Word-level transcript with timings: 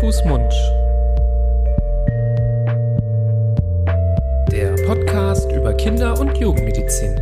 Fuß, 0.00 0.24
Mund. 0.24 0.52
Der 4.50 4.74
Podcast 4.86 5.50
über 5.52 5.74
Kinder- 5.74 6.18
und 6.18 6.36
Jugendmedizin. 6.38 7.20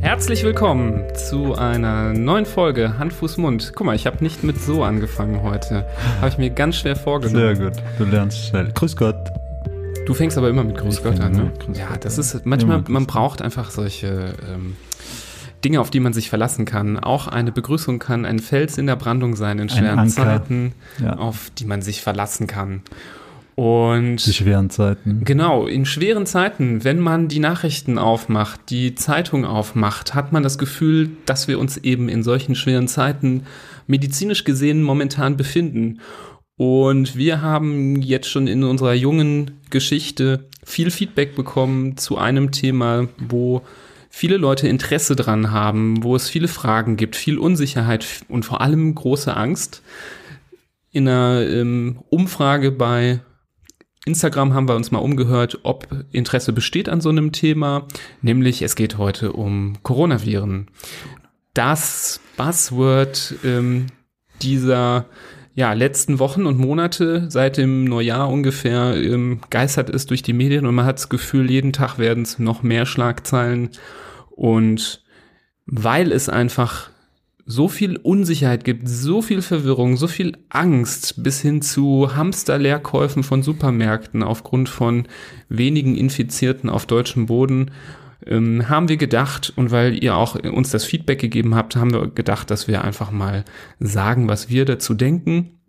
Herzlich 0.00 0.42
willkommen 0.44 1.02
zu 1.14 1.54
einer 1.54 2.12
neuen 2.12 2.46
Folge 2.46 2.98
Hand, 2.98 3.12
Fuß, 3.12 3.36
Mund. 3.38 3.72
Guck 3.74 3.86
mal, 3.86 3.96
ich 3.96 4.06
habe 4.06 4.22
nicht 4.22 4.44
mit 4.44 4.60
so 4.60 4.84
angefangen 4.84 5.42
heute. 5.42 5.86
Habe 6.18 6.28
ich 6.28 6.38
mir 6.38 6.50
ganz 6.50 6.76
schwer 6.76 6.96
vorgenommen. 6.96 7.56
Sehr 7.56 7.70
gut, 7.70 7.82
du 7.98 8.04
lernst 8.04 8.46
schnell. 8.46 8.70
Grüß 8.72 8.96
Gott. 8.96 9.16
Du 10.06 10.14
fängst 10.14 10.38
aber 10.38 10.48
immer 10.48 10.64
mit 10.64 10.76
Grüß 10.78 11.02
Gott 11.02 11.20
an, 11.20 11.32
ne? 11.32 11.52
Ja, 11.74 11.96
das 11.98 12.18
ist 12.18 12.46
manchmal, 12.46 12.82
man 12.88 13.06
braucht 13.06 13.42
einfach 13.42 13.70
solche 13.70 14.34
ähm, 14.52 14.76
Dinge, 15.64 15.80
auf 15.80 15.90
die 15.90 16.00
man 16.00 16.12
sich 16.12 16.28
verlassen 16.28 16.64
kann. 16.64 16.98
Auch 16.98 17.28
eine 17.28 17.52
Begrüßung 17.52 17.98
kann 17.98 18.24
ein 18.24 18.38
Fels 18.38 18.78
in 18.78 18.86
der 18.86 18.96
Brandung 18.96 19.36
sein 19.36 19.58
in 19.58 19.68
schweren. 19.68 20.08
Zeiten, 20.08 20.72
Ja. 21.02 21.16
auf 21.16 21.50
die 21.58 21.64
man 21.66 21.82
sich 21.82 22.00
verlassen 22.00 22.46
kann. 22.46 22.82
Und 23.56 24.24
Die 24.24 24.32
schweren 24.32 24.70
Zeiten. 24.70 25.20
Genau, 25.24 25.66
in 25.66 25.84
schweren 25.84 26.24
Zeiten, 26.24 26.82
wenn 26.82 26.98
man 26.98 27.28
die 27.28 27.40
Nachrichten 27.40 27.98
aufmacht, 27.98 28.58
die 28.70 28.94
Zeitung 28.94 29.44
aufmacht, 29.44 30.14
hat 30.14 30.32
man 30.32 30.42
das 30.42 30.56
Gefühl, 30.56 31.10
dass 31.26 31.46
wir 31.46 31.58
uns 31.58 31.76
eben 31.76 32.08
in 32.08 32.22
solchen 32.22 32.54
schweren 32.54 32.88
Zeiten 32.88 33.42
medizinisch 33.86 34.44
gesehen 34.44 34.82
momentan 34.82 35.36
befinden. 35.36 36.00
Und 36.56 37.16
wir 37.16 37.42
haben 37.42 38.00
jetzt 38.00 38.30
schon 38.30 38.46
in 38.46 38.64
unserer 38.64 38.94
jungen 38.94 39.50
Geschichte 39.68 40.46
viel 40.64 40.90
Feedback 40.90 41.34
bekommen 41.34 41.96
zu 41.98 42.16
einem 42.16 42.52
Thema, 42.52 43.08
wo 43.18 43.62
viele 44.10 44.36
Leute 44.36 44.68
Interesse 44.68 45.16
dran 45.16 45.52
haben, 45.52 46.02
wo 46.02 46.14
es 46.16 46.28
viele 46.28 46.48
Fragen 46.48 46.96
gibt, 46.96 47.16
viel 47.16 47.38
Unsicherheit 47.38 48.06
und 48.28 48.44
vor 48.44 48.60
allem 48.60 48.94
große 48.94 49.34
Angst. 49.34 49.82
In 50.90 51.08
einer 51.08 51.46
ähm, 51.48 52.00
Umfrage 52.10 52.72
bei 52.72 53.20
Instagram 54.04 54.52
haben 54.52 54.68
wir 54.68 54.74
uns 54.74 54.90
mal 54.90 54.98
umgehört, 54.98 55.60
ob 55.62 55.86
Interesse 56.10 56.52
besteht 56.52 56.88
an 56.88 57.00
so 57.00 57.10
einem 57.10 57.32
Thema, 57.32 57.86
nämlich 58.20 58.62
es 58.62 58.74
geht 58.74 58.98
heute 58.98 59.32
um 59.32 59.78
Coronaviren. 59.82 60.66
Das 61.54 62.20
Buzzword 62.36 63.36
ähm, 63.44 63.86
dieser 64.42 65.06
ja, 65.54 65.72
letzten 65.72 66.18
Wochen 66.18 66.46
und 66.46 66.58
Monate 66.58 67.26
seit 67.28 67.56
dem 67.56 67.84
Neujahr 67.84 68.28
ungefähr 68.28 68.94
ähm, 68.96 69.40
geistert 69.50 69.90
es 69.90 70.06
durch 70.06 70.22
die 70.22 70.32
Medien 70.32 70.66
und 70.66 70.74
man 70.74 70.86
hat 70.86 70.98
das 70.98 71.08
Gefühl, 71.08 71.50
jeden 71.50 71.72
Tag 71.72 71.98
werden 71.98 72.22
es 72.22 72.38
noch 72.38 72.62
mehr 72.62 72.86
Schlagzeilen. 72.86 73.70
Und 74.30 75.02
weil 75.66 76.12
es 76.12 76.28
einfach 76.28 76.90
so 77.46 77.68
viel 77.68 77.96
Unsicherheit 77.96 78.64
gibt, 78.64 78.88
so 78.88 79.22
viel 79.22 79.42
Verwirrung, 79.42 79.96
so 79.96 80.06
viel 80.06 80.36
Angst 80.50 81.22
bis 81.22 81.40
hin 81.40 81.62
zu 81.62 82.14
Hamsterleerkäufen 82.14 83.24
von 83.24 83.42
Supermärkten 83.42 84.22
aufgrund 84.22 84.68
von 84.68 85.08
wenigen 85.48 85.96
Infizierten 85.96 86.70
auf 86.70 86.86
deutschem 86.86 87.26
Boden, 87.26 87.72
ähm, 88.26 88.68
haben 88.68 88.88
wir 88.88 88.96
gedacht, 88.96 89.52
und 89.56 89.70
weil 89.70 90.02
ihr 90.02 90.16
auch 90.16 90.34
uns 90.36 90.70
das 90.70 90.84
Feedback 90.84 91.20
gegeben 91.20 91.54
habt, 91.54 91.76
haben 91.76 91.92
wir 91.92 92.08
gedacht, 92.08 92.50
dass 92.50 92.68
wir 92.68 92.84
einfach 92.84 93.10
mal 93.10 93.44
sagen, 93.78 94.28
was 94.28 94.48
wir 94.48 94.64
dazu 94.64 94.94
denken. 94.94 95.60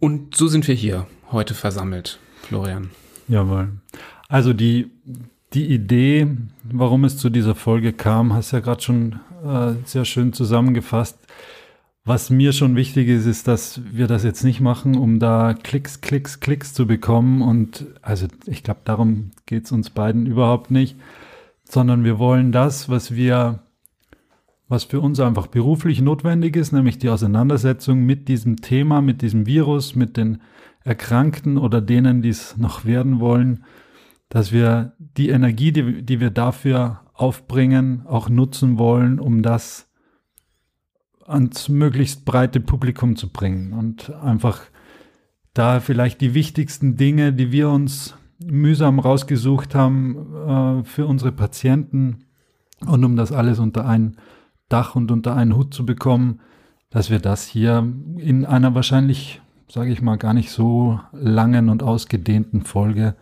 Und 0.00 0.36
so 0.36 0.46
sind 0.46 0.68
wir 0.68 0.74
hier 0.74 1.06
heute 1.30 1.54
versammelt, 1.54 2.18
Florian. 2.42 2.90
Jawohl. 3.28 3.80
Also 4.28 4.52
die, 4.52 4.90
die 5.52 5.66
Idee, 5.66 6.26
warum 6.64 7.04
es 7.04 7.16
zu 7.18 7.30
dieser 7.30 7.54
Folge 7.54 7.92
kam, 7.92 8.32
hast 8.32 8.52
ja 8.52 8.60
gerade 8.60 8.82
schon 8.82 9.20
äh, 9.44 9.74
sehr 9.84 10.04
schön 10.04 10.32
zusammengefasst. 10.32 11.18
Was 12.06 12.28
mir 12.28 12.52
schon 12.52 12.76
wichtig 12.76 13.08
ist, 13.08 13.24
ist, 13.24 13.48
dass 13.48 13.80
wir 13.90 14.06
das 14.06 14.24
jetzt 14.24 14.44
nicht 14.44 14.60
machen, 14.60 14.94
um 14.94 15.18
da 15.18 15.54
Klicks, 15.54 16.02
Klicks, 16.02 16.38
Klicks 16.38 16.74
zu 16.74 16.86
bekommen. 16.86 17.40
Und 17.40 17.86
also 18.02 18.26
ich 18.44 18.62
glaube, 18.62 18.80
darum 18.84 19.30
geht 19.46 19.64
es 19.64 19.72
uns 19.72 19.88
beiden 19.88 20.26
überhaupt 20.26 20.70
nicht, 20.70 20.96
sondern 21.64 22.04
wir 22.04 22.18
wollen 22.18 22.52
das, 22.52 22.88
was 22.88 23.14
wir, 23.14 23.60
was 24.68 24.84
für 24.84 25.00
uns 25.00 25.20
einfach 25.20 25.46
beruflich 25.46 26.00
notwendig 26.00 26.56
ist, 26.56 26.72
nämlich 26.72 26.98
die 26.98 27.08
Auseinandersetzung 27.08 28.04
mit 28.04 28.28
diesem 28.28 28.56
Thema, 28.56 29.00
mit 29.00 29.22
diesem 29.22 29.46
Virus, 29.46 29.94
mit 29.94 30.16
den 30.16 30.40
Erkrankten 30.84 31.58
oder 31.58 31.80
denen, 31.80 32.22
die 32.22 32.28
es 32.28 32.56
noch 32.56 32.84
werden 32.84 33.18
wollen, 33.18 33.64
dass 34.28 34.52
wir 34.52 34.92
die 34.98 35.30
Energie, 35.30 35.72
die, 35.72 36.02
die 36.02 36.20
wir 36.20 36.30
dafür 36.30 37.00
aufbringen, 37.14 38.06
auch 38.06 38.28
nutzen 38.28 38.78
wollen, 38.78 39.18
um 39.18 39.42
das 39.42 39.88
ans 41.26 41.68
möglichst 41.68 42.24
breite 42.24 42.60
Publikum 42.60 43.16
zu 43.16 43.30
bringen 43.30 43.72
und 43.72 44.10
einfach 44.10 44.60
da 45.54 45.80
vielleicht 45.80 46.20
die 46.20 46.34
wichtigsten 46.34 46.96
Dinge, 46.96 47.32
die 47.32 47.52
wir 47.52 47.70
uns 47.70 48.14
mühsam 48.46 48.98
rausgesucht 48.98 49.74
haben 49.74 50.80
äh, 50.82 50.84
für 50.84 51.06
unsere 51.06 51.32
Patienten. 51.32 52.24
Und 52.86 53.04
um 53.04 53.16
das 53.16 53.32
alles 53.32 53.58
unter 53.58 53.86
ein 53.86 54.16
Dach 54.68 54.94
und 54.94 55.10
unter 55.10 55.36
einen 55.36 55.56
Hut 55.56 55.74
zu 55.74 55.86
bekommen, 55.86 56.40
dass 56.90 57.10
wir 57.10 57.18
das 57.18 57.46
hier 57.46 57.86
in 58.16 58.44
einer 58.44 58.74
wahrscheinlich, 58.74 59.40
sage 59.68 59.92
ich 59.92 60.02
mal, 60.02 60.16
gar 60.16 60.34
nicht 60.34 60.50
so 60.50 61.00
langen 61.12 61.68
und 61.68 61.82
ausgedehnten 61.82 62.62
Folge 62.62 63.16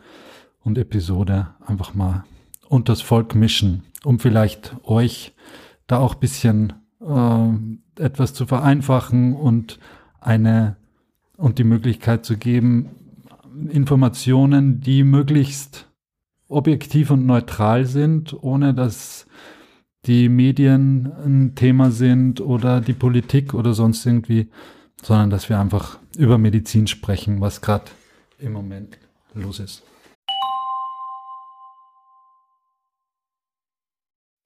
und 0.60 0.78
Episode 0.78 1.48
einfach 1.64 1.94
mal 1.94 2.24
unters 2.68 3.00
Volk 3.00 3.34
mischen, 3.34 3.82
um 4.04 4.18
vielleicht 4.18 4.76
euch 4.84 5.34
da 5.86 5.98
auch 5.98 6.14
bisschen 6.14 6.74
äh, 7.00 8.02
etwas 8.02 8.34
zu 8.34 8.46
vereinfachen 8.46 9.34
und 9.34 9.78
eine 10.20 10.76
und 11.36 11.58
die 11.58 11.64
Möglichkeit 11.64 12.24
zu 12.24 12.36
geben, 12.36 12.90
Informationen, 13.70 14.80
die 14.80 15.04
möglichst 15.04 15.88
objektiv 16.48 17.10
und 17.10 17.26
neutral 17.26 17.86
sind, 17.86 18.34
ohne 18.42 18.74
dass 18.74 19.26
die 20.06 20.28
Medien 20.28 21.12
ein 21.24 21.54
Thema 21.54 21.90
sind 21.90 22.40
oder 22.40 22.80
die 22.80 22.92
Politik 22.92 23.54
oder 23.54 23.72
sonst 23.72 24.04
irgendwie, 24.04 24.48
sondern 25.02 25.30
dass 25.30 25.48
wir 25.48 25.58
einfach 25.58 25.98
über 26.16 26.38
Medizin 26.38 26.86
sprechen, 26.86 27.40
was 27.40 27.60
gerade 27.60 27.90
im 28.38 28.52
Moment 28.52 28.98
los 29.34 29.60
ist. 29.60 29.82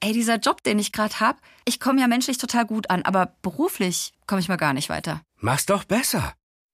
Ey, 0.01 0.13
dieser 0.13 0.39
Job, 0.39 0.63
den 0.63 0.79
ich 0.79 0.93
gerade 0.93 1.19
hab, 1.19 1.41
ich 1.65 1.81
komme 1.81 2.01
ja 2.01 2.07
menschlich 2.07 2.39
total 2.39 2.65
gut 2.65 2.91
an, 2.91 3.03
aber 3.03 3.35
beruflich 3.43 4.13
komme 4.27 4.41
ich 4.41 4.49
mal 4.49 4.57
gar 4.57 4.73
nicht 4.73 4.89
weiter. 4.89 5.23
Mach's 5.41 5.67
doch 5.67 5.85
besser. 5.85 6.35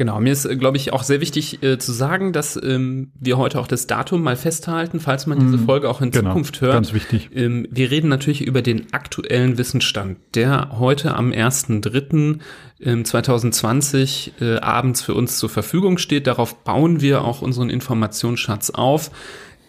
Genau, 0.00 0.18
mir 0.18 0.32
ist, 0.32 0.48
glaube 0.58 0.78
ich, 0.78 0.94
auch 0.94 1.02
sehr 1.02 1.20
wichtig 1.20 1.62
äh, 1.62 1.76
zu 1.76 1.92
sagen, 1.92 2.32
dass 2.32 2.58
ähm, 2.62 3.12
wir 3.20 3.36
heute 3.36 3.60
auch 3.60 3.66
das 3.66 3.86
Datum 3.86 4.22
mal 4.22 4.34
festhalten, 4.34 4.98
falls 4.98 5.26
man 5.26 5.38
diese 5.38 5.58
Mhm, 5.58 5.66
Folge 5.66 5.90
auch 5.90 6.00
in 6.00 6.10
genau, 6.10 6.30
Zukunft 6.30 6.62
hört. 6.62 6.72
ganz 6.72 6.94
wichtig. 6.94 7.28
Ähm, 7.34 7.66
wir 7.70 7.90
reden 7.90 8.08
natürlich 8.08 8.40
über 8.40 8.62
den 8.62 8.94
aktuellen 8.94 9.58
Wissensstand, 9.58 10.16
der 10.34 10.78
heute 10.78 11.14
am 11.14 11.32
1.3. 11.32 12.38
ähm, 12.80 13.04
2020 13.04 14.32
äh, 14.40 14.56
abends 14.60 15.02
für 15.02 15.12
uns 15.12 15.36
zur 15.36 15.50
Verfügung 15.50 15.98
steht. 15.98 16.26
Darauf 16.26 16.64
bauen 16.64 17.02
wir 17.02 17.22
auch 17.22 17.42
unseren 17.42 17.68
Informationsschatz 17.68 18.70
auf, 18.70 19.10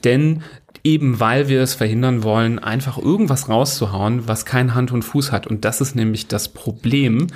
denn 0.05 0.43
eben 0.83 1.19
weil 1.19 1.47
wir 1.47 1.61
es 1.61 1.73
verhindern 1.73 2.23
wollen, 2.23 2.59
einfach 2.59 2.97
irgendwas 2.97 3.49
rauszuhauen, 3.49 4.27
was 4.27 4.45
kein 4.45 4.73
Hand 4.73 4.91
und 4.91 5.03
Fuß 5.03 5.31
hat. 5.31 5.47
Und 5.47 5.65
das 5.65 5.81
ist 5.81 5.95
nämlich 5.95 6.27
das 6.27 6.49
Problem 6.49 7.27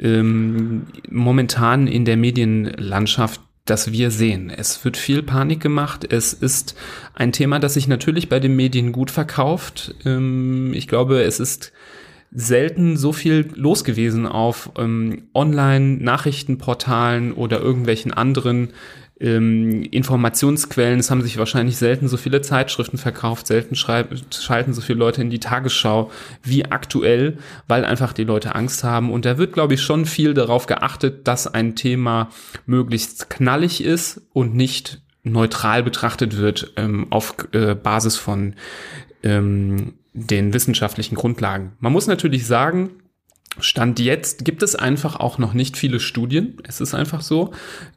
ähm, 0.00 0.86
momentan 1.10 1.86
in 1.86 2.04
der 2.04 2.16
Medienlandschaft, 2.16 3.40
das 3.64 3.92
wir 3.92 4.10
sehen. 4.10 4.50
Es 4.50 4.84
wird 4.84 4.96
viel 4.96 5.22
Panik 5.22 5.60
gemacht. 5.60 6.06
Es 6.10 6.32
ist 6.32 6.76
ein 7.14 7.32
Thema, 7.32 7.58
das 7.58 7.74
sich 7.74 7.88
natürlich 7.88 8.28
bei 8.28 8.40
den 8.40 8.56
Medien 8.56 8.92
gut 8.92 9.10
verkauft. 9.10 9.94
Ähm, 10.04 10.72
ich 10.74 10.86
glaube, 10.88 11.22
es 11.22 11.40
ist 11.40 11.72
selten 12.34 12.96
so 12.96 13.12
viel 13.12 13.48
los 13.54 13.84
gewesen 13.84 14.26
auf 14.26 14.70
ähm, 14.76 15.28
Online-Nachrichtenportalen 15.34 17.32
oder 17.32 17.60
irgendwelchen 17.60 18.12
anderen 18.12 18.70
ähm, 19.20 19.82
Informationsquellen. 19.82 20.98
Es 20.98 21.10
haben 21.10 21.22
sich 21.22 21.38
wahrscheinlich 21.38 21.76
selten 21.76 22.08
so 22.08 22.16
viele 22.16 22.42
Zeitschriften 22.42 22.98
verkauft, 22.98 23.46
selten 23.46 23.76
schalten 23.76 24.72
so 24.72 24.80
viele 24.80 24.98
Leute 24.98 25.22
in 25.22 25.30
die 25.30 25.40
Tagesschau 25.40 26.10
wie 26.42 26.64
aktuell, 26.64 27.38
weil 27.68 27.84
einfach 27.84 28.12
die 28.12 28.24
Leute 28.24 28.54
Angst 28.54 28.84
haben. 28.84 29.12
Und 29.12 29.24
da 29.24 29.38
wird, 29.38 29.52
glaube 29.52 29.74
ich, 29.74 29.82
schon 29.82 30.06
viel 30.06 30.34
darauf 30.34 30.66
geachtet, 30.66 31.28
dass 31.28 31.46
ein 31.46 31.76
Thema 31.76 32.30
möglichst 32.66 33.30
knallig 33.30 33.84
ist 33.84 34.20
und 34.32 34.54
nicht 34.54 35.00
neutral 35.22 35.82
betrachtet 35.82 36.36
wird 36.36 36.72
ähm, 36.76 37.06
auf 37.10 37.34
äh, 37.52 37.74
Basis 37.74 38.16
von 38.16 38.54
ähm, 39.22 39.94
den 40.12 40.52
wissenschaftlichen 40.52 41.14
Grundlagen. 41.14 41.72
Man 41.80 41.92
muss 41.92 42.06
natürlich 42.06 42.46
sagen, 42.46 42.90
Stand 43.60 44.00
jetzt 44.00 44.44
gibt 44.44 44.62
es 44.62 44.74
einfach 44.74 45.16
auch 45.16 45.38
noch 45.38 45.54
nicht 45.54 45.76
viele 45.76 46.00
Studien. 46.00 46.56
Es 46.66 46.80
ist 46.80 46.94
einfach 46.94 47.22
so, 47.22 47.52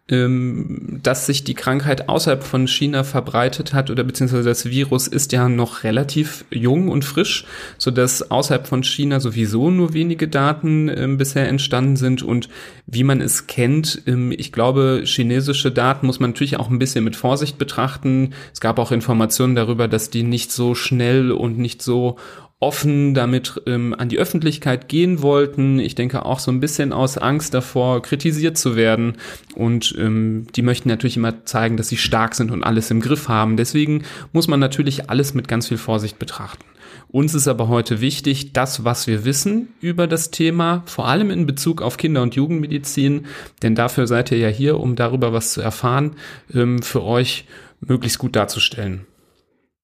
ähm, 0.10 1.00
dass 1.04 1.26
sich 1.26 1.44
die 1.44 1.56
Krankheit 1.56 2.08
außerhalb 2.08 2.44
von 2.44 2.68
China 2.68 3.04
verbreitet 3.04 3.74
hat 3.74 3.90
oder 3.90 4.04
beziehungsweise 4.04 4.48
das 4.48 4.70
Virus 4.70 5.08
ist 5.08 5.32
ja 5.32 5.50
noch 5.50 5.84
relativ 5.84 6.46
jung 6.52 6.90
und 6.90 7.04
frisch, 7.04 7.46
so 7.78 7.92
dass 7.92 8.30
außerhalb 8.30 8.68
von 8.68 8.84
China 8.84 9.20
sowieso 9.20 9.70
nur 9.72 9.94
wenige 9.94 10.28
Daten 10.28 10.90
ähm, 10.90 11.18
bisher 11.18 11.50
entstanden 11.50 11.98
sind 11.98 12.24
und 12.24 12.50
wie 12.86 13.04
man 13.04 13.20
es 13.20 13.48
kennt, 13.48 14.04
ähm, 14.06 14.32
ich 14.32 14.52
glaube, 14.52 15.02
chinesische 15.06 15.72
Daten 15.72 16.06
muss 16.06 16.20
man 16.20 16.32
natürlich 16.32 16.58
auch 16.58 16.70
ein 16.70 16.80
bisschen 16.80 17.04
mit 17.04 17.16
Vorsicht 17.16 17.58
betrachten. 17.58 18.34
Es 18.54 18.62
gab 18.62 18.80
auch 18.80 18.92
Informationen 18.92 19.56
darüber, 19.56 19.88
dass 19.88 20.10
die 20.10 20.24
nicht 20.24 20.52
so 20.52 20.76
schnell 20.76 21.32
und 21.32 21.58
nicht 21.58 21.82
so 21.82 22.18
offen 22.60 23.14
damit 23.14 23.62
ähm, 23.68 23.94
an 23.98 24.10
die 24.10 24.18
Öffentlichkeit 24.18 24.88
gehen 24.88 25.22
wollten. 25.22 25.80
Ich 25.80 25.94
denke 25.94 26.26
auch 26.26 26.40
so 26.40 26.52
ein 26.52 26.60
bisschen 26.60 26.92
aus 26.92 27.18
Angst 27.18 27.54
davor, 27.54 28.02
kritisiert 28.02 28.58
zu 28.58 28.76
werden. 28.76 29.18
Und 29.54 29.94
ähm, 29.98 30.48
die 30.56 30.64
möchten 30.64 30.90
natürlich 30.90 31.18
immer 31.18 31.46
zeigen, 31.46 31.78
dass 31.78 31.90
sie 31.90 31.98
stark 31.98 32.34
sind 32.34 32.50
und 32.50 32.64
alles 32.64 32.90
im 32.90 33.00
Griff 33.00 33.30
haben. 33.30 33.58
Deswegen 33.58 34.04
muss 34.34 34.48
man 34.48 34.60
natürlich 34.60 35.10
alles 35.10 35.36
mit 35.36 35.48
ganz 35.48 35.68
viel 35.68 35.78
Vorsicht 35.78 36.18
betrachten. 36.18 36.66
Uns 37.10 37.36
ist 37.36 37.48
aber 37.48 37.68
heute 37.68 38.02
wichtig, 38.02 38.54
das, 38.54 38.84
was 38.84 39.08
wir 39.08 39.24
wissen 39.24 39.70
über 39.80 40.08
das 40.08 40.32
Thema, 40.32 40.84
vor 40.88 41.08
allem 41.08 41.32
in 41.32 41.46
Bezug 41.46 41.82
auf 41.82 41.98
Kinder- 41.98 42.22
und 42.22 42.36
Jugendmedizin, 42.36 43.28
denn 43.62 43.76
dafür 43.76 44.08
seid 44.08 44.32
ihr 44.32 44.40
ja 44.40 44.50
hier, 44.50 44.80
um 44.80 44.96
darüber 44.96 45.32
was 45.32 45.54
zu 45.54 45.62
erfahren, 45.62 46.16
ähm, 46.54 46.82
für 46.82 47.04
euch 47.04 47.46
möglichst 47.80 48.20
gut 48.20 48.36
darzustellen. 48.36 49.06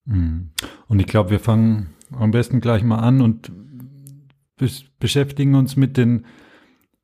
Mhm. 0.05 0.49
Und 0.87 0.99
ich 0.99 1.07
glaube, 1.07 1.29
wir 1.29 1.39
fangen 1.39 1.93
am 2.17 2.31
besten 2.31 2.61
gleich 2.61 2.83
mal 2.83 2.99
an 2.99 3.21
und 3.21 3.51
beschäftigen 4.99 5.55
uns 5.55 5.75
mit 5.75 5.97
den 5.97 6.25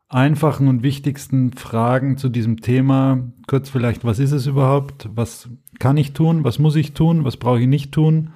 einfachen 0.08 0.68
und 0.68 0.82
wichtigsten 0.82 1.54
Fragen 1.54 2.18
zu 2.18 2.30
diesem 2.30 2.62
Thema. 2.62 3.32
Kurz 3.48 3.70
vielleicht, 3.70 4.04
was 4.04 4.20
ist 4.20 4.32
es 4.32 4.48
überhaupt? 4.48 5.10
Was 5.14 5.50
kann 5.78 5.98
ich 5.98 6.14
tun? 6.14 6.44
Was 6.44 6.60
muss 6.60 6.76
ich 6.76 6.94
tun? 6.94 7.26
Was 7.26 7.38
brauche 7.38 7.62
ich 7.62 7.68
nicht 7.68 7.92
tun? 7.92 8.32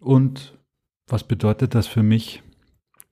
Und 0.00 0.58
was 1.06 1.24
bedeutet 1.24 1.74
das 1.74 1.86
für 1.86 2.02
mich, 2.02 2.42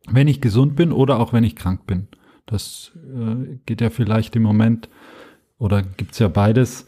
wenn 0.09 0.29
ich 0.29 0.41
gesund 0.41 0.77
bin 0.77 0.93
oder 0.93 1.19
auch 1.19 1.33
wenn 1.33 1.45
ich 1.45 1.57
krank 1.57 1.87
bin? 1.87 2.09
Das 2.47 2.93
äh, 2.97 3.59
geht 3.67 3.81
ja 3.81 3.91
vielleicht 3.91 4.37
im 4.37 4.43
Moment 4.43 4.89
oder 5.59 5.83
gibt 5.83 6.13
es 6.13 6.19
ja 6.19 6.29
beides 6.29 6.87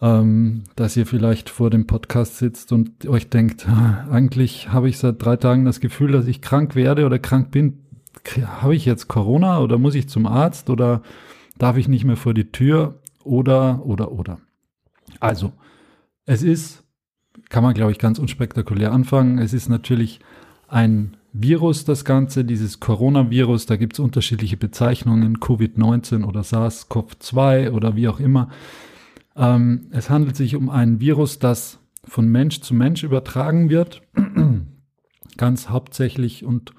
ähm, 0.00 0.64
dass 0.76 0.96
ihr 0.96 1.06
vielleicht 1.06 1.48
vor 1.48 1.70
dem 1.70 1.86
Podcast 1.86 2.38
sitzt 2.38 2.72
und 2.72 3.06
euch 3.06 3.30
denkt, 3.30 3.66
eigentlich 4.10 4.70
habe 4.70 4.88
ich 4.88 4.98
seit 4.98 5.22
drei 5.24 5.36
Tagen 5.36 5.64
das 5.64 5.80
Gefühl, 5.80 6.12
dass 6.12 6.26
ich 6.26 6.42
krank 6.42 6.74
werde 6.74 7.06
oder 7.06 7.18
krank 7.18 7.50
bin. 7.50 7.82
Habe 8.44 8.74
ich 8.74 8.84
jetzt 8.84 9.08
Corona 9.08 9.60
oder 9.60 9.78
muss 9.78 9.94
ich 9.94 10.08
zum 10.08 10.26
Arzt 10.26 10.68
oder 10.70 11.02
darf 11.58 11.76
ich 11.76 11.88
nicht 11.88 12.04
mehr 12.04 12.16
vor 12.16 12.34
die 12.34 12.50
Tür 12.50 13.00
oder, 13.24 13.84
oder, 13.86 14.12
oder. 14.12 14.38
Also, 15.20 15.52
es 16.26 16.42
ist, 16.42 16.82
kann 17.48 17.62
man 17.62 17.74
glaube 17.74 17.92
ich 17.92 17.98
ganz 17.98 18.18
unspektakulär 18.18 18.92
anfangen, 18.92 19.38
es 19.38 19.52
ist 19.52 19.68
natürlich 19.68 20.20
ein 20.68 21.16
Virus, 21.32 21.84
das 21.84 22.04
Ganze, 22.04 22.44
dieses 22.44 22.80
Coronavirus, 22.80 23.66
da 23.66 23.76
gibt 23.76 23.92
es 23.94 23.98
unterschiedliche 23.98 24.56
Bezeichnungen, 24.56 25.38
Covid-19 25.38 26.24
oder 26.24 26.40
SARS-CoV-2 26.40 27.70
oder 27.70 27.94
wie 27.94 28.08
auch 28.08 28.20
immer. 28.20 28.48
Ähm, 29.36 29.88
es 29.90 30.10
handelt 30.10 30.36
sich 30.36 30.56
um 30.56 30.70
ein 30.70 31.00
Virus, 31.00 31.38
das 31.38 31.78
von 32.04 32.28
Mensch 32.28 32.60
zu 32.60 32.74
Mensch 32.74 33.02
übertragen 33.02 33.68
wird. 33.68 34.02
Ganz 35.36 35.68
hauptsächlich 35.68 36.44
und 36.44 36.72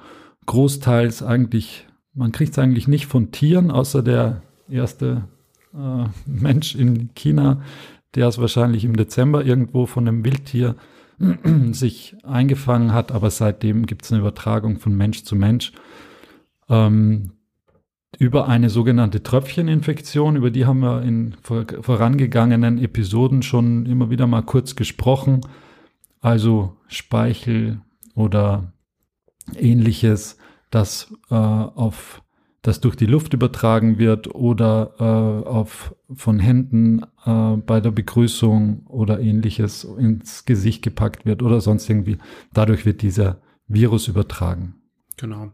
großteils 0.46 1.22
eigentlich, 1.22 1.88
man 2.14 2.32
kriegt 2.32 2.52
es 2.52 2.60
eigentlich 2.60 2.88
nicht 2.88 3.06
von 3.06 3.32
Tieren, 3.32 3.70
außer 3.70 4.02
der 4.02 4.42
erste 4.70 5.28
äh, 5.74 6.06
Mensch 6.26 6.76
in 6.76 7.14
China, 7.14 7.62
der 8.16 8.28
es 8.28 8.40
wahrscheinlich 8.40 8.84
im 8.84 8.96
Dezember 8.96 9.46
irgendwo 9.46 9.86
von 9.86 10.08
einem 10.08 10.26
Wildtier 10.26 10.76
sich 11.72 12.16
eingefangen 12.24 12.94
hat, 12.94 13.12
aber 13.12 13.30
seitdem 13.30 13.86
gibt 13.86 14.06
es 14.06 14.12
eine 14.12 14.22
Übertragung 14.22 14.80
von 14.80 14.96
Mensch 14.96 15.24
zu 15.24 15.36
Mensch. 15.36 15.74
Ähm, 16.70 17.32
über 18.20 18.48
eine 18.48 18.70
sogenannte 18.70 19.22
Tröpfcheninfektion, 19.22 20.36
über 20.36 20.50
die 20.50 20.66
haben 20.66 20.80
wir 20.80 21.02
in 21.04 21.36
vorangegangenen 21.44 22.78
Episoden 22.78 23.44
schon 23.44 23.86
immer 23.86 24.10
wieder 24.10 24.28
mal 24.28 24.44
kurz 24.44 24.76
gesprochen. 24.76 25.42
Also 26.22 26.78
Speichel 26.88 27.82
oder 28.16 28.74
ähnliches, 29.56 30.38
das 30.72 31.14
äh, 31.30 31.36
auf 31.36 32.22
das 32.64 32.82
durch 32.82 32.98
die 32.98 33.06
Luft 33.06 33.34
übertragen 33.34 33.98
wird 33.98 34.36
oder 34.36 34.94
äh, 35.00 35.48
auf 35.48 35.96
von 36.14 36.40
Händen 36.40 37.02
äh, 37.26 37.56
bei 37.58 37.80
der 37.80 37.92
Begrüßung 37.92 38.86
oder 38.88 39.22
ähnliches 39.22 39.86
ins 39.86 40.44
Gesicht 40.44 40.82
gepackt 40.82 41.26
wird 41.26 41.42
oder 41.44 41.62
sonst 41.62 41.90
irgendwie. 41.90 42.18
Dadurch 42.54 42.86
wird 42.86 43.04
dieser 43.04 43.42
Virus 43.70 44.10
übertragen. 44.10 44.76
Genau. 45.16 45.52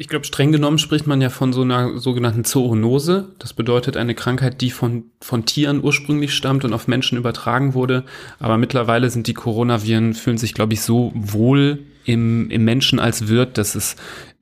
Ich 0.00 0.08
glaube, 0.08 0.24
streng 0.24 0.50
genommen 0.50 0.78
spricht 0.78 1.06
man 1.06 1.20
ja 1.20 1.28
von 1.28 1.52
so 1.52 1.60
einer 1.60 1.98
sogenannten 1.98 2.42
Zoonose. 2.42 3.32
Das 3.38 3.52
bedeutet 3.52 3.98
eine 3.98 4.14
Krankheit, 4.14 4.62
die 4.62 4.70
von, 4.70 5.04
von 5.20 5.44
Tieren 5.44 5.84
ursprünglich 5.84 6.32
stammt 6.32 6.64
und 6.64 6.72
auf 6.72 6.88
Menschen 6.88 7.18
übertragen 7.18 7.74
wurde. 7.74 8.04
Aber 8.38 8.56
mittlerweile 8.56 9.10
sind 9.10 9.26
die 9.26 9.34
Coronaviren, 9.34 10.14
fühlen 10.14 10.38
sich, 10.38 10.54
glaube 10.54 10.72
ich, 10.72 10.80
so 10.80 11.12
wohl 11.14 11.80
im, 12.06 12.48
im 12.50 12.64
Menschen 12.64 12.98
als 12.98 13.28
Wirt, 13.28 13.58
dass 13.58 13.74
es 13.74 13.96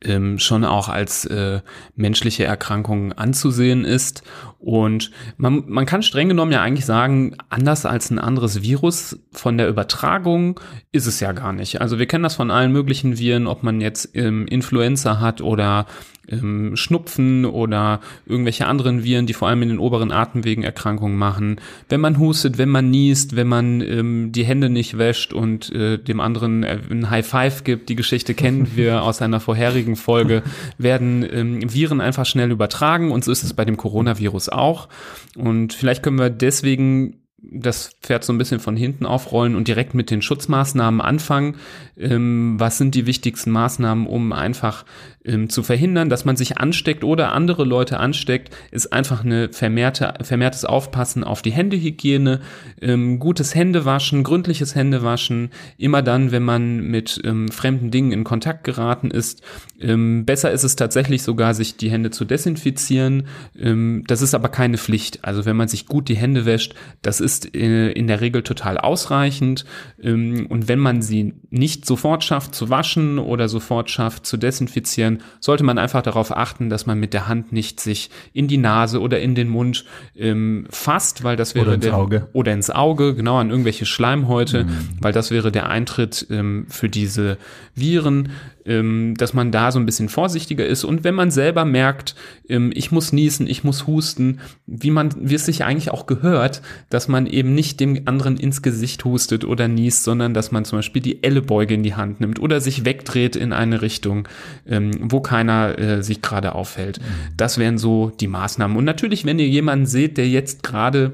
ähm, 0.04 0.38
schon 0.38 0.64
auch 0.64 0.88
als 0.88 1.24
äh, 1.24 1.60
menschliche 1.96 2.44
Erkrankung 2.44 3.12
anzusehen 3.12 3.84
ist. 3.84 4.22
Und 4.58 5.10
man, 5.36 5.64
man 5.66 5.86
kann 5.86 6.02
streng 6.02 6.28
genommen 6.28 6.52
ja 6.52 6.62
eigentlich 6.62 6.86
sagen, 6.86 7.36
anders 7.48 7.86
als 7.86 8.10
ein 8.10 8.18
anderes 8.18 8.62
Virus 8.62 9.18
von 9.32 9.56
der 9.56 9.68
Übertragung 9.68 10.60
ist 10.92 11.06
es 11.06 11.20
ja 11.20 11.32
gar 11.32 11.52
nicht. 11.52 11.80
Also 11.80 11.98
wir 11.98 12.06
kennen 12.06 12.24
das 12.24 12.34
von 12.34 12.50
allen 12.50 12.72
möglichen 12.72 13.18
Viren, 13.18 13.46
ob 13.46 13.62
man 13.62 13.80
jetzt 13.80 14.10
ähm, 14.14 14.46
Influenza 14.46 15.20
hat 15.20 15.40
oder 15.40 15.86
ähm, 16.28 16.76
Schnupfen 16.76 17.44
oder 17.44 18.00
irgendwelche 18.26 18.66
anderen 18.66 19.04
Viren, 19.04 19.26
die 19.26 19.32
vor 19.32 19.48
allem 19.48 19.62
in 19.62 19.68
den 19.70 19.78
oberen 19.78 20.12
Atemwegen 20.12 20.62
Erkrankungen 20.62 21.16
machen. 21.16 21.60
Wenn 21.88 22.00
man 22.00 22.18
hustet, 22.18 22.58
wenn 22.58 22.68
man 22.68 22.90
niest, 22.90 23.36
wenn 23.36 23.48
man 23.48 23.80
ähm, 23.80 24.32
die 24.32 24.44
Hände 24.44 24.70
nicht 24.70 24.98
wäscht 24.98 25.32
und 25.32 25.72
äh, 25.72 25.98
dem 25.98 26.20
anderen 26.20 26.62
äh, 26.62 26.78
ein 26.90 27.10
High 27.10 27.26
Five 27.26 27.64
gibt, 27.64 27.88
die 27.88 27.96
Geschichte 27.96 28.34
kennen 28.34 28.72
wir 28.74 29.02
aus 29.08 29.22
einer 29.22 29.40
vorherigen 29.40 29.87
Folge, 29.96 30.42
werden 30.78 31.26
ähm, 31.30 31.72
Viren 31.72 32.00
einfach 32.00 32.26
schnell 32.26 32.50
übertragen 32.50 33.10
und 33.10 33.24
so 33.24 33.32
ist 33.32 33.42
es 33.42 33.54
bei 33.54 33.64
dem 33.64 33.76
Coronavirus 33.76 34.48
auch. 34.48 34.88
Und 35.36 35.72
vielleicht 35.72 36.02
können 36.02 36.18
wir 36.18 36.30
deswegen 36.30 37.27
das 37.40 37.92
Pferd 38.02 38.24
so 38.24 38.32
ein 38.32 38.38
bisschen 38.38 38.58
von 38.58 38.76
hinten 38.76 39.06
aufrollen 39.06 39.54
und 39.54 39.68
direkt 39.68 39.94
mit 39.94 40.10
den 40.10 40.22
Schutzmaßnahmen 40.22 41.00
anfangen. 41.00 41.56
Ähm, 41.96 42.56
was 42.58 42.78
sind 42.78 42.94
die 42.94 43.06
wichtigsten 43.06 43.52
Maßnahmen, 43.52 44.06
um 44.06 44.32
einfach 44.32 44.84
ähm, 45.24 45.48
zu 45.48 45.62
verhindern, 45.62 46.10
dass 46.10 46.24
man 46.24 46.36
sich 46.36 46.58
ansteckt 46.58 47.04
oder 47.04 47.32
andere 47.32 47.64
Leute 47.64 48.00
ansteckt, 48.00 48.54
ist 48.72 48.92
einfach 48.92 49.24
eine 49.24 49.50
vermehrte, 49.52 50.14
vermehrtes 50.22 50.64
Aufpassen 50.64 51.22
auf 51.22 51.42
die 51.42 51.52
Händehygiene, 51.52 52.40
ähm, 52.80 53.18
gutes 53.18 53.54
Händewaschen, 53.54 54.24
gründliches 54.24 54.74
Händewaschen, 54.74 55.50
immer 55.76 56.02
dann, 56.02 56.32
wenn 56.32 56.42
man 56.42 56.80
mit 56.80 57.20
ähm, 57.24 57.48
fremden 57.48 57.90
Dingen 57.90 58.12
in 58.12 58.24
Kontakt 58.24 58.64
geraten 58.64 59.10
ist. 59.10 59.42
Ähm, 59.80 60.24
besser 60.24 60.50
ist 60.50 60.64
es 60.64 60.74
tatsächlich 60.74 61.22
sogar, 61.22 61.54
sich 61.54 61.76
die 61.76 61.90
Hände 61.90 62.10
zu 62.10 62.24
desinfizieren. 62.24 63.28
Ähm, 63.56 64.02
das 64.08 64.22
ist 64.22 64.34
aber 64.34 64.48
keine 64.48 64.78
Pflicht. 64.78 65.24
Also 65.24 65.44
wenn 65.44 65.56
man 65.56 65.68
sich 65.68 65.86
gut 65.86 66.08
die 66.08 66.16
Hände 66.16 66.46
wäscht, 66.46 66.74
das 67.02 67.20
ist 67.20 67.27
äh, 67.54 67.92
in 67.92 68.06
der 68.06 68.20
Regel 68.20 68.42
total 68.42 68.78
ausreichend. 68.78 69.64
Ähm, 70.02 70.46
und 70.48 70.68
wenn 70.68 70.78
man 70.78 71.02
sie 71.02 71.34
nicht 71.50 71.86
sofort 71.86 72.24
schafft 72.24 72.54
zu 72.54 72.70
waschen 72.70 73.18
oder 73.18 73.48
sofort 73.48 73.90
schafft 73.90 74.26
zu 74.26 74.36
desinfizieren, 74.36 75.22
sollte 75.40 75.64
man 75.64 75.78
einfach 75.78 76.02
darauf 76.02 76.36
achten, 76.36 76.70
dass 76.70 76.86
man 76.86 76.98
mit 76.98 77.14
der 77.14 77.28
Hand 77.28 77.52
nicht 77.52 77.80
sich 77.80 78.10
in 78.32 78.48
die 78.48 78.58
Nase 78.58 79.00
oder 79.00 79.20
in 79.20 79.34
den 79.34 79.48
Mund 79.48 79.84
ähm, 80.16 80.66
fasst, 80.70 81.24
weil 81.24 81.36
das 81.36 81.54
wäre 81.54 81.66
oder 81.66 81.74
ins 81.74 81.84
der, 81.84 81.96
Auge. 81.96 82.28
oder 82.32 82.52
ins 82.52 82.70
Auge, 82.70 83.14
genau 83.14 83.38
an 83.38 83.50
irgendwelche 83.50 83.86
Schleimhäute, 83.86 84.64
mhm. 84.64 84.88
weil 85.00 85.12
das 85.12 85.30
wäre 85.30 85.52
der 85.52 85.68
Eintritt 85.68 86.26
ähm, 86.30 86.66
für 86.68 86.88
diese 86.88 87.38
Viren 87.74 88.30
dass 88.68 89.34
man 89.34 89.50
da 89.50 89.72
so 89.72 89.78
ein 89.78 89.86
bisschen 89.86 90.08
vorsichtiger 90.08 90.66
ist. 90.66 90.84
Und 90.84 91.04
wenn 91.04 91.14
man 91.14 91.30
selber 91.30 91.64
merkt, 91.64 92.14
ähm, 92.48 92.70
ich 92.74 92.92
muss 92.92 93.12
niesen, 93.12 93.46
ich 93.46 93.64
muss 93.64 93.86
husten, 93.86 94.40
wie 94.66 94.90
man, 94.90 95.10
wie 95.18 95.34
es 95.34 95.46
sich 95.46 95.64
eigentlich 95.64 95.90
auch 95.90 96.06
gehört, 96.06 96.62
dass 96.90 97.08
man 97.08 97.26
eben 97.26 97.54
nicht 97.54 97.80
dem 97.80 98.02
anderen 98.06 98.36
ins 98.36 98.62
Gesicht 98.62 99.04
hustet 99.04 99.44
oder 99.44 99.68
niest, 99.68 100.04
sondern 100.04 100.34
dass 100.34 100.52
man 100.52 100.64
zum 100.64 100.78
Beispiel 100.78 101.02
die 101.02 101.22
Ellebeuge 101.22 101.74
in 101.74 101.82
die 101.82 101.94
Hand 101.94 102.20
nimmt 102.20 102.40
oder 102.40 102.60
sich 102.60 102.84
wegdreht 102.84 103.36
in 103.36 103.52
eine 103.52 103.82
Richtung, 103.82 104.28
ähm, 104.66 104.90
wo 105.00 105.20
keiner 105.20 105.78
äh, 105.78 106.02
sich 106.02 106.22
gerade 106.22 106.54
aufhält. 106.54 107.00
Mhm. 107.00 107.34
Das 107.36 107.58
wären 107.58 107.78
so 107.78 108.10
die 108.20 108.28
Maßnahmen. 108.28 108.76
Und 108.76 108.84
natürlich, 108.84 109.24
wenn 109.24 109.38
ihr 109.38 109.48
jemanden 109.48 109.86
seht, 109.86 110.18
der 110.18 110.28
jetzt 110.28 110.62
gerade 110.62 111.12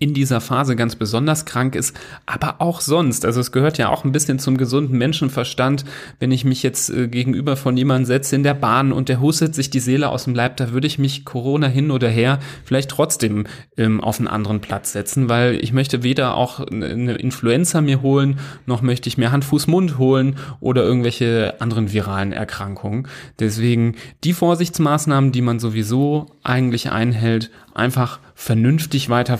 in 0.00 0.14
dieser 0.14 0.40
Phase 0.40 0.74
ganz 0.74 0.96
besonders 0.96 1.44
krank 1.44 1.76
ist, 1.76 1.96
aber 2.26 2.56
auch 2.60 2.80
sonst. 2.80 3.24
Also 3.24 3.38
es 3.38 3.52
gehört 3.52 3.78
ja 3.78 3.88
auch 3.88 4.04
ein 4.04 4.10
bisschen 4.10 4.40
zum 4.40 4.56
gesunden 4.56 4.98
Menschenverstand, 4.98 5.84
wenn 6.18 6.32
ich 6.32 6.44
mich 6.44 6.64
jetzt 6.64 6.90
äh, 6.90 7.06
gegenüber 7.06 7.56
von 7.56 7.76
jemandem 7.76 8.04
setze 8.04 8.34
in 8.34 8.42
der 8.42 8.54
Bahn 8.54 8.90
und 8.90 9.08
der 9.08 9.20
hustet 9.20 9.54
sich 9.54 9.70
die 9.70 9.78
Seele 9.78 10.08
aus 10.08 10.24
dem 10.24 10.34
Leib, 10.34 10.56
da 10.56 10.72
würde 10.72 10.88
ich 10.88 10.98
mich 10.98 11.24
Corona 11.24 11.68
hin 11.68 11.92
oder 11.92 12.08
her 12.08 12.40
vielleicht 12.64 12.90
trotzdem 12.90 13.46
ähm, 13.76 14.00
auf 14.00 14.18
einen 14.18 14.26
anderen 14.26 14.60
Platz 14.60 14.90
setzen, 14.90 15.28
weil 15.28 15.54
ich 15.62 15.72
möchte 15.72 16.02
weder 16.02 16.34
auch 16.34 16.66
eine 16.66 17.14
Influenza 17.14 17.80
mir 17.80 18.02
holen, 18.02 18.40
noch 18.66 18.82
möchte 18.82 19.08
ich 19.08 19.18
mir 19.18 19.30
Hand, 19.30 19.44
Fuß, 19.44 19.68
Mund 19.68 19.98
holen 19.98 20.34
oder 20.58 20.82
irgendwelche 20.82 21.54
anderen 21.60 21.92
viralen 21.92 22.32
Erkrankungen. 22.32 23.06
Deswegen 23.38 23.94
die 24.24 24.32
Vorsichtsmaßnahmen, 24.32 25.30
die 25.30 25.42
man 25.42 25.60
sowieso 25.60 26.26
eigentlich 26.42 26.90
einhält, 26.90 27.52
einfach 27.72 28.18
vernünftig 28.34 29.10
weiter 29.10 29.38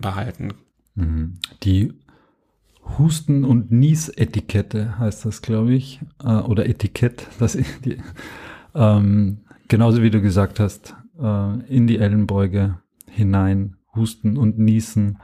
behalten. 0.00 0.54
Mhm. 0.94 1.34
Die 1.62 1.92
Husten- 2.98 3.44
und 3.44 3.72
Niesetikette 3.72 4.98
heißt 4.98 5.24
das, 5.24 5.42
glaube 5.42 5.74
ich, 5.74 6.00
äh, 6.22 6.28
oder 6.28 6.66
Etikett, 6.66 7.28
das 7.38 7.58
die, 7.84 7.98
ähm, 8.74 9.38
genauso 9.68 10.02
wie 10.02 10.10
du 10.10 10.20
gesagt 10.20 10.60
hast, 10.60 10.94
äh, 11.20 11.60
in 11.66 11.86
die 11.86 11.98
Ellenbeuge 11.98 12.78
hinein 13.10 13.76
husten 13.94 14.36
und 14.36 14.58
niesen 14.58 15.18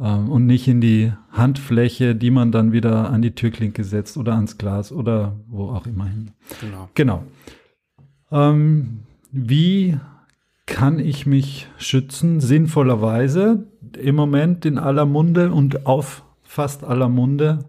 ähm, 0.00 0.30
und 0.30 0.46
nicht 0.46 0.66
in 0.66 0.80
die 0.80 1.12
Handfläche, 1.30 2.14
die 2.14 2.30
man 2.30 2.50
dann 2.50 2.72
wieder 2.72 3.10
an 3.10 3.22
die 3.22 3.34
Türklinke 3.34 3.84
setzt 3.84 4.16
oder 4.16 4.34
ans 4.34 4.58
Glas 4.58 4.90
oder 4.90 5.38
wo 5.46 5.68
auch 5.68 5.86
immer 5.86 6.06
hin. 6.06 6.30
Genau. 6.60 6.88
Genau. 6.94 7.24
Ähm, 8.30 9.00
wie 9.30 9.98
kann 10.74 10.98
ich 10.98 11.24
mich 11.24 11.68
schützen, 11.78 12.40
sinnvollerweise, 12.40 13.68
im 13.96 14.16
Moment 14.16 14.66
in 14.66 14.76
aller 14.76 15.06
Munde 15.06 15.52
und 15.52 15.86
auf 15.86 16.24
fast 16.42 16.82
aller 16.82 17.08
Munde, 17.08 17.60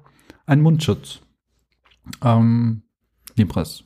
ein 0.48 0.60
Mundschutz. 0.60 1.22
Ähm, 2.24 2.82
Libras, 3.36 3.84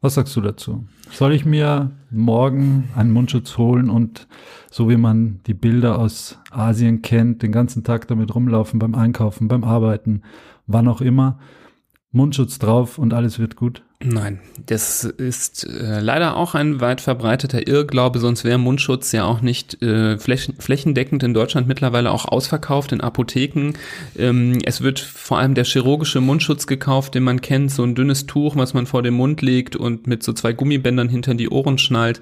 was 0.00 0.14
sagst 0.14 0.34
du 0.34 0.40
dazu? 0.40 0.86
Soll 1.10 1.34
ich 1.34 1.44
mir 1.44 1.90
morgen 2.10 2.88
einen 2.96 3.12
Mundschutz 3.12 3.58
holen 3.58 3.90
und 3.90 4.26
so 4.70 4.88
wie 4.88 4.96
man 4.96 5.40
die 5.46 5.52
Bilder 5.52 5.98
aus 5.98 6.38
Asien 6.50 7.02
kennt, 7.02 7.42
den 7.42 7.52
ganzen 7.52 7.84
Tag 7.84 8.08
damit 8.08 8.34
rumlaufen, 8.34 8.78
beim 8.78 8.94
Einkaufen, 8.94 9.48
beim 9.48 9.62
Arbeiten, 9.62 10.22
wann 10.66 10.88
auch 10.88 11.02
immer, 11.02 11.38
Mundschutz 12.12 12.58
drauf 12.58 12.96
und 12.96 13.12
alles 13.12 13.38
wird 13.38 13.56
gut? 13.56 13.84
Nein, 14.00 14.38
das 14.64 15.02
ist 15.02 15.64
äh, 15.64 15.98
leider 15.98 16.36
auch 16.36 16.54
ein 16.54 16.80
weit 16.80 17.00
verbreiteter 17.00 17.66
Irrglaube, 17.66 18.20
sonst 18.20 18.44
wäre 18.44 18.56
Mundschutz 18.56 19.10
ja 19.10 19.24
auch 19.24 19.40
nicht 19.40 19.82
äh, 19.82 20.16
flächen, 20.18 20.54
flächendeckend 20.60 21.24
in 21.24 21.34
Deutschland 21.34 21.66
mittlerweile 21.66 22.12
auch 22.12 22.24
ausverkauft 22.24 22.92
in 22.92 23.00
Apotheken. 23.00 23.72
Ähm, 24.16 24.58
es 24.64 24.82
wird 24.82 25.00
vor 25.00 25.38
allem 25.38 25.56
der 25.56 25.64
chirurgische 25.64 26.20
Mundschutz 26.20 26.68
gekauft, 26.68 27.16
den 27.16 27.24
man 27.24 27.40
kennt, 27.40 27.72
so 27.72 27.82
ein 27.82 27.96
dünnes 27.96 28.26
Tuch, 28.26 28.54
was 28.54 28.72
man 28.72 28.86
vor 28.86 29.02
den 29.02 29.14
Mund 29.14 29.42
legt 29.42 29.74
und 29.74 30.06
mit 30.06 30.22
so 30.22 30.32
zwei 30.32 30.52
Gummibändern 30.52 31.08
hinter 31.08 31.34
die 31.34 31.48
Ohren 31.48 31.78
schnallt. 31.78 32.20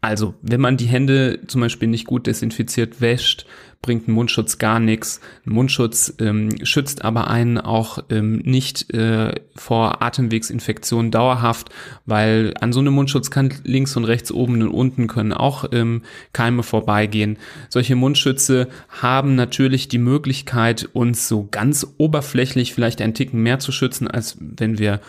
Also, 0.00 0.34
wenn 0.42 0.60
man 0.60 0.76
die 0.76 0.86
Hände 0.86 1.40
zum 1.48 1.60
Beispiel 1.60 1.88
nicht 1.88 2.06
gut 2.06 2.28
desinfiziert 2.28 3.00
wäscht, 3.00 3.46
bringt 3.82 4.06
ein 4.06 4.12
Mundschutz 4.12 4.58
gar 4.58 4.78
nichts. 4.78 5.20
Ein 5.44 5.52
Mundschutz 5.52 6.14
ähm, 6.20 6.64
schützt 6.64 7.04
aber 7.04 7.28
einen 7.28 7.58
auch 7.58 7.98
ähm, 8.10 8.38
nicht 8.38 8.94
äh, 8.94 9.34
vor 9.56 10.02
Atemwegsinfektionen 10.02 11.10
dauerhaft, 11.10 11.70
weil 12.06 12.54
an 12.60 12.72
so 12.72 12.80
einem 12.80 12.94
Mundschutz 12.94 13.30
kann 13.30 13.52
links 13.64 13.96
und 13.96 14.04
rechts, 14.04 14.30
oben 14.32 14.62
und 14.62 14.68
unten 14.68 15.08
können 15.08 15.32
auch 15.32 15.64
ähm, 15.72 16.02
Keime 16.32 16.62
vorbeigehen. 16.62 17.38
Solche 17.68 17.96
Mundschütze 17.96 18.68
haben 18.88 19.34
natürlich 19.34 19.88
die 19.88 19.98
Möglichkeit, 19.98 20.88
uns 20.92 21.26
so 21.26 21.48
ganz 21.50 21.86
oberflächlich 21.98 22.72
vielleicht 22.72 23.02
einen 23.02 23.14
Ticken 23.14 23.42
mehr 23.42 23.58
zu 23.58 23.72
schützen, 23.72 24.06
als 24.06 24.36
wenn 24.38 24.78
wir 24.78 25.00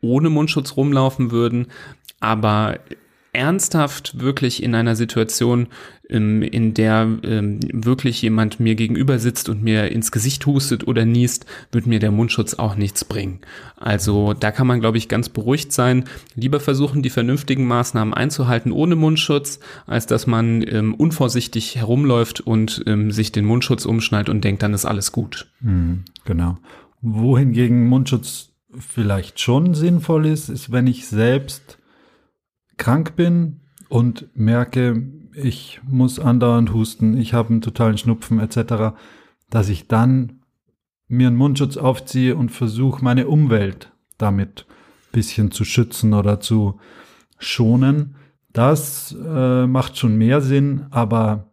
ohne 0.00 0.30
Mundschutz 0.30 0.76
rumlaufen 0.76 1.32
würden. 1.32 1.66
Aber 2.20 2.78
ernsthaft 3.34 4.20
wirklich 4.20 4.62
in 4.62 4.74
einer 4.74 4.96
Situation, 4.96 5.68
ähm, 6.08 6.42
in 6.42 6.74
der 6.74 7.08
ähm, 7.22 7.60
wirklich 7.72 8.20
jemand 8.22 8.60
mir 8.60 8.74
gegenüber 8.74 9.18
sitzt 9.18 9.48
und 9.48 9.62
mir 9.62 9.90
ins 9.90 10.12
Gesicht 10.12 10.44
hustet 10.46 10.86
oder 10.86 11.04
niest, 11.04 11.46
wird 11.72 11.86
mir 11.86 11.98
der 11.98 12.10
Mundschutz 12.10 12.54
auch 12.54 12.76
nichts 12.76 13.04
bringen. 13.04 13.40
Also 13.76 14.34
da 14.34 14.50
kann 14.50 14.66
man, 14.66 14.80
glaube 14.80 14.98
ich, 14.98 15.08
ganz 15.08 15.28
beruhigt 15.28 15.72
sein. 15.72 16.04
Lieber 16.34 16.60
versuchen, 16.60 17.02
die 17.02 17.10
vernünftigen 17.10 17.66
Maßnahmen 17.66 18.14
einzuhalten 18.14 18.72
ohne 18.72 18.96
Mundschutz, 18.96 19.60
als 19.86 20.06
dass 20.06 20.26
man 20.26 20.62
ähm, 20.62 20.94
unvorsichtig 20.94 21.76
herumläuft 21.76 22.40
und 22.40 22.82
ähm, 22.86 23.10
sich 23.10 23.32
den 23.32 23.44
Mundschutz 23.44 23.86
umschnallt 23.86 24.28
und 24.28 24.44
denkt, 24.44 24.62
dann 24.62 24.74
ist 24.74 24.84
alles 24.84 25.12
gut. 25.12 25.50
Mhm, 25.60 26.04
genau. 26.24 26.58
Wohingegen 27.00 27.86
Mundschutz 27.88 28.50
vielleicht 28.78 29.40
schon 29.40 29.74
sinnvoll 29.74 30.26
ist, 30.26 30.48
ist, 30.48 30.72
wenn 30.72 30.86
ich 30.86 31.06
selbst 31.06 31.78
krank 32.76 33.16
bin 33.16 33.60
und 33.88 34.28
merke, 34.34 35.02
ich 35.34 35.80
muss 35.86 36.18
andauernd 36.18 36.72
husten, 36.72 37.16
ich 37.16 37.34
habe 37.34 37.50
einen 37.50 37.60
totalen 37.60 37.98
Schnupfen 37.98 38.38
etc., 38.38 38.96
dass 39.50 39.68
ich 39.68 39.88
dann 39.88 40.40
mir 41.08 41.28
einen 41.28 41.36
Mundschutz 41.36 41.76
aufziehe 41.76 42.36
und 42.36 42.50
versuche, 42.50 43.04
meine 43.04 43.28
Umwelt 43.28 43.92
damit 44.18 44.66
ein 44.68 45.12
bisschen 45.12 45.50
zu 45.50 45.64
schützen 45.64 46.14
oder 46.14 46.40
zu 46.40 46.78
schonen. 47.38 48.16
Das 48.52 49.14
äh, 49.14 49.66
macht 49.66 49.98
schon 49.98 50.16
mehr 50.16 50.40
Sinn, 50.40 50.86
aber 50.90 51.52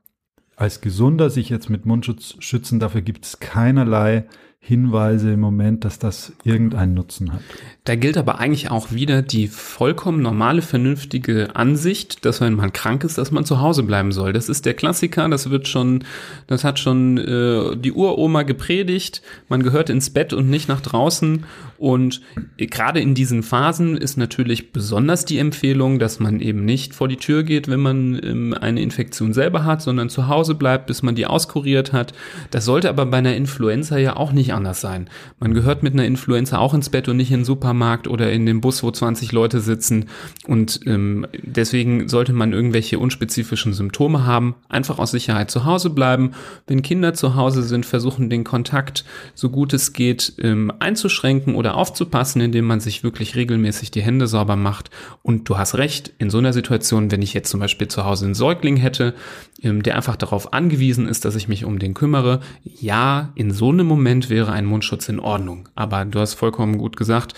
als 0.56 0.82
Gesunder 0.82 1.30
sich 1.30 1.50
jetzt 1.50 1.70
mit 1.70 1.86
Mundschutz 1.86 2.36
schützen, 2.40 2.80
dafür 2.80 3.02
gibt 3.02 3.26
es 3.26 3.40
keinerlei 3.40 4.28
Hinweise 4.60 5.34
im 5.34 5.40
Moment, 5.40 5.86
dass 5.86 5.98
das 5.98 6.34
irgendeinen 6.44 6.94
Nutzen 6.94 7.34
hat. 7.34 7.42
Da 7.84 7.96
gilt 7.96 8.16
aber 8.16 8.38
eigentlich 8.38 8.70
auch 8.70 8.92
wieder 8.92 9.24
die 9.24 9.48
vollkommen 9.48 10.22
normale, 10.22 10.62
vernünftige 10.62 11.56
Ansicht, 11.56 12.26
dass 12.26 12.40
wenn 12.40 12.54
man 12.54 12.74
krank 12.74 13.04
ist, 13.04 13.18
dass 13.18 13.32
man 13.32 13.44
zu 13.44 13.60
Hause 13.60 13.82
bleiben 13.82 14.12
soll. 14.12 14.34
Das 14.34 14.50
ist 14.50 14.68
der 14.68 14.76
Klassiker, 14.76 15.28
das 15.30 15.50
wird 15.50 15.68
schon, 15.68 16.04
das 16.46 16.64
hat 16.64 16.78
schon 16.78 17.18
äh, 17.18 17.76
die 17.76 17.92
Uroma 17.92 18.44
gepredigt. 18.44 19.24
Man 19.50 19.64
gehört 19.64 19.90
ins 19.90 20.12
Bett 20.12 20.32
und 20.32 20.48
nicht 20.48 20.68
nach 20.70 20.82
draußen. 20.82 21.46
Und 21.80 22.22
gerade 22.58 23.00
in 23.00 23.16
diesen 23.16 23.42
Phasen 23.42 23.98
ist 23.98 24.16
natürlich 24.16 24.72
besonders 24.72 25.26
die 25.26 25.40
Empfehlung, 25.40 25.98
dass 25.98 26.20
man 26.20 26.40
eben 26.40 26.64
nicht 26.64 26.94
vor 26.94 27.08
die 27.08 27.18
Tür 27.18 27.42
geht, 27.42 27.68
wenn 27.68 27.80
man 27.80 28.22
ähm, 28.24 28.54
eine 28.54 28.84
Infektion 28.84 29.34
selber 29.34 29.66
hat, 29.66 29.82
sondern 29.82 30.10
zu 30.10 30.28
Hause 30.28 30.54
bleibt, 30.54 30.86
bis 30.86 31.02
man 31.02 31.16
die 31.16 31.26
auskuriert 31.26 31.94
hat. 31.94 32.14
Das 32.52 32.66
sollte 32.66 32.90
aber 32.90 33.08
bei 33.08 33.18
einer 33.18 33.36
Influenza 33.36 33.98
ja 33.98 34.18
auch 34.18 34.34
nicht 34.34 34.54
anders 34.54 34.82
sein. 34.82 35.10
Man 35.40 35.56
gehört 35.56 35.82
mit 35.82 35.94
einer 35.94 36.06
Influenza 36.06 36.60
auch 36.60 36.76
ins 36.76 36.90
Bett 36.90 37.10
und 37.10 37.18
nicht 37.18 37.32
in 37.32 37.40
den 37.40 37.46
Supermarkt 37.72 38.08
oder 38.08 38.32
in 38.32 38.46
den 38.46 38.60
Bus, 38.60 38.84
wo 38.84 38.92
20 38.92 39.32
Leute 39.32 39.62
sitzen. 39.62 40.06
Und 40.46 40.82
ähm, 40.86 41.26
deswegen 41.42 42.10
sollte 42.10 42.34
man 42.34 42.52
irgendwelche 42.52 43.00
unspezifischen 43.00 43.74
Symptome 43.74 44.26
haben, 44.26 44.56
einfach 44.68 45.00
aus 45.00 45.12
Sicherheit 45.12 45.50
zu 45.50 45.64
Hause 45.64 45.90
bleiben. 45.90 46.32
Wenn 46.68 46.82
Kinder 46.82 47.14
zu 47.14 47.36
Hause 47.36 47.64
sind, 47.64 47.86
versuchen 47.86 48.30
den 48.30 48.44
Kontakt 48.44 49.06
so 49.36 49.50
gut 49.50 49.74
es 49.74 49.94
geht 49.94 50.34
ähm, 50.40 50.72
einzuschränken 50.80 51.56
oder 51.56 51.76
aufzupassen, 51.76 52.42
indem 52.42 52.66
man 52.66 52.82
sich 52.82 53.04
wirklich 53.04 53.36
regelmäßig 53.36 53.92
die 53.92 54.02
Hände 54.02 54.28
sauber 54.28 54.58
macht. 54.58 54.90
Und 55.24 55.48
du 55.48 55.58
hast 55.58 55.78
recht, 55.78 56.12
in 56.18 56.30
so 56.30 56.40
einer 56.40 56.54
Situation, 56.54 57.10
wenn 57.12 57.22
ich 57.22 57.34
jetzt 57.34 57.50
zum 57.50 57.62
Beispiel 57.62 57.88
zu 57.88 58.04
Hause 58.04 58.26
einen 58.26 58.34
Säugling 58.34 58.76
hätte, 58.76 59.14
der 59.62 59.96
einfach 59.96 60.16
darauf 60.16 60.54
angewiesen 60.54 61.08
ist, 61.08 61.26
dass 61.26 61.36
ich 61.36 61.48
mich 61.48 61.66
um 61.66 61.80
den 61.80 61.94
kümmere, 61.94 62.42
ja, 62.64 63.32
in 63.36 63.52
so 63.52 63.70
einem 63.70 63.88
Moment 63.88 64.30
wäre 64.30 64.52
ein 64.52 64.66
Mundschutz 64.66 65.08
in 65.08 65.20
Ordnung. 65.20 65.70
Aber 65.76 66.04
du 66.06 66.20
hast 66.20 66.34
vollkommen 66.34 66.78
gut 66.78 66.98
gesagt, 66.98 67.36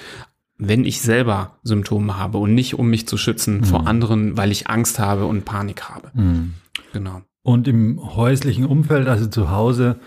wenn 0.58 0.86
ich 0.86 1.01
selber 1.01 1.58
Symptome 1.63 2.18
habe 2.18 2.38
und 2.38 2.53
nicht 2.53 2.75
um 2.75 2.89
mich 2.89 3.08
zu 3.08 3.18
schützen 3.18 3.58
mhm. 3.58 3.63
vor 3.65 3.88
anderen, 3.88 4.38
weil 4.38 4.51
ich 4.51 4.70
Angst 4.70 5.00
habe 5.00 5.25
und 5.25 5.46
Panik 5.46 5.84
habe. 5.84 6.12
Mhm. 6.13 6.53
Genau. 6.94 7.22
Und 7.42 7.68
im 7.68 8.15
häuslichen 8.15 8.65
Umfeld, 8.65 9.08
also 9.08 9.27
zu 9.27 9.51
Hause, 9.51 10.00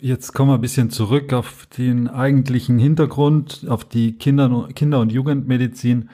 jetzt 0.00 0.32
kommen 0.32 0.50
wir 0.50 0.54
ein 0.54 0.62
bisschen 0.62 0.90
zurück 0.90 1.32
auf 1.32 1.66
den 1.76 2.08
eigentlichen 2.08 2.78
Hintergrund, 2.78 3.66
auf 3.68 3.84
die 3.84 4.12
Kinder, 4.12 4.68
Kinder- 4.74 5.00
und 5.00 5.12
Jugendmedizin. 5.12 6.08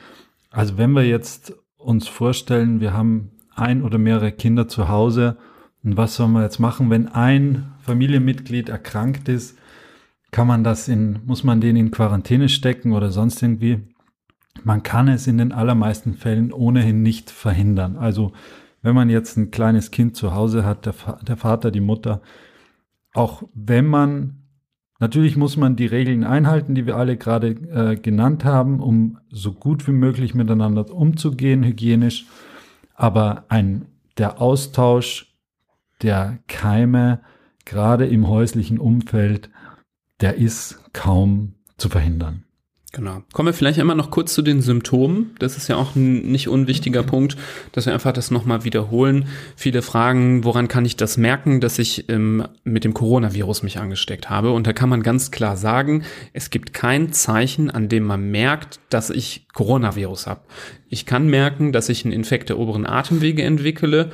Also 0.50 0.78
wenn 0.78 0.92
wir 0.92 1.06
jetzt 1.06 1.54
uns 1.76 2.08
vorstellen, 2.08 2.80
wir 2.80 2.92
haben 2.92 3.30
ein 3.60 3.82
oder 3.82 3.98
mehrere 3.98 4.32
Kinder 4.32 4.68
zu 4.68 4.88
Hause 4.88 5.36
und 5.82 5.96
was 5.96 6.16
sollen 6.16 6.32
wir 6.32 6.42
jetzt 6.42 6.58
machen, 6.58 6.90
wenn 6.90 7.08
ein 7.08 7.72
Familienmitglied 7.80 8.68
erkrankt 8.68 9.28
ist? 9.28 9.58
Kann 10.30 10.46
man 10.46 10.62
das 10.62 10.88
in, 10.88 11.20
muss 11.24 11.42
man 11.42 11.60
den 11.60 11.76
in 11.76 11.90
Quarantäne 11.90 12.48
stecken 12.48 12.92
oder 12.92 13.10
sonst 13.10 13.42
irgendwie? 13.42 13.80
Man 14.62 14.82
kann 14.82 15.08
es 15.08 15.26
in 15.26 15.38
den 15.38 15.52
allermeisten 15.52 16.14
Fällen 16.14 16.52
ohnehin 16.52 17.02
nicht 17.02 17.30
verhindern. 17.30 17.96
Also 17.96 18.32
wenn 18.82 18.94
man 18.94 19.08
jetzt 19.08 19.36
ein 19.36 19.50
kleines 19.50 19.90
Kind 19.90 20.16
zu 20.16 20.34
Hause 20.34 20.64
hat, 20.64 20.86
der, 20.86 20.94
der 21.26 21.36
Vater, 21.36 21.70
die 21.70 21.80
Mutter, 21.80 22.20
auch 23.14 23.42
wenn 23.54 23.86
man, 23.86 24.42
natürlich 24.98 25.36
muss 25.36 25.56
man 25.56 25.76
die 25.76 25.86
Regeln 25.86 26.24
einhalten, 26.24 26.74
die 26.74 26.86
wir 26.86 26.96
alle 26.96 27.16
gerade 27.16 27.48
äh, 27.48 27.96
genannt 27.96 28.44
haben, 28.44 28.80
um 28.80 29.18
so 29.30 29.52
gut 29.52 29.86
wie 29.88 29.92
möglich 29.92 30.34
miteinander 30.34 30.92
umzugehen, 30.92 31.64
hygienisch. 31.64 32.26
Aber 33.00 33.46
ein 33.48 33.86
der 34.18 34.42
Austausch 34.42 35.34
der 36.02 36.38
Keime, 36.48 37.22
gerade 37.64 38.06
im 38.06 38.28
häuslichen 38.28 38.78
Umfeld, 38.78 39.48
der 40.20 40.34
ist 40.34 40.78
kaum 40.92 41.54
zu 41.78 41.88
verhindern. 41.88 42.44
Genau. 42.92 43.22
Kommen 43.32 43.46
wir 43.46 43.52
vielleicht 43.52 43.78
einmal 43.78 43.94
noch 43.94 44.10
kurz 44.10 44.34
zu 44.34 44.42
den 44.42 44.62
Symptomen. 44.62 45.36
Das 45.38 45.56
ist 45.56 45.68
ja 45.68 45.76
auch 45.76 45.94
ein 45.94 46.22
nicht 46.32 46.48
unwichtiger 46.48 47.04
Punkt, 47.04 47.36
dass 47.70 47.86
wir 47.86 47.92
einfach 47.92 48.12
das 48.12 48.32
nochmal 48.32 48.64
wiederholen. 48.64 49.28
Viele 49.54 49.82
fragen, 49.82 50.42
woran 50.42 50.66
kann 50.66 50.84
ich 50.84 50.96
das 50.96 51.16
merken, 51.16 51.60
dass 51.60 51.78
ich 51.78 52.08
ähm, 52.08 52.48
mit 52.64 52.82
dem 52.82 52.92
Coronavirus 52.92 53.62
mich 53.62 53.78
angesteckt 53.78 54.28
habe? 54.28 54.50
Und 54.50 54.66
da 54.66 54.72
kann 54.72 54.88
man 54.88 55.04
ganz 55.04 55.30
klar 55.30 55.56
sagen, 55.56 56.02
es 56.32 56.50
gibt 56.50 56.74
kein 56.74 57.12
Zeichen, 57.12 57.70
an 57.70 57.88
dem 57.88 58.04
man 58.04 58.28
merkt, 58.28 58.80
dass 58.88 59.10
ich 59.10 59.46
Coronavirus 59.54 60.26
habe. 60.26 60.40
Ich 60.88 61.06
kann 61.06 61.28
merken, 61.28 61.70
dass 61.70 61.88
ich 61.88 62.04
einen 62.04 62.12
Infekt 62.12 62.48
der 62.48 62.58
oberen 62.58 62.86
Atemwege 62.86 63.44
entwickle. 63.44 64.10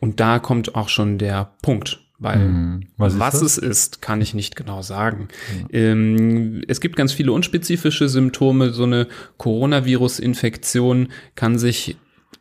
Und 0.00 0.18
da 0.18 0.40
kommt 0.40 0.74
auch 0.74 0.88
schon 0.88 1.18
der 1.18 1.52
Punkt 1.62 2.05
weil 2.18 2.38
mhm. 2.38 2.80
was, 2.96 3.18
was 3.18 3.42
es 3.42 3.58
ist, 3.58 4.00
kann 4.00 4.20
ich 4.20 4.32
nicht 4.32 4.56
genau 4.56 4.82
sagen. 4.82 5.28
Ja. 5.70 5.78
Ähm, 5.80 6.62
es 6.66 6.80
gibt 6.80 6.96
ganz 6.96 7.12
viele 7.12 7.32
unspezifische 7.32 8.08
Symptome. 8.08 8.70
So 8.70 8.84
eine 8.84 9.06
Coronavirus-Infektion 9.36 11.08
kann 11.34 11.58
sich 11.58 11.96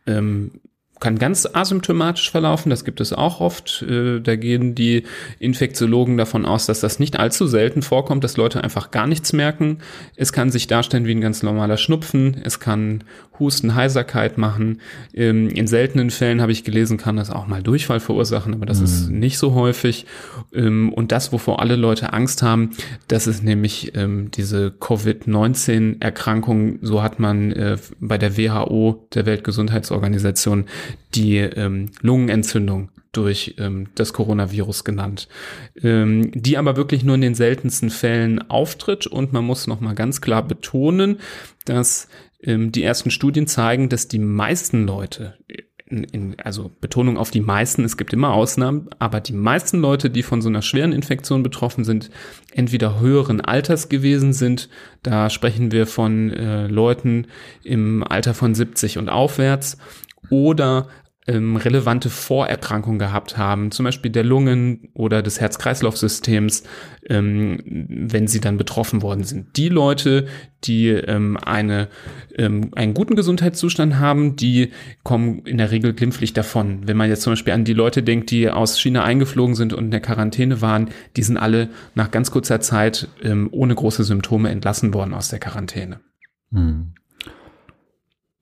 ähm, 0.08 0.52
kann 1.06 1.20
ganz 1.20 1.48
asymptomatisch 1.54 2.32
verlaufen, 2.32 2.72
das 2.72 2.84
gibt 2.84 3.00
es 3.00 3.14
auch 3.14 3.40
oft. 3.40 3.86
Äh, 3.88 4.22
da 4.22 4.36
gehen 4.36 4.74
die 4.74 5.04
Infektiologen 5.38 6.18
davon 6.18 6.48
aus, 6.48 6.66
dass 6.66 6.80
das 6.80 6.98
nicht 6.98 7.20
allzu 7.20 7.46
selten 7.46 7.84
vorkommt, 7.84 8.24
dass 8.24 8.38
Leute 8.38 8.64
einfach 8.64 8.90
gar 8.90 9.06
nichts 9.06 9.32
merken. 9.32 9.78
Es 10.16 10.34
kann 10.34 10.50
sich 10.50 10.66
darstellen 10.66 11.06
wie 11.06 11.14
ein 11.14 11.22
ganz 11.22 11.44
normaler 11.44 11.78
Schnupfen, 11.78 12.42
es 12.44 12.60
kann 12.60 13.04
Husten, 13.40 13.76
Heiserkeit 13.76 14.38
machen. 14.38 14.82
Ähm, 15.14 15.50
in 15.50 15.68
seltenen 15.68 16.10
Fällen 16.10 16.42
habe 16.42 16.52
ich 16.52 16.64
gelesen, 16.64 16.98
kann 16.98 17.18
das 17.18 17.30
auch 17.30 17.48
mal 17.48 17.62
Durchfall 17.62 18.00
verursachen, 18.00 18.54
aber 18.54 18.66
das 18.66 18.80
mhm. 18.80 18.86
ist 18.86 19.10
nicht 19.10 19.38
so 19.38 19.54
häufig. 19.54 20.06
Ähm, 20.54 20.92
und 20.92 21.12
das, 21.12 21.32
wovor 21.32 21.62
alle 21.62 21.76
Leute 21.76 22.14
Angst 22.14 22.42
haben, 22.42 22.72
das 23.08 23.28
ist 23.28 23.44
nämlich 23.44 23.92
ähm, 23.96 24.32
diese 24.32 24.72
Covid-19-Erkrankung. 24.72 26.80
So 26.82 27.04
hat 27.04 27.20
man 27.20 27.52
äh, 27.52 27.78
bei 28.00 28.18
der 28.18 28.38
WHO, 28.38 29.08
der 29.14 29.26
Weltgesundheitsorganisation, 29.26 30.66
die 31.14 31.38
ähm, 31.38 31.92
Lungenentzündung 32.02 32.90
durch 33.12 33.56
ähm, 33.58 33.88
das 33.96 34.14
Coronavirus 34.14 34.84
genannt, 34.84 35.28
ähm, 35.82 36.32
die 36.34 36.58
aber 36.58 36.76
wirklich 36.76 37.04
nur 37.04 37.16
in 37.16 37.22
den 37.22 37.36
seltensten 37.36 37.90
Fällen 37.90 38.50
auftritt. 38.50 39.08
Und 39.08 39.34
man 39.34 39.46
muss 39.46 39.68
noch 39.68 39.80
mal 39.80 39.96
ganz 39.96 40.22
klar 40.22 40.44
betonen, 40.44 41.20
dass 41.66 42.08
ähm, 42.42 42.72
die 42.72 42.84
ersten 42.84 43.12
Studien 43.12 43.48
zeigen, 43.48 43.90
dass 43.90 44.08
die 44.08 44.20
meisten 44.20 44.86
Leute 44.86 45.36
in, 45.88 46.04
in, 46.04 46.40
also 46.40 46.72
Betonung 46.82 47.18
auf 47.18 47.30
die 47.30 47.42
meisten, 47.42 47.84
es 47.84 47.96
gibt 47.96 48.12
immer 48.12 48.34
Ausnahmen, 48.34 48.90
aber 48.98 49.22
die 49.22 49.34
meisten 49.34 49.80
Leute, 49.80 50.10
die 50.10 50.24
von 50.24 50.42
so 50.42 50.50
einer 50.50 50.64
schweren 50.64 50.92
Infektion 50.92 51.44
betroffen 51.44 51.84
sind, 51.84 52.10
entweder 52.52 53.00
höheren 53.00 53.40
Alters 53.40 53.88
gewesen 53.88 54.34
sind, 54.34 54.70
da 55.04 55.30
sprechen 55.30 55.72
wir 55.72 55.86
von 55.86 56.32
äh, 56.32 56.68
Leuten 56.68 57.28
im 57.64 58.04
Alter 58.04 58.34
von 58.34 58.56
70 58.56 58.98
und 58.98 59.10
aufwärts, 59.10 59.78
oder 60.30 60.88
ähm, 61.28 61.56
relevante 61.56 62.10
Vorerkrankungen 62.10 63.00
gehabt 63.00 63.38
haben, 63.38 63.72
zum 63.72 63.84
Beispiel 63.84 64.12
der 64.12 64.24
Lungen 64.24 64.90
oder 64.94 65.24
des 65.24 65.42
Herz-Kreislauf-Systems, 65.42 66.64
ähm, 67.10 67.58
wenn 67.66 68.28
sie 68.28 68.40
dann 68.40 68.58
betroffen 68.58 69.02
worden 69.02 69.24
sind. 69.24 69.58
Die 69.58 69.70
Leute, 69.70 70.28
die 70.64 70.90
ähm, 70.90 71.38
eine, 71.38 71.90
ähm, 72.38 72.70
einen 72.76 72.94
guten 72.94 73.16
Gesundheitszustand 73.16 73.98
haben, 73.98 74.36
die 74.36 74.72
kommen 75.04 75.40
in 75.46 75.58
der 75.58 75.72
Regel 75.72 75.94
glimpflich 75.94 76.34
davon. 76.34 76.88
Wenn 76.88 76.98
man 76.98 77.10
jetzt 77.10 77.24
zum 77.24 77.34
Beispiel 77.34 77.54
an 77.54 77.66
die 77.66 77.74
Leute 77.74 78.04
denkt, 78.04 78.30
die 78.30 78.50
aus 78.50 78.80
China 78.80 79.04
eingeflogen 79.04 79.56
sind 79.56 79.74
und 79.74 79.86
in 79.86 79.92
der 79.92 80.02
Quarantäne 80.02 80.62
waren, 80.62 80.90
die 81.16 81.24
sind 81.24 81.38
alle 81.38 81.70
nach 81.96 82.12
ganz 82.12 82.30
kurzer 82.30 82.62
Zeit 82.62 83.08
ähm, 83.24 83.50
ohne 83.52 83.74
große 83.74 84.04
Symptome 84.04 84.50
entlassen 84.50 84.94
worden 84.94 85.16
aus 85.16 85.30
der 85.30 85.40
Quarantäne. 85.40 86.02
Hm. 86.52 86.94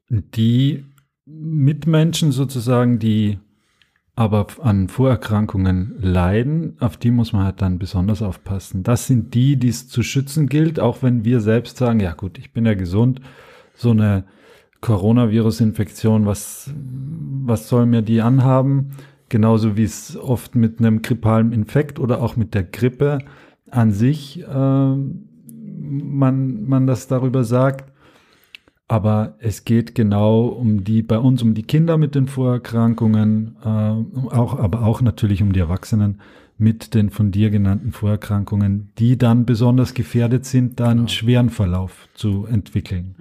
Die 0.10 0.84
Mitmenschen 1.26 2.32
sozusagen, 2.32 3.00
die 3.00 3.40
aber 4.16 4.48
an 4.62 4.90
Vorerkrankungen 4.90 5.96
leiden, 6.00 6.78
auf 6.80 6.98
die 6.98 7.10
muss 7.10 7.34
man 7.34 7.46
halt 7.46 7.62
dann 7.62 7.80
besonders 7.80 8.22
aufpassen. 8.22 8.84
Das 8.84 9.08
sind 9.08 9.34
die, 9.34 9.58
die 9.58 9.70
es 9.70 9.88
zu 9.88 10.04
schützen 10.04 10.48
gilt, 10.48 10.80
auch 10.80 11.02
wenn 11.02 11.26
wir 11.26 11.40
selbst 11.40 11.78
sagen, 11.78 12.00
ja 12.00 12.14
gut, 12.14 12.38
ich 12.38 12.54
bin 12.54 12.66
ja 12.66 12.76
gesund, 12.76 13.22
so 13.76 13.90
eine 13.90 14.26
Coronavirus-Infektion, 14.82 16.26
was, 16.26 16.72
was 16.76 17.70
soll 17.70 17.86
mir 17.86 18.02
die 18.04 18.22
anhaben? 18.22 18.92
Genauso 19.30 19.78
wie 19.78 19.84
es 19.84 20.16
oft 20.16 20.56
mit 20.56 20.78
einem 20.80 21.02
grippalen 21.02 21.52
Infekt 21.54 22.00
oder 22.00 22.22
auch 22.22 22.36
mit 22.36 22.54
der 22.54 22.64
Grippe 22.64 23.20
an 23.72 23.92
sich 23.92 24.44
äh, 24.44 24.96
man, 25.94 26.66
man 26.68 26.86
das 26.86 27.08
darüber 27.08 27.44
sagt. 27.44 27.93
Aber 28.88 29.36
es 29.40 29.66
geht 29.66 29.96
genau 29.96 30.46
um 30.46 30.84
die, 30.84 31.02
bei 31.02 31.18
uns 31.18 31.42
um 31.42 31.54
die 31.54 31.64
Kinder 31.64 31.98
mit 31.98 32.16
den 32.16 32.28
Vorerkrankungen, 32.28 33.56
äh, 33.64 33.68
auch, 34.36 34.60
aber 34.60 34.84
auch 34.84 35.02
natürlich 35.02 35.42
um 35.42 35.54
die 35.54 35.62
Erwachsenen 35.62 36.20
mit 36.58 36.94
den 36.94 37.10
von 37.10 37.32
dir 37.32 37.50
genannten 37.50 37.92
Vorerkrankungen, 37.92 38.92
die 38.98 39.18
dann 39.18 39.46
besonders 39.46 39.94
gefährdet 39.94 40.46
sind, 40.46 40.80
dann 40.80 40.98
genau. 40.98 41.08
schweren 41.10 41.50
Verlauf 41.50 42.08
zu 42.14 42.46
entwickeln. 42.46 43.16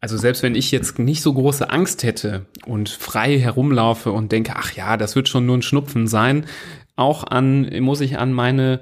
Also 0.00 0.16
selbst 0.16 0.42
wenn 0.42 0.54
ich 0.54 0.70
jetzt 0.70 0.98
nicht 0.98 1.22
so 1.22 1.34
große 1.34 1.70
Angst 1.70 2.04
hätte 2.04 2.46
und 2.66 2.88
frei 2.88 3.38
herumlaufe 3.38 4.12
und 4.12 4.30
denke, 4.30 4.52
ach 4.54 4.72
ja, 4.72 4.96
das 4.96 5.16
wird 5.16 5.28
schon 5.28 5.46
nur 5.46 5.58
ein 5.58 5.62
Schnupfen 5.62 6.06
sein, 6.06 6.46
auch 6.94 7.24
an, 7.24 7.68
muss 7.80 8.00
ich 8.00 8.18
an 8.18 8.32
meine 8.32 8.80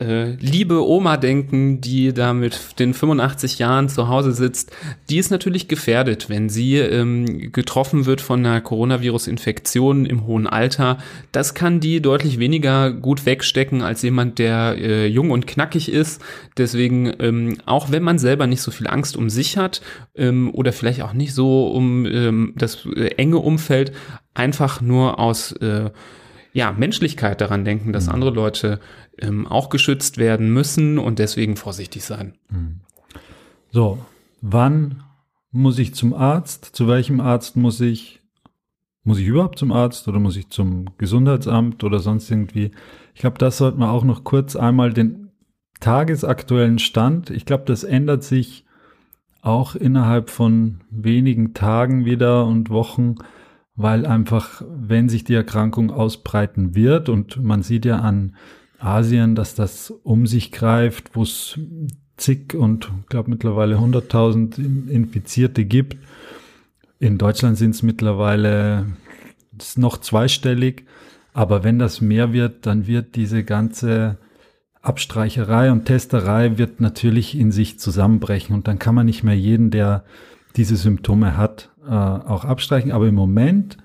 äh, 0.00 0.34
liebe 0.34 0.86
Oma 0.86 1.16
denken, 1.16 1.80
die 1.80 2.12
da 2.12 2.32
mit 2.32 2.78
den 2.78 2.94
85 2.94 3.58
Jahren 3.58 3.88
zu 3.88 4.06
Hause 4.06 4.32
sitzt, 4.32 4.70
die 5.10 5.18
ist 5.18 5.30
natürlich 5.30 5.66
gefährdet, 5.66 6.28
wenn 6.28 6.48
sie 6.48 6.76
ähm, 6.76 7.50
getroffen 7.50 8.06
wird 8.06 8.20
von 8.20 8.46
einer 8.46 8.60
Coronavirus-Infektion 8.60 10.06
im 10.06 10.24
hohen 10.24 10.46
Alter. 10.46 10.98
Das 11.32 11.54
kann 11.54 11.80
die 11.80 12.00
deutlich 12.00 12.38
weniger 12.38 12.92
gut 12.92 13.26
wegstecken 13.26 13.82
als 13.82 14.02
jemand, 14.02 14.38
der 14.38 14.76
äh, 14.78 15.06
jung 15.06 15.32
und 15.32 15.48
knackig 15.48 15.90
ist. 15.90 16.22
Deswegen, 16.56 17.12
ähm, 17.18 17.56
auch 17.66 17.90
wenn 17.90 18.04
man 18.04 18.20
selber 18.20 18.46
nicht 18.46 18.62
so 18.62 18.70
viel 18.70 18.86
Angst 18.86 19.16
um 19.16 19.28
sich 19.28 19.56
hat 19.56 19.80
ähm, 20.14 20.54
oder 20.54 20.72
vielleicht 20.72 21.02
auch 21.02 21.12
nicht 21.12 21.34
so 21.34 21.66
um 21.66 22.06
ähm, 22.06 22.52
das 22.56 22.86
äh, 22.86 23.14
enge 23.16 23.38
Umfeld, 23.38 23.90
einfach 24.32 24.80
nur 24.80 25.18
aus 25.18 25.50
äh, 25.52 25.90
ja, 26.52 26.72
Menschlichkeit 26.72 27.40
daran 27.40 27.64
denken, 27.64 27.92
dass 27.92 28.06
mhm. 28.06 28.14
andere 28.14 28.30
Leute 28.30 28.80
ähm, 29.20 29.46
auch 29.46 29.68
geschützt 29.68 30.18
werden 30.18 30.52
müssen 30.52 30.98
und 30.98 31.18
deswegen 31.18 31.56
vorsichtig 31.56 32.04
sein. 32.04 32.34
Mhm. 32.50 32.80
So, 33.70 33.98
wann 34.40 35.02
muss 35.50 35.78
ich 35.78 35.94
zum 35.94 36.14
Arzt? 36.14 36.64
Zu 36.64 36.88
welchem 36.88 37.20
Arzt 37.20 37.56
muss 37.56 37.80
ich? 37.80 38.20
Muss 39.04 39.18
ich 39.18 39.26
überhaupt 39.26 39.58
zum 39.58 39.72
Arzt 39.72 40.06
oder 40.08 40.18
muss 40.18 40.36
ich 40.36 40.50
zum 40.50 40.86
Gesundheitsamt 40.98 41.82
oder 41.82 41.98
sonst 41.98 42.30
irgendwie? 42.30 42.72
Ich 43.14 43.20
glaube, 43.20 43.38
das 43.38 43.56
sollten 43.56 43.78
wir 43.78 43.90
auch 43.90 44.04
noch 44.04 44.22
kurz 44.22 44.54
einmal 44.54 44.92
den 44.92 45.30
tagesaktuellen 45.80 46.78
Stand. 46.78 47.30
Ich 47.30 47.46
glaube, 47.46 47.64
das 47.64 47.84
ändert 47.84 48.22
sich 48.22 48.66
auch 49.40 49.74
innerhalb 49.74 50.28
von 50.28 50.80
wenigen 50.90 51.54
Tagen 51.54 52.04
wieder 52.04 52.44
und 52.44 52.68
Wochen 52.68 53.16
weil 53.78 54.06
einfach, 54.06 54.62
wenn 54.68 55.08
sich 55.08 55.22
die 55.22 55.34
Erkrankung 55.34 55.92
ausbreiten 55.92 56.74
wird 56.74 57.08
und 57.08 57.40
man 57.42 57.62
sieht 57.62 57.84
ja 57.84 58.00
an 58.00 58.34
Asien, 58.78 59.34
dass 59.34 59.54
das 59.54 59.90
um 59.90 60.26
sich 60.26 60.52
greift, 60.52 61.14
wo 61.14 61.22
es 61.22 61.58
zig 62.16 62.54
und 62.54 62.90
ich 63.02 63.06
glaube 63.08 63.30
mittlerweile 63.30 63.76
100.000 63.76 64.88
Infizierte 64.88 65.64
gibt. 65.64 65.96
In 66.98 67.18
Deutschland 67.18 67.56
sind 67.56 67.70
es 67.70 67.82
mittlerweile 67.82 68.86
noch 69.76 69.98
zweistellig, 69.98 70.86
aber 71.32 71.64
wenn 71.64 71.78
das 71.78 72.00
mehr 72.00 72.32
wird, 72.32 72.66
dann 72.66 72.86
wird 72.86 73.16
diese 73.16 73.44
ganze 73.44 74.18
Abstreicherei 74.80 75.70
und 75.70 75.84
Testerei 75.84 76.58
wird 76.58 76.80
natürlich 76.80 77.36
in 77.36 77.52
sich 77.52 77.78
zusammenbrechen 77.78 78.54
und 78.54 78.68
dann 78.68 78.78
kann 78.78 78.94
man 78.94 79.06
nicht 79.06 79.24
mehr 79.24 79.36
jeden, 79.36 79.70
der 79.70 80.04
diese 80.56 80.76
Symptome 80.76 81.36
hat, 81.36 81.70
äh, 81.84 81.90
auch 81.90 82.44
abstreichen. 82.44 82.92
Aber 82.92 83.06
im 83.06 83.14
Moment, 83.14 83.76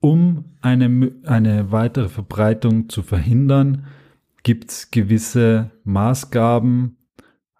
um 0.00 0.44
eine, 0.60 1.12
eine 1.24 1.72
weitere 1.72 2.08
Verbreitung 2.08 2.88
zu 2.88 3.02
verhindern, 3.02 3.86
gibt 4.44 4.70
es 4.70 4.90
gewisse 4.92 5.72
Maßgaben, 5.82 6.96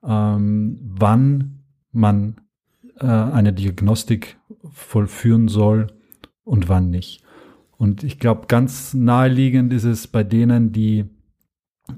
ähm, 0.07 0.79
wann 0.81 1.65
man 1.91 2.37
äh, 3.01 3.07
eine 3.07 3.53
Diagnostik 3.53 4.39
vollführen 4.71 5.49
soll 5.49 5.89
und 6.45 6.69
wann 6.69 6.91
nicht. 6.91 7.23
Und 7.77 8.05
ich 8.05 8.21
glaube, 8.21 8.47
ganz 8.47 8.95
naheliegend 8.95 9.73
ist 9.73 9.85
es 9.85 10.07
bei 10.07 10.23
denen, 10.23 10.73
die 10.73 11.07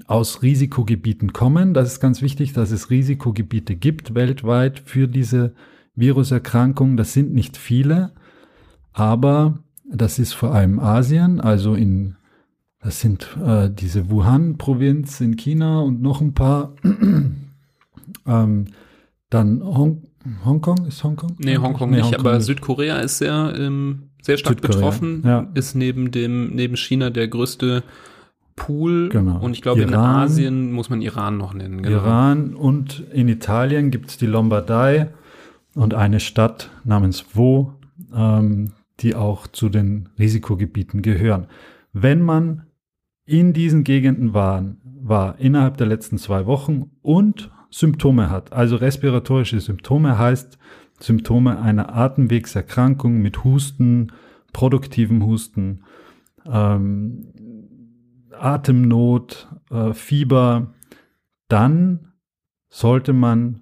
aus 0.05 0.41
Risikogebieten 0.41 1.33
kommen. 1.33 1.73
Das 1.73 1.91
ist 1.91 1.99
ganz 1.99 2.21
wichtig, 2.21 2.53
dass 2.53 2.71
es 2.71 2.89
Risikogebiete 2.89 3.75
gibt 3.75 4.15
weltweit 4.15 4.79
für 4.79 5.07
diese 5.07 5.53
Viruserkrankungen. 5.95 6.97
Das 6.97 7.13
sind 7.13 7.33
nicht 7.33 7.57
viele, 7.57 8.11
aber 8.93 9.59
das 9.89 10.19
ist 10.19 10.33
vor 10.33 10.53
allem 10.53 10.79
Asien, 10.79 11.39
also 11.39 11.73
in, 11.75 12.15
das 12.81 13.01
sind 13.01 13.37
äh, 13.43 13.69
diese 13.69 14.09
Wuhan-Provinz 14.09 15.19
in 15.21 15.35
China 15.35 15.81
und 15.81 16.01
noch 16.01 16.21
ein 16.21 16.33
paar. 16.33 16.75
ähm, 18.25 18.65
dann 19.29 19.61
Hong, 19.63 20.03
Hongkong, 20.45 20.85
ist 20.87 21.03
Hongkong? 21.03 21.35
Nee, 21.39 21.57
Hongkong 21.57 21.89
nee, 21.89 21.97
nicht, 21.97 22.05
Hongkong 22.05 22.19
aber 22.19 22.35
nicht. 22.35 22.45
Südkorea 22.45 22.99
ist 22.99 23.17
sehr, 23.17 23.53
ähm, 23.57 24.09
sehr 24.21 24.37
stark 24.37 24.55
Südkorea, 24.55 24.75
betroffen, 24.77 25.23
ja. 25.25 25.47
ist 25.53 25.75
neben 25.75 26.11
dem, 26.11 26.55
neben 26.55 26.77
China 26.77 27.09
der 27.09 27.27
größte 27.27 27.83
Pool. 28.55 29.09
Genau. 29.09 29.39
Und 29.39 29.53
ich 29.53 29.61
glaube, 29.61 29.81
Iran, 29.81 29.93
in 29.93 29.99
Asien 29.99 30.71
muss 30.71 30.89
man 30.89 31.01
Iran 31.01 31.37
noch 31.37 31.53
nennen. 31.53 31.81
Genau. 31.81 31.97
Iran 31.97 32.53
und 32.53 33.03
in 33.11 33.27
Italien 33.27 33.91
gibt 33.91 34.09
es 34.09 34.17
die 34.17 34.25
Lombardei 34.25 35.09
und 35.75 35.93
eine 35.93 36.19
Stadt 36.19 36.69
namens 36.83 37.25
Wo, 37.33 37.73
ähm, 38.15 38.73
die 38.99 39.15
auch 39.15 39.47
zu 39.47 39.69
den 39.69 40.09
Risikogebieten 40.17 41.01
gehören. 41.01 41.47
Wenn 41.93 42.21
man 42.21 42.66
in 43.27 43.53
diesen 43.53 43.83
Gegenden 43.83 44.33
war, 44.33 44.63
war 44.83 45.37
innerhalb 45.37 45.77
der 45.77 45.85
letzten 45.85 46.17
zwei 46.17 46.47
Wochen 46.47 46.89
und 47.03 47.51
Symptome 47.69 48.29
hat, 48.31 48.53
also 48.53 48.77
respiratorische 48.77 49.59
Symptome 49.59 50.17
heißt 50.17 50.57
Symptome 50.99 51.59
einer 51.59 51.93
Atemwegserkrankung 51.93 53.21
mit 53.21 53.43
Husten, 53.43 54.13
produktivem 54.53 55.23
Husten, 55.25 55.83
ähm, 56.45 57.33
Atemnot, 58.31 59.47
äh, 59.69 59.93
Fieber, 59.93 60.73
dann 61.49 62.13
sollte 62.69 63.11
man 63.13 63.61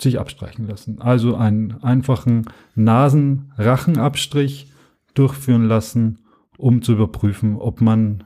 sich 0.00 0.20
abstreichen 0.20 0.68
lassen. 0.68 1.00
Also 1.00 1.34
einen 1.34 1.82
einfachen 1.82 2.46
Nasen-Rachenabstrich 2.74 4.70
durchführen 5.14 5.64
lassen, 5.64 6.18
um 6.58 6.82
zu 6.82 6.92
überprüfen, 6.92 7.56
ob 7.56 7.80
man 7.80 8.24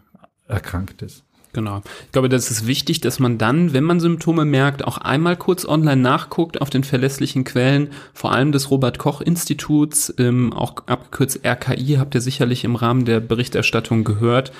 erkrankt 0.48 1.02
ist. 1.02 1.24
Genau. 1.52 1.82
Ich 2.06 2.12
glaube, 2.12 2.30
das 2.30 2.50
ist 2.50 2.66
wichtig, 2.66 3.02
dass 3.02 3.18
man 3.18 3.36
dann, 3.36 3.74
wenn 3.74 3.84
man 3.84 4.00
Symptome 4.00 4.46
merkt, 4.46 4.86
auch 4.86 4.96
einmal 4.96 5.36
kurz 5.36 5.66
online 5.66 6.00
nachguckt 6.00 6.62
auf 6.62 6.70
den 6.70 6.82
verlässlichen 6.82 7.44
Quellen, 7.44 7.88
vor 8.14 8.32
allem 8.32 8.52
des 8.52 8.70
Robert 8.70 8.98
Koch 8.98 9.20
Instituts, 9.20 10.14
ähm, 10.18 10.54
auch 10.54 10.76
abgekürzt 10.86 11.44
RKI, 11.44 11.96
habt 11.98 12.14
ihr 12.14 12.22
sicherlich 12.22 12.64
im 12.64 12.74
Rahmen 12.74 13.04
der 13.04 13.20
Berichterstattung 13.20 14.02
gehört, 14.02 14.50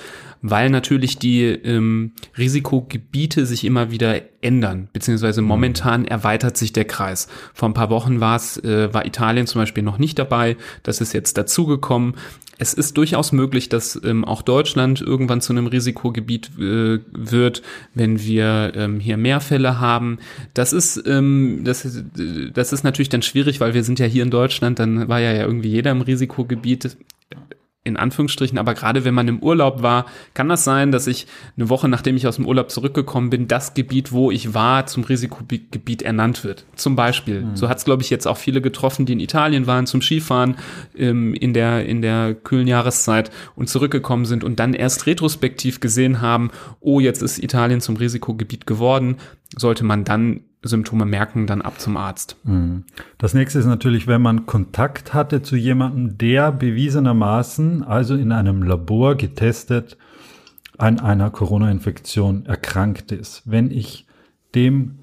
weil 0.43 0.69
natürlich 0.69 1.19
die 1.19 1.45
ähm, 1.45 2.13
Risikogebiete 2.37 3.47
sich 3.47 3.65
immer 3.65 3.91
wieder 3.91 4.21
ändern, 4.43 4.89
beziehungsweise 4.93 5.41
mhm. 5.41 5.49
momentan 5.49 6.05
erweitert 6.05 6.59
sich 6.59 6.75
der 6.75 6.85
Kreis. 6.85 7.27
Vor 7.55 7.71
ein 7.71 7.75
paar 7.75 7.89
Wochen 7.89 8.21
war 8.21 8.37
es, 8.37 8.63
äh, 8.65 8.93
war 8.93 9.07
Italien 9.07 9.47
zum 9.47 9.63
Beispiel 9.63 9.83
noch 9.83 9.99
nicht 9.99 10.19
dabei, 10.19 10.59
das 10.83 11.01
ist 11.01 11.15
jetzt 11.15 11.39
dazugekommen 11.39 12.17
es 12.63 12.75
ist 12.75 12.97
durchaus 12.97 13.33
möglich, 13.33 13.69
dass 13.69 14.01
ähm, 14.05 14.25
auch 14.25 14.41
Deutschland 14.41 15.01
irgendwann 15.01 15.41
zu 15.41 15.53
einem 15.53 15.67
Risikogebiet 15.67 16.51
äh, 16.59 17.01
wird, 17.11 17.63
wenn 17.95 18.21
wir 18.21 18.73
ähm, 18.77 19.01
hier 19.01 19.17
mehr 19.17 19.41
Fälle 19.41 19.81
haben. 19.81 20.19
Das 20.55 20.73
ist, 20.73 21.03
ähm, 21.07 21.63
das, 21.65 22.05
das 22.55 22.73
ist 22.73 22.85
natürlich 22.85 23.09
dann 23.09 23.23
schwierig, 23.23 23.59
weil 23.59 23.75
wir 23.75 23.83
sind 23.83 23.99
ja 23.99 24.07
hier 24.07 24.23
in 24.23 24.31
Deutschland, 24.31 24.79
dann 24.79 25.09
war 25.09 25.19
ja, 25.19 25.33
ja 25.33 25.43
irgendwie 25.43 25.71
jeder 25.71 25.91
im 25.91 26.03
Risikogebiet 26.03 26.97
in 27.85 27.97
Anführungsstrichen, 27.97 28.59
aber 28.59 28.75
gerade 28.75 29.05
wenn 29.05 29.15
man 29.15 29.27
im 29.27 29.41
Urlaub 29.41 29.83
war, 29.83 30.07
kann 30.35 30.49
das 30.49 30.63
sein, 30.63 30.93
dass 30.93 31.09
ich 31.09 31.27
eine 31.57 31.69
Woche 31.69 31.89
nachdem 31.89 32.17
ich 32.17 32.27
aus 32.29 32.37
dem 32.37 32.47
Urlaub 32.47 32.71
zurückgekommen 32.71 33.31
bin, 33.31 33.49
das 33.49 33.75
Gebiet, 33.75 34.13
wo 34.13 34.31
ich 34.31 34.55
war, 34.55 34.87
zum 34.87 35.03
Risikogebiet 35.03 36.03
ernannt 36.03 36.45
wird. 36.45 36.65
Zum 36.77 36.95
Beispiel. 36.95 37.43
Mhm. 37.43 37.57
So 37.57 37.69
hat 37.69 37.79
es, 37.79 37.85
glaube 37.85 38.03
ich, 38.03 38.11
jetzt 38.11 38.27
auch 38.27 38.37
viele 38.37 38.61
getroffen, 38.61 39.05
die 39.05 39.15
in 39.15 39.21
Italien 39.21 39.67
waren 39.67 39.87
zum 39.87 40.01
Skifahren 40.01 40.57
ähm, 40.97 41.35
in, 41.35 41.55
der, 41.55 41.85
in 41.87 42.03
der 42.03 42.35
kühlen 42.35 42.69
Jahreszeit 42.69 43.31
und 43.57 43.69
zurückgekommen 43.69 44.27
sind 44.27 44.45
und 44.45 44.61
dann 44.61 44.75
erst 44.75 45.07
retrospektiv 45.07 45.81
gesehen 45.81 46.21
haben, 46.21 46.51
oh, 46.81 47.01
jetzt 47.01 47.21
ist 47.21 47.43
Italien 47.43 47.81
zum 47.81 47.97
Risikogebiet 47.97 48.67
geworden. 48.67 49.17
Sollte 49.57 49.85
man 49.85 50.05
dann 50.05 50.43
Symptome 50.63 51.05
merken, 51.05 51.47
dann 51.47 51.63
ab 51.63 51.81
zum 51.81 51.97
Arzt. 51.97 52.37
Mhm. 52.45 52.85
Das 53.19 53.35
nächste 53.35 53.59
ist 53.59 53.67
natürlich, 53.67 54.07
wenn 54.07 54.23
man 54.23 54.47
Kontakt 54.47 55.13
hatte 55.13 55.43
zu 55.43 55.57
jemandem, 55.57 56.19
der 56.19 56.53
bewiesenermaßen, 56.53 57.83
also 57.83 58.15
in 58.15 58.33
einem 58.33 58.63
Labor 58.63 59.17
getestet, 59.17 59.97
an 60.79 61.01
einer 61.01 61.31
Corona-Infektion 61.31 62.47
erkrankt 62.47 63.13
ist. 63.13 63.43
Wenn 63.45 63.71
ich 63.71 64.07
dem, 64.55 65.01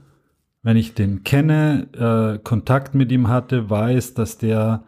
wenn 0.63 0.77
ich 0.77 0.93
den 0.93 1.23
kenne, 1.23 1.87
äh, 1.93 2.39
Kontakt 2.39 2.95
mit 2.95 3.11
ihm 3.11 3.27
hatte, 3.27 3.69
weiß, 3.69 4.13
dass 4.13 4.37
der 4.37 4.83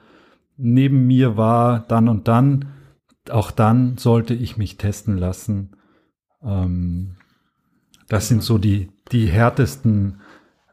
neben 0.57 1.07
mir 1.07 1.37
war, 1.37 1.85
dann 1.87 2.07
und 2.07 2.27
dann, 2.27 2.67
auch 3.29 3.51
dann 3.51 3.97
sollte 3.97 4.33
ich 4.33 4.57
mich 4.57 4.77
testen 4.77 5.17
lassen. 5.17 5.75
Ähm, 6.43 7.15
das 8.07 8.27
sind 8.27 8.43
so 8.43 8.57
die, 8.57 8.89
die 9.11 9.27
härtesten 9.27 10.19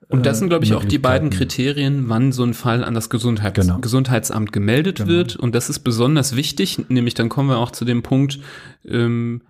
und 0.09 0.25
das 0.25 0.39
sind, 0.39 0.49
glaube 0.49 0.65
ich, 0.65 0.73
auch 0.73 0.85
die 0.85 0.99
beiden 0.99 1.29
Kriterien, 1.29 2.09
wann 2.09 2.33
so 2.33 2.43
ein 2.43 2.55
Fall 2.55 2.83
an 2.83 2.95
das 2.95 3.11
Gesundheits 3.11 3.61
genau. 3.61 3.79
Gesundheitsamt 3.79 4.53
gemeldet 4.53 4.97
genau. 4.99 5.09
wird. 5.09 5.37
Und 5.37 5.55
das 5.55 5.69
ist 5.69 5.81
besonders 5.81 6.35
wichtig, 6.35 6.89
nämlich 6.89 7.13
dann 7.13 7.29
kommen 7.29 7.51
wir 7.51 7.59
auch 7.59 7.73
zu 7.73 7.85
dem 7.85 8.03
Punkt, 8.03 8.41
ähm, 8.87 9.43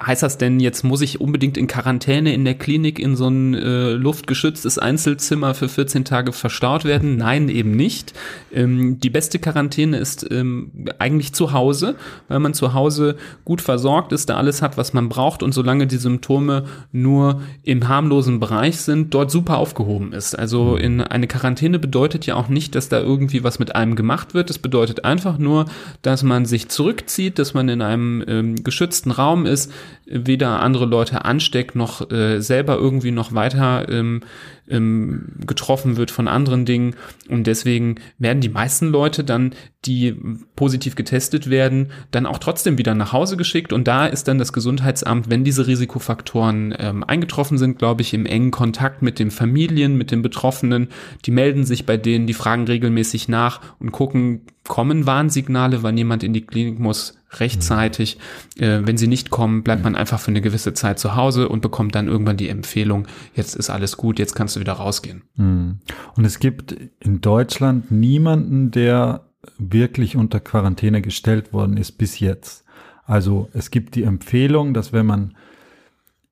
heißt 0.00 0.22
das 0.22 0.38
denn, 0.38 0.60
jetzt 0.60 0.84
muss 0.84 1.00
ich 1.00 1.20
unbedingt 1.20 1.56
in 1.56 1.66
Quarantäne 1.66 2.32
in 2.32 2.44
der 2.44 2.54
Klinik 2.54 2.98
in 2.98 3.16
so 3.16 3.28
ein 3.28 3.54
äh, 3.54 3.92
luftgeschütztes 3.92 4.78
Einzelzimmer 4.78 5.54
für 5.54 5.68
14 5.68 6.04
Tage 6.04 6.32
verstaut 6.32 6.84
werden? 6.84 7.16
Nein, 7.16 7.48
eben 7.48 7.72
nicht. 7.72 8.12
Ähm, 8.52 9.00
die 9.00 9.10
beste 9.10 9.38
Quarantäne 9.38 9.98
ist 9.98 10.26
ähm, 10.30 10.70
eigentlich 10.98 11.32
zu 11.32 11.52
Hause, 11.52 11.96
weil 12.28 12.38
man 12.38 12.54
zu 12.54 12.74
Hause 12.74 13.16
gut 13.44 13.60
versorgt 13.60 14.12
ist, 14.12 14.28
da 14.28 14.36
alles 14.36 14.62
hat, 14.62 14.76
was 14.76 14.92
man 14.92 15.08
braucht 15.08 15.42
und 15.42 15.52
solange 15.52 15.86
die 15.86 15.96
Symptome 15.96 16.64
nur 16.92 17.42
im 17.62 17.88
harmlosen 17.88 18.40
Bereich 18.40 18.78
sind, 18.78 19.14
dort 19.14 19.30
super 19.30 19.58
aufgehoben 19.58 20.12
ist. 20.12 20.38
Also 20.38 20.76
in 20.76 21.00
eine 21.00 21.26
Quarantäne 21.26 21.78
bedeutet 21.78 22.26
ja 22.26 22.36
auch 22.36 22.48
nicht, 22.48 22.74
dass 22.74 22.88
da 22.88 23.00
irgendwie 23.00 23.42
was 23.42 23.58
mit 23.58 23.74
einem 23.74 23.96
gemacht 23.96 24.34
wird. 24.34 24.50
Es 24.50 24.58
bedeutet 24.58 25.04
einfach 25.04 25.38
nur, 25.38 25.66
dass 26.02 26.22
man 26.22 26.46
sich 26.46 26.68
zurückzieht, 26.68 27.38
dass 27.38 27.54
man 27.54 27.68
in 27.68 27.82
einem 27.82 28.24
ähm, 28.26 28.56
geschützten 28.62 29.10
Raum 29.10 29.46
ist, 29.46 29.72
weder 30.06 30.60
andere 30.60 30.86
Leute 30.86 31.24
ansteckt, 31.24 31.74
noch 31.74 32.10
äh, 32.10 32.40
selber 32.40 32.76
irgendwie 32.76 33.10
noch 33.10 33.34
weiter 33.34 33.88
ähm, 33.88 34.22
ähm, 34.68 35.32
getroffen 35.46 35.96
wird 35.96 36.10
von 36.10 36.28
anderen 36.28 36.64
Dingen. 36.64 36.94
Und 37.28 37.46
deswegen 37.46 37.96
werden 38.18 38.40
die 38.40 38.48
meisten 38.48 38.88
Leute 38.88 39.24
dann, 39.24 39.54
die 39.84 40.14
positiv 40.56 40.94
getestet 40.96 41.50
werden, 41.50 41.90
dann 42.10 42.26
auch 42.26 42.38
trotzdem 42.38 42.78
wieder 42.78 42.94
nach 42.94 43.12
Hause 43.12 43.36
geschickt. 43.36 43.72
Und 43.72 43.88
da 43.88 44.06
ist 44.06 44.28
dann 44.28 44.38
das 44.38 44.52
Gesundheitsamt, 44.52 45.30
wenn 45.30 45.44
diese 45.44 45.66
Risikofaktoren 45.66 46.74
ähm, 46.78 47.04
eingetroffen 47.04 47.58
sind, 47.58 47.78
glaube 47.78 48.02
ich, 48.02 48.14
im 48.14 48.26
engen 48.26 48.50
Kontakt 48.50 49.02
mit 49.02 49.18
den 49.18 49.30
Familien, 49.30 49.96
mit 49.96 50.10
den 50.10 50.22
Betroffenen. 50.22 50.88
Die 51.24 51.30
melden 51.30 51.64
sich 51.64 51.86
bei 51.86 51.96
denen, 51.96 52.26
die 52.26 52.34
fragen 52.34 52.64
regelmäßig 52.64 53.28
nach 53.28 53.60
und 53.78 53.92
gucken, 53.92 54.42
kommen 54.66 55.06
Warnsignale, 55.06 55.82
wann 55.82 55.96
jemand 55.96 56.22
in 56.22 56.32
die 56.32 56.44
Klinik 56.44 56.78
muss, 56.78 57.17
rechtzeitig. 57.32 58.18
Äh, 58.58 58.80
wenn 58.84 58.96
sie 58.96 59.06
nicht 59.06 59.30
kommen, 59.30 59.62
bleibt 59.62 59.84
man 59.84 59.94
einfach 59.94 60.20
für 60.20 60.30
eine 60.30 60.40
gewisse 60.40 60.74
Zeit 60.74 60.98
zu 60.98 61.16
Hause 61.16 61.48
und 61.48 61.60
bekommt 61.60 61.94
dann 61.94 62.08
irgendwann 62.08 62.36
die 62.36 62.48
Empfehlung, 62.48 63.06
jetzt 63.34 63.54
ist 63.54 63.70
alles 63.70 63.96
gut, 63.96 64.18
jetzt 64.18 64.34
kannst 64.34 64.56
du 64.56 64.60
wieder 64.60 64.74
rausgehen. 64.74 65.22
Mhm. 65.36 65.78
Und 66.16 66.24
es 66.24 66.38
gibt 66.38 66.74
in 67.00 67.20
Deutschland 67.20 67.90
niemanden, 67.90 68.70
der 68.70 69.26
wirklich 69.58 70.16
unter 70.16 70.40
Quarantäne 70.40 71.02
gestellt 71.02 71.52
worden 71.52 71.76
ist 71.76 71.92
bis 71.92 72.20
jetzt. 72.20 72.64
Also 73.04 73.48
es 73.52 73.70
gibt 73.70 73.94
die 73.94 74.02
Empfehlung, 74.02 74.74
dass 74.74 74.92
wenn 74.92 75.06
man 75.06 75.34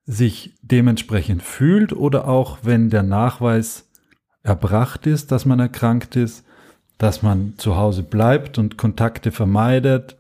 sich 0.05 0.55
dementsprechend 0.63 1.43
fühlt 1.43 1.93
oder 1.93 2.29
auch 2.29 2.59
wenn 2.63 2.91
der 2.91 3.03
Nachweis 3.03 3.89
erbracht 4.43 5.07
ist, 5.07 5.33
dass 5.33 5.45
man 5.45 5.59
erkrankt 5.59 6.17
ist, 6.17 6.45
dass 6.99 7.23
man 7.23 7.55
zu 7.57 7.77
Hause 7.77 8.03
bleibt 8.03 8.59
und 8.59 8.77
Kontakte 8.79 9.33
vermeidet, 9.33 10.16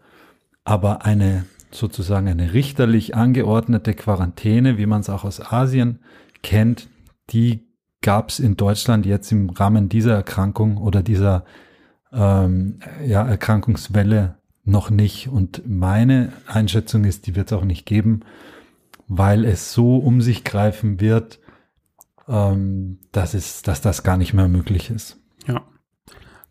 aber 0.66 1.07
eine 1.07 1.46
sozusagen 1.70 2.29
eine 2.29 2.52
richterlich 2.52 3.14
angeordnete 3.14 3.94
Quarantäne, 3.94 4.79
wie 4.79 4.87
man 4.87 5.00
es 5.00 5.09
auch 5.09 5.24
aus 5.24 5.40
Asien 5.40 6.00
kennt, 6.42 6.88
die 7.31 7.66
gab 8.02 8.31
es 8.31 8.40
in 8.40 8.57
Deutschland 8.57 9.07
jetzt 9.07 9.31
im 9.33 9.50
Rahmen 9.50 9.88
dieser 9.88 10.14
Erkrankung 10.14 10.76
oder 10.76 11.02
dieser 11.02 11.44
ähm, 12.12 12.81
ja, 13.05 13.26
Erkrankungswelle 13.26 14.38
noch 14.64 14.90
nicht. 14.90 15.29
Und 15.29 15.62
meine 15.66 16.33
Einschätzung 16.46 17.05
ist, 17.05 17.26
die 17.26 17.37
wird 17.37 17.52
es 17.52 17.59
auch 17.59 17.64
nicht 17.64 17.87
geben, 17.87 18.20
weil 19.07 19.44
es 19.44 19.72
so 19.72 19.96
um 19.96 20.20
sich 20.20 20.42
greifen 20.42 21.00
wird, 21.00 21.38
ähm, 22.29 22.98
dass, 23.12 23.35
es, 23.35 23.62
dass 23.62 23.81
das 23.81 24.02
gar 24.02 24.16
nicht 24.16 24.35
mehr 24.35 24.48
möglich 24.48 24.90
ist. 24.90 25.16
Ja. 25.46 25.62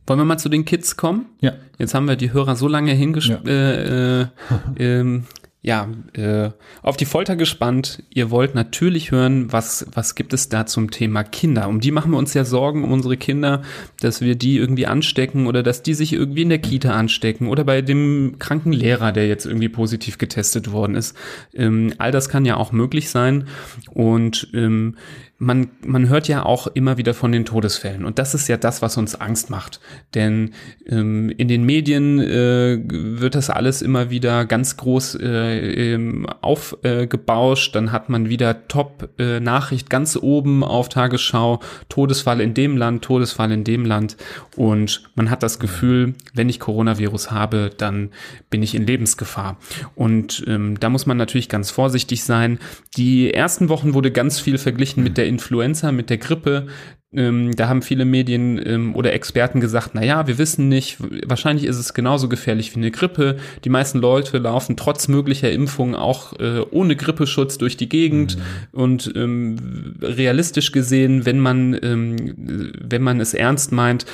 Wollen 0.07 0.19
wir 0.19 0.25
mal 0.25 0.37
zu 0.37 0.49
den 0.49 0.65
Kids 0.65 0.97
kommen? 0.97 1.25
Ja. 1.41 1.53
Jetzt 1.77 1.93
haben 1.93 2.07
wir 2.07 2.15
die 2.15 2.31
Hörer 2.31 2.55
so 2.55 2.67
lange 2.67 2.91
hingesch 2.91 3.29
ja. 3.29 3.39
äh, 3.45 4.21
äh, 4.21 4.27
ähm, 4.77 5.25
ja, 5.65 5.89
äh, 6.13 6.51
auf 6.83 6.95
die 6.95 7.05
Folter 7.05 7.35
gespannt. 7.35 8.03
Ihr 8.11 8.29
wollt 8.29 8.53
natürlich 8.53 9.09
hören, 9.09 9.51
was, 9.51 9.87
was 9.91 10.13
gibt 10.13 10.31
es 10.31 10.47
da 10.47 10.67
zum 10.67 10.91
Thema 10.91 11.23
Kinder. 11.23 11.67
Um 11.67 11.79
die 11.79 11.89
machen 11.89 12.11
wir 12.11 12.19
uns 12.19 12.35
ja 12.35 12.45
Sorgen, 12.45 12.83
um 12.83 12.91
unsere 12.91 13.17
Kinder, 13.17 13.63
dass 13.99 14.21
wir 14.21 14.35
die 14.35 14.57
irgendwie 14.57 14.85
anstecken 14.85 15.47
oder 15.47 15.63
dass 15.63 15.81
die 15.81 15.95
sich 15.95 16.13
irgendwie 16.13 16.43
in 16.43 16.49
der 16.49 16.59
Kita 16.59 16.91
anstecken 16.91 17.47
oder 17.47 17.63
bei 17.63 17.81
dem 17.81 18.35
kranken 18.37 18.73
Lehrer, 18.73 19.11
der 19.11 19.27
jetzt 19.27 19.47
irgendwie 19.47 19.69
positiv 19.69 20.19
getestet 20.19 20.71
worden 20.71 20.93
ist. 20.93 21.17
Ähm, 21.55 21.93
all 21.97 22.11
das 22.11 22.29
kann 22.29 22.45
ja 22.45 22.57
auch 22.57 22.71
möglich 22.71 23.09
sein. 23.09 23.47
Und 23.91 24.49
ähm, 24.53 24.97
man, 25.45 25.69
man 25.85 26.07
hört 26.07 26.27
ja 26.27 26.45
auch 26.45 26.67
immer 26.67 26.97
wieder 26.97 27.13
von 27.13 27.31
den 27.31 27.45
Todesfällen. 27.45 28.05
Und 28.05 28.19
das 28.19 28.33
ist 28.33 28.47
ja 28.47 28.57
das, 28.57 28.81
was 28.81 28.97
uns 28.97 29.19
Angst 29.19 29.49
macht. 29.49 29.79
Denn 30.13 30.51
ähm, 30.87 31.29
in 31.29 31.47
den 31.47 31.65
Medien 31.65 32.19
äh, 32.19 32.79
wird 32.87 33.35
das 33.35 33.49
alles 33.49 33.81
immer 33.81 34.09
wieder 34.09 34.45
ganz 34.45 34.77
groß 34.77 35.15
äh, 35.15 35.93
ähm, 35.93 36.25
aufgebauscht. 36.41 37.69
Äh, 37.69 37.73
Dann 37.73 37.91
hat 37.91 38.09
man 38.09 38.29
wieder 38.29 38.67
Top-Nachricht 38.67 39.87
äh, 39.87 39.89
ganz 39.89 40.17
oben 40.17 40.63
auf 40.63 40.89
Tagesschau. 40.89 41.59
Todesfall 41.89 42.41
in 42.41 42.53
dem 42.53 42.77
Land, 42.77 43.03
Todesfall 43.03 43.51
in 43.51 43.63
dem 43.63 43.85
Land. 43.85 44.17
Und 44.55 45.03
man 45.15 45.29
hat 45.29 45.43
das 45.43 45.59
Gefühl, 45.59 46.13
wenn 46.33 46.49
ich 46.49 46.59
Coronavirus 46.59 47.31
habe, 47.31 47.71
dann 47.75 48.09
bin 48.49 48.63
ich 48.63 48.73
in 48.73 48.87
Lebensgefahr. 48.87 49.57
Und 49.95 50.43
ähm, 50.47 50.79
da 50.79 50.89
muss 50.89 51.05
man 51.05 51.17
natürlich 51.17 51.49
ganz 51.49 51.71
vorsichtig 51.71 52.23
sein. 52.23 52.59
Die 52.95 53.33
ersten 53.33 53.69
Wochen 53.69 53.93
wurde 53.93 54.11
ganz 54.11 54.39
viel 54.39 54.57
verglichen 54.57 55.03
mit 55.03 55.17
der 55.17 55.25
der 55.25 55.31
Influenza, 55.35 55.91
mit 55.91 56.09
der 56.09 56.17
Grippe. 56.17 56.67
Ähm, 57.13 57.55
da 57.55 57.69
haben 57.69 57.81
viele 57.81 58.03
Medien 58.03 58.61
ähm, 58.65 58.95
oder 58.95 59.13
Experten 59.13 59.61
gesagt, 59.61 59.91
na 59.93 60.03
ja, 60.03 60.27
wir 60.27 60.37
wissen 60.37 60.67
nicht, 60.67 60.97
wahrscheinlich 61.25 61.65
ist 61.65 61.77
es 61.77 61.93
genauso 61.93 62.27
gefährlich 62.27 62.75
wie 62.75 62.79
eine 62.79 62.91
Grippe. 62.91 63.37
Die 63.63 63.69
meisten 63.69 63.99
Leute 63.99 64.37
laufen 64.37 64.75
trotz 64.75 65.07
möglicher 65.07 65.51
Impfungen 65.51 65.95
auch 65.95 66.33
äh, 66.39 66.59
ohne 66.71 66.95
Grippeschutz 66.95 67.57
durch 67.57 67.77
die 67.77 67.87
Gegend. 67.87 68.37
Mhm. 68.37 68.41
Und 68.79 69.13
ähm, 69.15 69.95
realistisch 70.01 70.71
gesehen, 70.71 71.25
wenn 71.25 71.39
man, 71.39 71.77
ähm, 71.81 72.73
wenn 72.81 73.01
man 73.01 73.21
es 73.21 73.33
ernst 73.33 73.71
meint, 73.71 74.05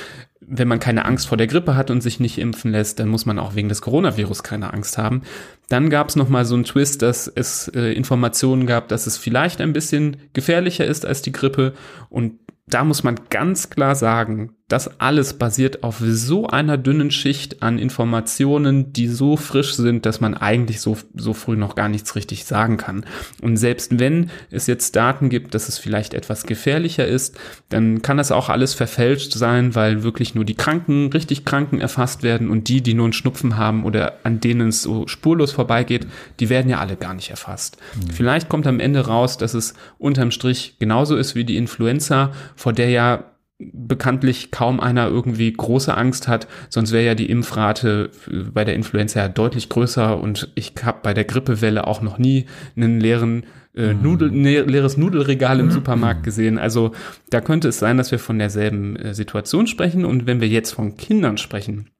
wenn 0.54 0.68
man 0.68 0.80
keine 0.80 1.06
Angst 1.06 1.28
vor 1.28 1.38
der 1.38 1.46
Grippe 1.46 1.76
hat 1.76 1.90
und 1.90 2.02
sich 2.02 2.20
nicht 2.20 2.36
impfen 2.36 2.72
lässt, 2.72 3.00
dann 3.00 3.08
muss 3.08 3.24
man 3.24 3.38
auch 3.38 3.54
wegen 3.54 3.70
des 3.70 3.80
Coronavirus 3.80 4.42
keine 4.42 4.74
Angst 4.74 4.98
haben. 4.98 5.22
Dann 5.70 5.88
gab 5.88 6.10
es 6.10 6.16
nochmal 6.16 6.44
so 6.44 6.54
einen 6.54 6.64
Twist, 6.64 7.00
dass 7.00 7.26
es 7.26 7.68
äh, 7.68 7.92
Informationen 7.92 8.66
gab, 8.66 8.88
dass 8.88 9.06
es 9.06 9.16
vielleicht 9.16 9.62
ein 9.62 9.72
bisschen 9.72 10.18
gefährlicher 10.34 10.84
ist 10.84 11.06
als 11.06 11.22
die 11.22 11.32
Grippe. 11.32 11.72
Und 12.10 12.34
da 12.66 12.84
muss 12.84 13.02
man 13.02 13.18
ganz 13.30 13.70
klar 13.70 13.94
sagen, 13.94 14.52
das 14.68 15.00
alles 15.00 15.34
basiert 15.34 15.82
auf 15.82 15.98
so 16.00 16.46
einer 16.46 16.78
dünnen 16.78 17.10
Schicht 17.10 17.62
an 17.62 17.78
Informationen, 17.78 18.92
die 18.92 19.06
so 19.06 19.36
frisch 19.36 19.74
sind, 19.74 20.06
dass 20.06 20.20
man 20.20 20.34
eigentlich 20.34 20.80
so, 20.80 20.96
so 21.14 21.34
früh 21.34 21.56
noch 21.56 21.74
gar 21.74 21.90
nichts 21.90 22.16
richtig 22.16 22.46
sagen 22.46 22.78
kann. 22.78 23.04
Und 23.42 23.58
selbst 23.58 23.98
wenn 23.98 24.30
es 24.50 24.66
jetzt 24.66 24.96
Daten 24.96 25.28
gibt, 25.28 25.54
dass 25.54 25.68
es 25.68 25.76
vielleicht 25.76 26.14
etwas 26.14 26.44
gefährlicher 26.44 27.06
ist, 27.06 27.38
dann 27.68 28.00
kann 28.00 28.16
das 28.16 28.32
auch 28.32 28.48
alles 28.48 28.72
verfälscht 28.72 29.34
sein, 29.34 29.74
weil 29.74 30.04
wirklich 30.04 30.34
nur 30.34 30.46
die 30.46 30.54
Kranken, 30.54 31.12
richtig 31.12 31.44
Kranken 31.44 31.78
erfasst 31.78 32.22
werden 32.22 32.48
und 32.48 32.68
die, 32.68 32.80
die 32.80 32.94
nur 32.94 33.04
einen 33.04 33.12
Schnupfen 33.12 33.58
haben 33.58 33.84
oder 33.84 34.20
an 34.22 34.40
denen 34.40 34.68
es 34.68 34.82
so 34.82 35.06
spurlos 35.06 35.52
vorbeigeht, 35.52 36.06
die 36.40 36.48
werden 36.48 36.70
ja 36.70 36.78
alle 36.78 36.96
gar 36.96 37.12
nicht 37.12 37.28
erfasst. 37.28 37.76
Mhm. 37.94 38.10
Vielleicht 38.10 38.48
kommt 38.48 38.66
am 38.66 38.80
Ende 38.80 39.06
raus, 39.06 39.36
dass 39.36 39.52
es 39.52 39.74
unterm 39.98 40.30
Strich 40.30 40.76
genauso 40.78 41.16
ist 41.16 41.34
wie 41.34 41.44
die 41.44 41.58
Influenza, 41.58 42.32
vor 42.56 42.72
der 42.72 42.88
ja 42.88 43.24
bekanntlich 43.72 44.50
kaum 44.50 44.80
einer 44.80 45.08
irgendwie 45.08 45.52
große 45.52 45.96
Angst 45.96 46.28
hat, 46.28 46.48
sonst 46.68 46.92
wäre 46.92 47.04
ja 47.04 47.14
die 47.14 47.30
Impfrate 47.30 48.10
bei 48.52 48.64
der 48.64 48.74
Influenza 48.74 49.20
ja 49.20 49.28
deutlich 49.28 49.68
größer. 49.68 50.18
Und 50.18 50.50
ich 50.54 50.72
habe 50.82 51.00
bei 51.02 51.14
der 51.14 51.24
Grippewelle 51.24 51.86
auch 51.86 52.02
noch 52.02 52.18
nie 52.18 52.46
einen 52.76 53.00
leeren 53.00 53.44
äh, 53.74 53.94
mhm. 53.94 54.02
Nudel, 54.02 54.30
ne, 54.30 54.60
leeres 54.62 54.96
Nudelregal 54.96 55.60
im 55.60 55.70
Supermarkt 55.70 56.24
gesehen. 56.24 56.58
Also 56.58 56.92
da 57.30 57.40
könnte 57.40 57.68
es 57.68 57.78
sein, 57.78 57.96
dass 57.96 58.10
wir 58.10 58.18
von 58.18 58.38
derselben 58.38 58.96
äh, 58.96 59.14
Situation 59.14 59.66
sprechen. 59.66 60.04
Und 60.04 60.26
wenn 60.26 60.40
wir 60.40 60.48
jetzt 60.48 60.72
von 60.72 60.96
Kindern 60.96 61.38
sprechen, 61.38 61.90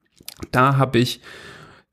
da 0.51 0.77
habe 0.77 0.99
ich 0.99 1.21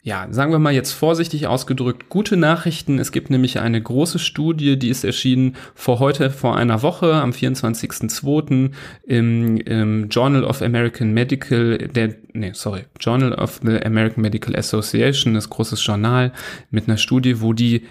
ja, 0.03 0.27
sagen 0.31 0.51
wir 0.51 0.59
mal 0.59 0.73
jetzt 0.73 0.93
vorsichtig 0.93 1.47
ausgedrückt, 1.47 2.09
gute 2.09 2.39
Nachrichten. 2.39 2.99
Es 2.99 3.13
gibt 3.13 3.29
nämlich 3.29 3.61
eine 3.61 3.83
große 3.83 4.19
Studie, 4.19 4.79
die 4.79 4.89
ist 4.89 5.05
erschienen 5.05 5.57
vor 5.75 5.99
heute, 5.99 6.31
vor 6.31 6.57
einer 6.57 6.81
Woche, 6.81 7.13
am 7.15 7.33
24.02. 7.33 8.71
Im, 9.03 9.57
im 9.59 10.09
Journal 10.09 10.45
of 10.45 10.63
American 10.63 11.13
Medical, 11.13 11.77
der, 11.77 12.15
nee, 12.33 12.53
sorry, 12.55 12.87
Journal 12.99 13.35
of 13.35 13.61
the 13.63 13.83
American 13.85 14.23
Medical 14.23 14.57
Association, 14.57 15.35
das 15.35 15.51
großes 15.51 15.85
Journal, 15.85 16.33
mit 16.71 16.89
einer 16.89 16.97
Studie, 16.97 17.43
wo 17.43 17.53
die 17.53 17.83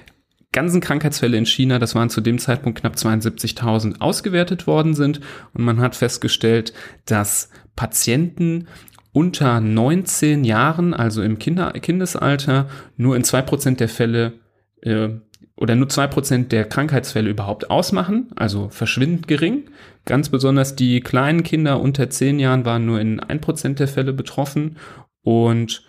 ganzen 0.52 0.82
Krankheitsfälle 0.82 1.38
in 1.38 1.46
China, 1.46 1.78
das 1.78 1.94
waren 1.94 2.10
zu 2.10 2.22
dem 2.22 2.40
Zeitpunkt 2.40 2.80
knapp 2.80 2.96
72.000, 2.96 4.02
ausgewertet 4.02 4.66
worden 4.66 4.96
sind. 4.96 5.22
Und 5.54 5.64
man 5.64 5.80
hat 5.80 5.96
festgestellt, 5.96 6.74
dass 7.06 7.50
Patienten 7.76 8.68
unter 9.12 9.60
19 9.60 10.44
Jahren, 10.44 10.94
also 10.94 11.22
im 11.24 11.40
Kinder 11.40 11.72
Kindesalter, 11.72 12.70
nur 12.98 13.16
in 13.16 13.24
zwei 13.24 13.42
Prozent 13.42 13.80
der 13.80 13.90
Fälle 13.90 14.34
äh, 14.82 15.10
oder 15.56 15.76
nur 15.76 15.90
zwei 15.90 16.08
Prozent 16.08 16.52
der 16.52 16.66
Krankheitsfälle 16.66 17.30
überhaupt 17.30 17.70
ausmachen, 17.70 18.28
also 18.36 18.70
verschwindend 18.70 19.28
gering. 19.28 19.66
Ganz 20.06 20.30
besonders 20.30 20.76
die 20.76 21.02
kleinen 21.02 21.44
Kinder 21.44 21.82
unter 21.82 22.10
10 22.10 22.40
Jahren 22.40 22.64
waren 22.64 22.86
nur 22.86 23.02
in 23.02 23.20
ein 23.20 23.42
Prozent 23.42 23.80
der 23.80 23.90
Fälle 23.90 24.14
betroffen. 24.14 24.78
Und 25.22 25.84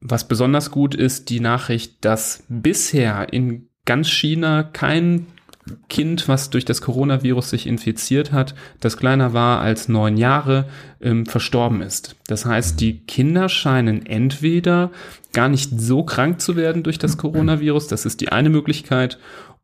was 0.00 0.26
besonders 0.26 0.72
gut 0.72 0.96
ist, 0.96 1.30
die 1.30 1.40
Nachricht, 1.40 2.04
dass 2.04 2.44
bisher 2.48 3.32
in 3.32 3.68
ganz 3.84 4.08
China 4.10 4.64
kein 4.64 5.26
Kind, 5.88 6.28
was 6.28 6.50
durch 6.50 6.64
das 6.64 6.80
Coronavirus 6.80 7.50
sich 7.50 7.66
infiziert 7.66 8.32
hat, 8.32 8.54
das 8.80 8.96
kleiner 8.96 9.32
war 9.32 9.60
als 9.60 9.88
neun 9.88 10.16
Jahre, 10.16 10.66
ähm, 11.00 11.26
verstorben 11.26 11.82
ist. 11.82 12.16
Das 12.28 12.44
heißt, 12.44 12.80
die 12.80 13.00
Kinder 13.00 13.48
scheinen 13.48 14.06
entweder 14.06 14.90
gar 15.32 15.48
nicht 15.48 15.80
so 15.80 16.04
krank 16.04 16.40
zu 16.40 16.56
werden 16.56 16.82
durch 16.82 16.98
das 16.98 17.16
Coronavirus, 17.16 17.88
das 17.88 18.06
ist 18.06 18.20
die 18.20 18.30
eine 18.30 18.50
Möglichkeit, 18.50 19.18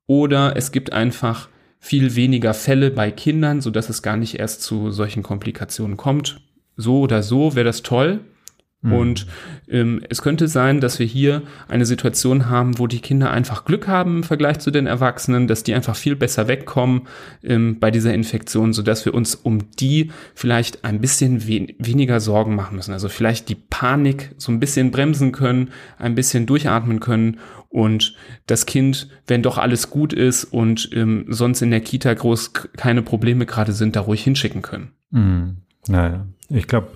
oder 0.06 0.56
es 0.56 0.72
gibt 0.72 0.92
einfach 0.92 1.48
viel 1.78 2.14
weniger 2.14 2.54
Fälle 2.54 2.90
bei 2.90 3.10
Kindern, 3.10 3.60
so 3.60 3.70
dass 3.70 3.88
es 3.88 4.02
gar 4.02 4.16
nicht 4.16 4.38
erst 4.38 4.62
zu 4.62 4.90
solchen 4.90 5.22
Komplikationen 5.22 5.96
kommt. 5.96 6.40
So 6.76 7.00
oder 7.00 7.22
so 7.22 7.54
wäre 7.54 7.64
das 7.64 7.82
toll. 7.82 8.20
Und 8.90 9.26
ähm, 9.68 10.02
es 10.08 10.22
könnte 10.22 10.48
sein, 10.48 10.80
dass 10.80 10.98
wir 10.98 11.06
hier 11.06 11.42
eine 11.68 11.86
Situation 11.86 12.50
haben, 12.50 12.80
wo 12.80 12.88
die 12.88 12.98
Kinder 12.98 13.30
einfach 13.30 13.64
Glück 13.64 13.86
haben 13.86 14.18
im 14.18 14.22
Vergleich 14.24 14.58
zu 14.58 14.72
den 14.72 14.86
Erwachsenen, 14.86 15.46
dass 15.46 15.62
die 15.62 15.72
einfach 15.72 15.94
viel 15.94 16.16
besser 16.16 16.48
wegkommen 16.48 17.02
ähm, 17.44 17.78
bei 17.78 17.92
dieser 17.92 18.12
Infektion, 18.12 18.72
so 18.72 18.82
dass 18.82 19.04
wir 19.04 19.14
uns 19.14 19.36
um 19.36 19.70
die 19.78 20.10
vielleicht 20.34 20.84
ein 20.84 21.00
bisschen 21.00 21.46
we 21.46 21.68
weniger 21.78 22.18
Sorgen 22.18 22.56
machen 22.56 22.74
müssen. 22.74 22.92
Also 22.92 23.08
vielleicht 23.08 23.48
die 23.48 23.54
Panik 23.54 24.34
so 24.36 24.50
ein 24.50 24.58
bisschen 24.58 24.90
bremsen 24.90 25.30
können, 25.30 25.70
ein 25.98 26.16
bisschen 26.16 26.46
durchatmen 26.46 26.98
können 26.98 27.38
und 27.68 28.16
das 28.46 28.66
Kind, 28.66 29.08
wenn 29.28 29.42
doch 29.42 29.58
alles 29.58 29.90
gut 29.90 30.12
ist 30.12 30.44
und 30.44 30.90
ähm, 30.92 31.26
sonst 31.28 31.62
in 31.62 31.70
der 31.70 31.80
Kita 31.80 32.12
groß 32.12 32.52
keine 32.76 33.02
Probleme 33.02 33.46
gerade 33.46 33.72
sind, 33.72 33.94
da 33.94 34.00
ruhig 34.00 34.24
hinschicken 34.24 34.62
können. 34.62 34.90
Mhm. 35.10 35.56
Naja, 35.88 36.26
ich 36.48 36.66
glaube, 36.66 36.88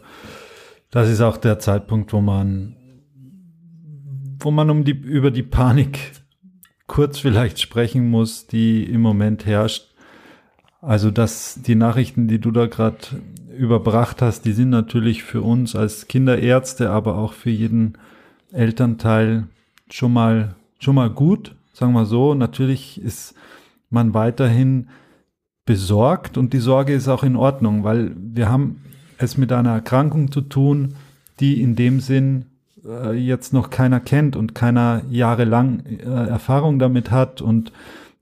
das 0.96 1.10
ist 1.10 1.20
auch 1.20 1.36
der 1.36 1.58
Zeitpunkt, 1.58 2.14
wo 2.14 2.22
man, 2.22 2.74
wo 4.40 4.50
man 4.50 4.70
um 4.70 4.82
die, 4.82 4.92
über 4.92 5.30
die 5.30 5.42
Panik 5.42 6.12
kurz 6.86 7.18
vielleicht 7.18 7.60
sprechen 7.60 8.08
muss, 8.08 8.46
die 8.46 8.82
im 8.84 9.02
Moment 9.02 9.44
herrscht. 9.44 9.94
Also, 10.80 11.10
dass 11.10 11.60
die 11.60 11.74
Nachrichten, 11.74 12.28
die 12.28 12.38
du 12.38 12.50
da 12.50 12.64
gerade 12.64 12.96
überbracht 13.58 14.22
hast, 14.22 14.46
die 14.46 14.54
sind 14.54 14.70
natürlich 14.70 15.22
für 15.22 15.42
uns 15.42 15.76
als 15.76 16.08
Kinderärzte, 16.08 16.88
aber 16.88 17.18
auch 17.18 17.34
für 17.34 17.50
jeden 17.50 17.98
Elternteil 18.50 19.48
schon 19.90 20.14
mal, 20.14 20.54
schon 20.78 20.94
mal 20.94 21.10
gut, 21.10 21.56
sagen 21.74 21.92
wir 21.92 22.06
so. 22.06 22.32
Natürlich 22.32 23.02
ist 23.02 23.34
man 23.90 24.14
weiterhin 24.14 24.88
besorgt 25.66 26.38
und 26.38 26.54
die 26.54 26.58
Sorge 26.58 26.94
ist 26.94 27.08
auch 27.08 27.22
in 27.22 27.36
Ordnung, 27.36 27.84
weil 27.84 28.16
wir 28.16 28.48
haben 28.48 28.80
es 29.18 29.36
mit 29.36 29.52
einer 29.52 29.72
Erkrankung 29.72 30.30
zu 30.30 30.40
tun, 30.40 30.94
die 31.40 31.60
in 31.62 31.76
dem 31.76 32.00
Sinn 32.00 32.46
äh, 32.84 33.12
jetzt 33.12 33.52
noch 33.52 33.70
keiner 33.70 34.00
kennt 34.00 34.36
und 34.36 34.54
keiner 34.54 35.02
jahrelang 35.10 35.84
äh, 35.86 36.04
Erfahrung 36.04 36.78
damit 36.78 37.10
hat 37.10 37.42
und 37.42 37.72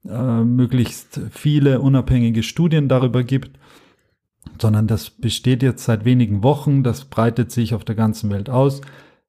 äh, 0.08 0.42
möglichst 0.42 1.20
viele 1.30 1.80
unabhängige 1.80 2.42
Studien 2.42 2.88
darüber 2.88 3.22
gibt, 3.22 3.58
sondern 4.60 4.86
das 4.86 5.10
besteht 5.10 5.62
jetzt 5.62 5.84
seit 5.84 6.04
wenigen 6.04 6.42
Wochen, 6.42 6.82
das 6.82 7.04
breitet 7.04 7.50
sich 7.50 7.74
auf 7.74 7.84
der 7.84 7.94
ganzen 7.94 8.30
Welt 8.30 8.50
aus. 8.50 8.80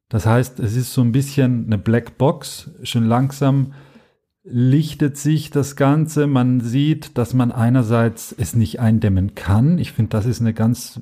Das 0.10 0.26
heißt, 0.26 0.60
es 0.60 0.76
ist 0.76 0.94
so 0.94 1.02
ein 1.02 1.12
bisschen 1.12 1.66
eine 1.66 1.78
Black 1.78 2.18
Box, 2.18 2.70
schon 2.84 3.08
langsam 3.08 3.74
lichtet 4.46 5.18
sich 5.18 5.50
das 5.50 5.76
Ganze. 5.76 6.28
Man 6.28 6.62
sieht, 6.62 7.18
dass 7.18 7.34
man 7.34 7.52
einerseits 7.52 8.34
es 8.38 8.56
nicht 8.56 8.80
eindämmen 8.80 9.34
kann. 9.34 9.80
Ich 9.80 9.92
finde, 9.92 10.10
das 10.10 10.28
ist 10.28 10.40
eine 10.40 10.54
ganz 10.54 11.02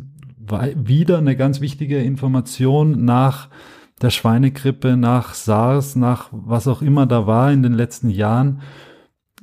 wieder 0.76 1.18
eine 1.18 1.36
ganz 1.36 1.62
wichtige 1.62 2.00
Information 2.00 3.06
nach 3.06 3.50
der 4.02 4.10
Schweinegrippe, 4.10 4.98
nach 4.98 5.34
SARS, 5.34 5.96
nach 5.96 6.30
was 6.32 6.68
auch 6.68 6.82
immer 6.82 7.06
da 7.06 7.26
war 7.28 7.52
in 7.52 7.64
den 7.64 7.74
letzten 7.74 8.10
Jahren. 8.10 8.62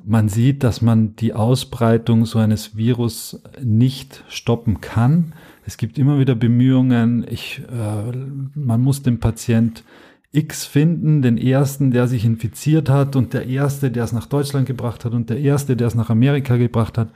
Man 0.04 0.28
sieht, 0.28 0.62
dass 0.62 0.82
man 0.82 1.16
die 1.16 1.34
Ausbreitung 1.34 2.24
so 2.24 2.38
eines 2.38 2.76
Virus 2.76 3.42
nicht 3.62 4.24
stoppen 4.28 4.80
kann. 4.80 5.34
Es 5.66 5.76
gibt 5.76 5.98
immer 5.98 6.18
wieder 6.18 6.34
Bemühungen, 6.34 7.26
ich, 7.28 7.62
äh, 7.70 8.16
man 8.54 8.80
muss 8.80 9.02
den 9.02 9.20
Patient 9.20 9.84
X 10.32 10.64
finden, 10.64 11.22
den 11.22 11.38
ersten, 11.38 11.90
der 11.90 12.06
sich 12.06 12.24
infiziert 12.24 12.88
hat 12.88 13.16
und 13.16 13.34
der 13.34 13.46
erste, 13.46 13.90
der 13.90 14.04
es 14.04 14.12
nach 14.12 14.26
Deutschland 14.26 14.66
gebracht 14.66 15.04
hat 15.04 15.12
und 15.12 15.28
der 15.28 15.40
erste, 15.40 15.76
der 15.76 15.88
es 15.88 15.94
nach 15.94 16.10
Amerika 16.10 16.56
gebracht 16.56 16.98
hat. 16.98 17.08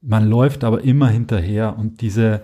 Man 0.00 0.28
läuft 0.28 0.64
aber 0.64 0.82
immer 0.82 1.08
hinterher 1.08 1.78
und 1.78 2.00
diese, 2.00 2.42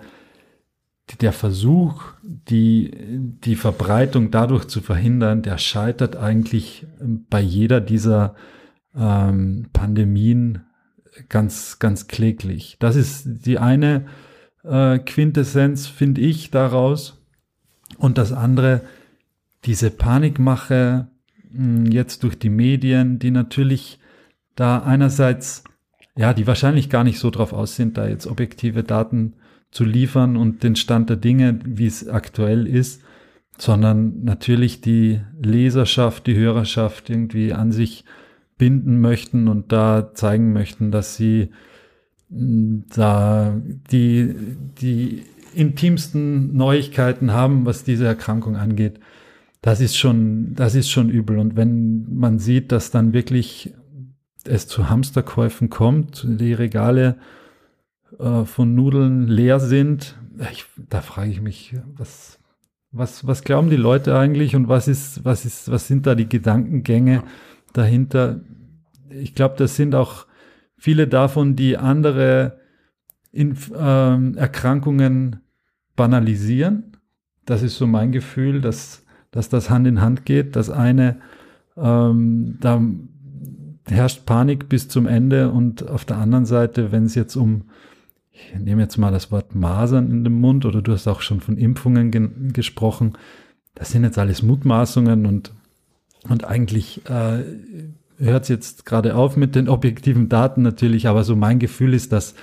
der 1.21 1.33
Versuch, 1.33 2.05
die, 2.23 2.91
die 2.93 3.57
Verbreitung 3.57 4.31
dadurch 4.31 4.67
zu 4.67 4.81
verhindern, 4.81 5.43
der 5.43 5.59
scheitert 5.59 6.17
eigentlich 6.17 6.87
bei 7.31 7.41
jeder 7.41 7.81
dieser 7.81 8.35
ähm, 8.95 9.69
Pandemien 9.73 10.63
ganz, 11.29 11.79
ganz 11.79 12.09
kläglich. 12.09 12.77
Das 12.79 12.97
ist 12.97 13.47
die 13.47 13.59
eine 13.59 14.07
äh, 14.65 14.99
Quintessenz, 14.99 15.87
finde 15.87 16.21
ich, 16.21 16.51
daraus. 16.51 17.23
Und 17.99 18.19
das 18.19 18.33
andere, 18.33 18.83
diese 19.65 19.91
Panikmache 19.91 21.09
mh, 21.51 21.65
hm, 21.85 21.93
jetzt 21.93 22.23
durch 22.23 22.39
die 22.39 22.51
Medien, 22.51 23.19
die 23.19 23.31
natürlich 23.31 23.99
da 24.55 24.79
einerseits, 24.79 25.65
ja, 26.17 26.33
die 26.33 26.47
wahrscheinlich 26.47 26.89
gar 26.89 27.05
nicht 27.05 27.19
so 27.19 27.31
drauf 27.31 27.53
aus 27.53 27.77
sind, 27.77 27.99
da 27.99 28.09
jetzt 28.09 28.27
objektive 28.27 28.83
Daten 28.83 29.35
zu 29.71 29.85
liefern 29.85 30.37
und 30.37 30.63
den 30.63 30.77
Stand 30.77 31.11
der 31.11 31.17
Dinge, 31.17 31.59
wie 31.65 31.87
es 31.87 32.09
aktuell 32.09 32.67
ist, 32.67 33.03
sondern 33.59 34.25
natürlich 34.25 34.81
die 34.81 35.21
Leserschaft, 35.41 36.27
die 36.27 36.37
Hörerschaft 36.37 37.11
irgendwie 37.11 37.53
an 37.53 37.73
sich 37.73 38.05
binden 38.59 39.01
möchten 39.01 39.49
und 39.49 39.73
da 39.73 40.13
zeigen 40.15 40.53
möchten, 40.53 40.91
dass 40.91 41.17
sie 41.17 41.51
hm, 42.31 42.85
da 42.95 43.61
die, 43.91 44.35
die 44.81 45.23
intimsten 45.55 46.57
Neuigkeiten 46.57 47.33
haben, 47.33 47.67
was 47.67 47.85
diese 47.85 48.07
Erkrankung 48.07 48.57
angeht 48.57 49.01
das 49.67 49.81
ist 49.81 49.97
schon, 49.97 50.55
das 50.55 50.77
ist 50.77 50.89
schon 50.89 51.11
übel. 51.11 51.41
Und 51.41 51.57
wenn 51.57 52.07
man 52.09 52.39
sieht, 52.39 52.71
dass 52.71 52.93
dann 52.93 53.13
wirklich 53.13 53.75
es 54.49 54.67
zu 54.67 54.89
Hamsterkäufen 54.89 55.71
kommt, 55.71 56.25
die 56.27 56.53
Regale 56.53 57.17
äh, 58.19 58.45
von 58.45 58.75
Nudeln 58.75 59.29
leer 59.29 59.61
sind, 59.61 60.19
ich, 60.53 60.67
da 60.91 61.01
frage 61.01 61.31
ich 61.31 61.41
mich, 61.41 61.75
was, 61.97 62.39
was, 62.91 63.27
was 63.27 63.43
glauben 63.43 63.71
die 63.71 63.77
Leute 63.77 64.19
eigentlich 64.19 64.55
und 64.55 64.69
was 64.69 64.89
ist, 64.89 65.25
was 65.25 65.45
ist, 65.45 65.71
was 65.71 65.89
sind 65.89 66.07
da 66.07 66.15
die 66.15 66.29
Gedankengänge 66.29 67.23
dahinter? 67.73 68.41
Ich 69.09 69.35
glaube, 69.35 69.55
das 69.57 69.77
sind 69.77 69.95
auch 69.95 70.27
viele 70.77 71.09
davon, 71.09 71.57
die 71.57 71.79
andere 71.79 72.59
Inf 73.33 73.71
äh, 73.71 74.33
Erkrankungen 74.37 75.41
banalisieren. 75.95 76.93
Das 77.47 77.63
ist 77.63 77.79
so 77.79 77.87
mein 77.87 78.13
Gefühl, 78.13 78.61
dass 78.61 79.07
dass 79.37 79.51
das 79.51 79.69
Hand 79.69 79.87
in 79.87 80.01
Hand 80.01 80.25
geht. 80.25 80.57
Das 80.57 80.71
eine, 80.71 81.19
ähm, 81.77 82.57
da 82.59 82.81
herrscht 83.87 84.27
Panik 84.27 84.69
bis 84.69 84.89
zum 84.89 85.07
Ende 85.07 85.51
und 85.51 85.89
auf 85.89 86.05
der 86.05 86.19
anderen 86.19 86.47
Seite, 86.47 86.93
wenn 86.93 87.05
es 87.05 87.15
jetzt 87.15 87.37
um, 87.37 87.65
ich 88.33 88.55
nehme 88.59 88.83
jetzt 88.83 88.97
mal 88.97 89.13
das 89.13 89.31
Wort 89.31 89.55
Masern 89.55 90.11
in 90.11 90.25
den 90.25 90.41
Mund 90.41 90.65
oder 90.65 90.83
du 90.83 90.93
hast 90.93 91.07
auch 91.07 91.21
schon 91.21 91.41
von 91.41 91.57
Impfungen 91.57 92.11
ge 92.11 92.29
gesprochen, 92.53 93.17
das 93.75 93.91
sind 93.91 94.05
jetzt 94.05 94.19
alles 94.19 94.43
Mutmaßungen 94.43 95.27
und, 95.27 95.53
und 96.29 96.45
eigentlich 96.45 97.09
äh, 97.09 97.45
hört 98.19 98.43
es 98.45 98.49
jetzt 98.49 98.87
gerade 98.87 99.15
auf 99.15 99.37
mit 99.37 99.55
den 99.55 99.69
objektiven 99.69 100.29
Daten 100.29 100.63
natürlich, 100.63 101.07
aber 101.09 101.25
so 101.25 101.37
mein 101.37 101.59
Gefühl 101.59 101.95
ist, 101.95 102.13
dass, 102.13 102.35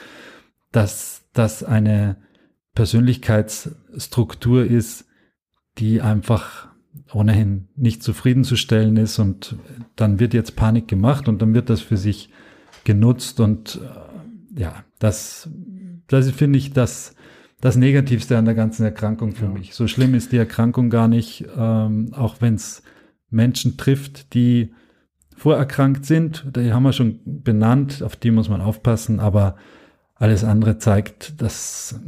dass 0.72 1.24
das 1.34 1.64
eine 1.64 2.18
Persönlichkeitsstruktur 2.76 4.66
ist, 4.66 5.06
die 5.80 6.02
einfach 6.02 6.73
ohnehin 7.14 7.68
nicht 7.76 8.04
zufriedenzustellen 8.04 8.98
ist 8.98 9.20
und 9.20 9.56
dann 9.96 10.20
wird 10.20 10.34
jetzt 10.34 10.56
Panik 10.56 10.88
gemacht 10.88 11.28
und 11.28 11.42
dann 11.42 11.54
wird 11.54 11.70
das 11.70 11.82
für 11.82 11.98
sich 11.98 12.30
genutzt 12.84 13.40
und 13.40 13.80
äh, 13.82 14.60
ja, 14.60 14.84
das, 15.00 15.50
das 16.08 16.30
finde 16.32 16.60
ich 16.60 16.74
das, 16.74 17.16
das 17.62 17.76
Negativste 17.76 18.38
an 18.38 18.46
der 18.46 18.56
ganzen 18.56 18.84
Erkrankung 18.84 19.34
für 19.34 19.46
ja. 19.46 19.52
mich. 19.52 19.74
So 19.74 19.88
schlimm 19.88 20.16
ist 20.16 20.32
die 20.32 20.38
Erkrankung 20.38 20.90
gar 20.90 21.08
nicht, 21.08 21.46
ähm, 21.56 22.14
auch 22.14 22.38
wenn 22.40 22.56
es 22.56 22.84
Menschen 23.30 23.78
trifft, 23.78 24.34
die 24.34 24.74
vorerkrankt 25.36 26.06
sind, 26.06 26.46
die 26.56 26.74
haben 26.74 26.84
wir 26.84 26.94
schon 26.94 27.20
benannt, 27.26 28.04
auf 28.04 28.16
die 28.16 28.32
muss 28.32 28.50
man 28.50 28.62
aufpassen, 28.62 29.20
aber 29.20 29.56
alles 30.16 30.44
andere 30.44 30.78
zeigt, 30.78 31.42
dass, 31.42 32.00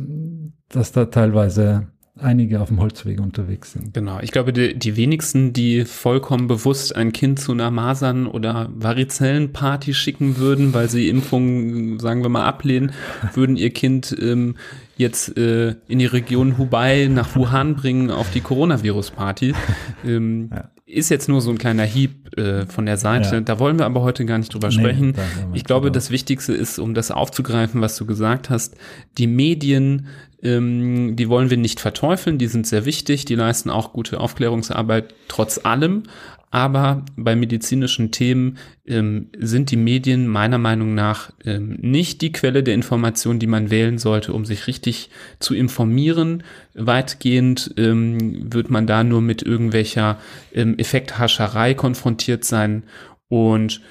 dass 0.70 0.92
da 0.92 1.06
teilweise 1.06 1.88
einige 2.18 2.62
auf 2.62 2.70
dem 2.70 2.80
Holzweg 2.80 3.20
unterwegs 3.20 3.74
sind. 3.74 3.94
Genau, 3.94 4.20
ich 4.22 4.32
glaube, 4.32 4.54
die, 4.54 4.78
die 4.78 4.96
wenigsten, 4.96 5.52
die 5.52 5.84
vollkommen 5.84 6.48
bewusst 6.48 6.96
ein 6.96 7.12
Kind 7.12 7.40
zu 7.40 7.52
einer 7.52 7.72
Masern- 7.72 8.28
oder 8.28 8.70
Varizellenparty 8.74 9.94
schicken 9.94 10.38
würden, 10.38 10.74
weil 10.74 10.90
sie 10.90 11.10
Impfungen, 11.10 12.00
sagen 12.00 12.24
wir 12.24 12.30
mal, 12.30 12.46
ablehnen, 12.46 12.94
würden 13.34 13.58
ihr 13.58 13.72
Kind 13.72 14.16
ähm, 14.20 14.56
jetzt 14.96 15.38
äh, 15.38 15.76
in 15.88 16.00
die 16.00 16.06
Region 16.06 16.58
Hubei 16.58 17.10
nach 17.12 17.36
Wuhan 17.36 17.76
bringen 17.76 18.10
auf 18.12 18.32
die 18.32 18.42
Coronavirus-Party. 18.42 19.54
Ähm, 20.06 20.50
ja. 20.54 20.70
Ist 20.86 21.10
jetzt 21.10 21.28
nur 21.28 21.42
so 21.42 21.50
ein 21.50 21.58
kleiner 21.58 21.84
Hieb 21.84 22.38
äh, 22.38 22.68
von 22.68 22.86
der 22.86 22.98
Seite. 22.98 23.36
Ja. 23.36 23.42
Da 23.42 23.58
wollen 23.60 23.80
wir 23.80 23.86
aber 23.86 24.04
heute 24.04 24.24
gar 24.26 24.38
nicht 24.38 24.54
drüber 24.54 24.68
nee, 24.68 24.76
sprechen. 24.76 25.14
Ich 25.54 25.64
glaube, 25.64 25.90
das 25.90 26.12
Wichtigste 26.12 26.54
ist, 26.54 26.78
um 26.78 26.94
das 26.94 27.10
aufzugreifen, 27.10 27.82
was 27.82 27.96
du 27.96 28.06
gesagt 28.06 28.52
hast, 28.52 28.76
die 29.18 29.26
Medien 29.26 30.08
ähm, 30.46 31.16
die 31.16 31.28
wollen 31.28 31.50
wir 31.50 31.58
nicht 31.58 31.80
verteufeln, 31.80 32.38
die 32.38 32.48
sind 32.48 32.68
sehr 32.68 32.86
wichtig, 32.86 33.26
die 33.26 33.36
leisten 33.36 33.70
auch 33.70 33.92
gute 33.92 34.20
Aufklärungsarbeit 34.20 35.14
trotz 35.28 35.60
allem. 35.66 36.04
Aber 36.52 37.04
bei 37.18 37.36
medizinischen 37.36 38.12
Themen 38.12 38.58
ähm, 38.86 39.28
sind 39.38 39.72
die 39.72 39.76
Medien 39.76 40.26
meiner 40.26 40.58
Meinung 40.58 40.96
nach 40.96 41.32
ähm, 41.44 41.78
nicht 41.82 42.22
die 42.22 42.32
Quelle 42.32 42.64
der 42.64 42.76
Information, 42.76 43.40
die 43.40 43.48
man 43.48 43.72
wählen 43.72 43.98
sollte, 43.98 44.32
um 44.32 44.46
sich 44.46 44.68
richtig 44.68 45.10
zu 45.40 45.54
informieren. 45.54 46.44
Weitgehend 46.74 47.74
ähm, 47.76 48.54
wird 48.54 48.70
man 48.70 48.88
da 48.88 49.04
nur 49.04 49.22
mit 49.22 49.42
irgendwelcher 49.42 50.18
ähm, 50.54 50.78
Effekthascherei 50.78 51.74
konfrontiert 51.74 52.46
sein. 52.46 52.84
Und 53.28 53.82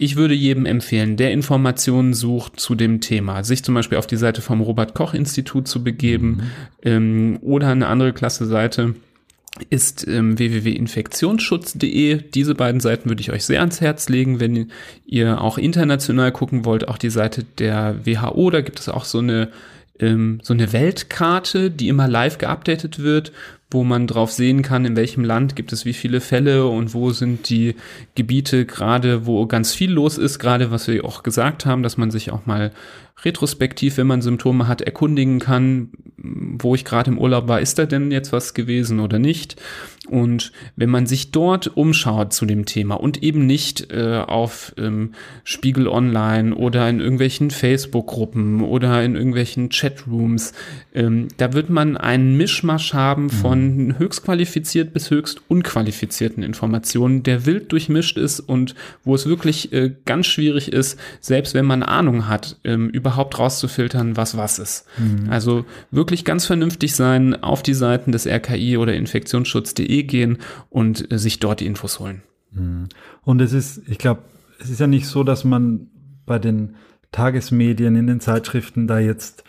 ich 0.00 0.16
würde 0.16 0.32
jedem 0.32 0.64
empfehlen, 0.64 1.18
der 1.18 1.30
Informationen 1.30 2.14
sucht 2.14 2.58
zu 2.58 2.74
dem 2.74 3.02
Thema, 3.02 3.44
sich 3.44 3.62
zum 3.62 3.74
Beispiel 3.74 3.98
auf 3.98 4.06
die 4.06 4.16
Seite 4.16 4.40
vom 4.40 4.62
Robert 4.62 4.94
Koch 4.94 5.12
Institut 5.12 5.68
zu 5.68 5.84
begeben 5.84 6.28
mhm. 6.28 6.42
ähm, 6.82 7.38
oder 7.42 7.68
eine 7.68 7.86
andere 7.86 8.14
klasse 8.14 8.46
Seite 8.46 8.94
ist 9.68 10.08
ähm, 10.08 10.38
www.infektionsschutz.de. 10.38 12.22
Diese 12.34 12.54
beiden 12.54 12.80
Seiten 12.80 13.10
würde 13.10 13.20
ich 13.20 13.30
euch 13.30 13.44
sehr 13.44 13.60
ans 13.60 13.82
Herz 13.82 14.08
legen, 14.08 14.40
wenn 14.40 14.70
ihr 15.04 15.42
auch 15.42 15.58
international 15.58 16.32
gucken 16.32 16.64
wollt. 16.64 16.88
Auch 16.88 16.96
die 16.96 17.10
Seite 17.10 17.44
der 17.58 18.06
WHO, 18.06 18.48
da 18.48 18.62
gibt 18.62 18.80
es 18.80 18.88
auch 18.88 19.04
so 19.04 19.18
eine 19.18 19.50
ähm, 19.98 20.40
so 20.42 20.54
eine 20.54 20.72
Weltkarte, 20.72 21.70
die 21.70 21.88
immer 21.88 22.08
live 22.08 22.38
geupdatet 22.38 23.00
wird, 23.00 23.32
wo 23.70 23.84
man 23.84 24.06
drauf 24.06 24.32
sehen 24.32 24.62
kann, 24.62 24.84
in 24.84 24.96
welchem 24.96 25.24
Land 25.24 25.54
gibt 25.54 25.72
es 25.72 25.84
wie 25.84 25.92
viele 25.92 26.20
Fälle 26.20 26.66
und 26.66 26.92
wo 26.92 27.10
sind 27.10 27.48
die 27.48 27.76
Gebiete 28.14 28.66
gerade, 28.66 29.26
wo 29.26 29.46
ganz 29.46 29.74
viel 29.74 29.92
los 29.92 30.18
ist, 30.18 30.38
gerade 30.38 30.70
was 30.70 30.88
wir 30.88 31.04
auch 31.04 31.22
gesagt 31.22 31.66
haben, 31.66 31.82
dass 31.82 31.96
man 31.96 32.10
sich 32.10 32.32
auch 32.32 32.46
mal 32.46 32.72
retrospektiv, 33.24 33.96
wenn 33.96 34.06
man 34.06 34.22
Symptome 34.22 34.68
hat, 34.68 34.80
erkundigen 34.80 35.38
kann, 35.38 35.90
wo 36.22 36.74
ich 36.74 36.84
gerade 36.84 37.10
im 37.10 37.18
Urlaub 37.18 37.48
war, 37.48 37.60
ist 37.60 37.78
da 37.78 37.86
denn 37.86 38.10
jetzt 38.10 38.32
was 38.32 38.54
gewesen 38.54 39.00
oder 39.00 39.18
nicht? 39.18 39.56
Und 40.10 40.50
wenn 40.74 40.90
man 40.90 41.06
sich 41.06 41.30
dort 41.30 41.76
umschaut 41.76 42.32
zu 42.32 42.44
dem 42.44 42.66
Thema 42.66 42.96
und 42.96 43.22
eben 43.22 43.46
nicht 43.46 43.92
äh, 43.92 44.18
auf 44.26 44.74
ähm, 44.76 45.12
Spiegel 45.44 45.86
Online 45.86 46.54
oder 46.54 46.88
in 46.88 46.98
irgendwelchen 46.98 47.52
Facebook-Gruppen 47.52 48.62
oder 48.62 49.04
in 49.04 49.14
irgendwelchen 49.14 49.68
Chatrooms, 49.68 50.52
ähm, 50.94 51.28
da 51.36 51.52
wird 51.52 51.70
man 51.70 51.96
einen 51.96 52.36
Mischmasch 52.36 52.92
haben 52.92 53.24
mhm. 53.24 53.30
von 53.30 53.94
höchst 53.98 54.24
qualifiziert 54.24 54.92
bis 54.92 55.10
höchst 55.10 55.42
unqualifizierten 55.46 56.42
Informationen, 56.42 57.22
der 57.22 57.46
wild 57.46 57.70
durchmischt 57.70 58.18
ist 58.18 58.40
und 58.40 58.74
wo 59.04 59.14
es 59.14 59.26
wirklich 59.26 59.72
äh, 59.72 59.94
ganz 60.06 60.26
schwierig 60.26 60.72
ist, 60.72 60.98
selbst 61.20 61.54
wenn 61.54 61.66
man 61.66 61.84
Ahnung 61.84 62.26
hat, 62.26 62.58
ähm, 62.64 62.90
überhaupt 63.10 63.38
rauszufiltern, 63.38 64.16
was 64.16 64.36
was 64.36 64.58
ist. 64.58 64.86
Mhm. 64.98 65.30
Also 65.30 65.64
wirklich 65.90 66.24
ganz 66.24 66.46
vernünftig 66.46 66.94
sein, 66.94 67.42
auf 67.42 67.62
die 67.62 67.74
Seiten 67.74 68.12
des 68.12 68.26
RKI 68.26 68.76
oder 68.76 68.94
infektionsschutz.de 68.94 70.02
gehen 70.04 70.38
und 70.68 71.10
äh, 71.10 71.18
sich 71.18 71.40
dort 71.40 71.60
die 71.60 71.66
Infos 71.66 71.98
holen. 71.98 72.22
Mhm. 72.52 72.88
Und 73.22 73.40
es 73.40 73.52
ist, 73.52 73.82
ich 73.88 73.98
glaube, 73.98 74.22
es 74.60 74.70
ist 74.70 74.80
ja 74.80 74.86
nicht 74.86 75.06
so, 75.06 75.24
dass 75.24 75.44
man 75.44 75.88
bei 76.24 76.38
den 76.38 76.76
Tagesmedien, 77.10 77.96
in 77.96 78.06
den 78.06 78.20
Zeitschriften 78.20 78.86
da 78.86 79.00
jetzt 79.00 79.42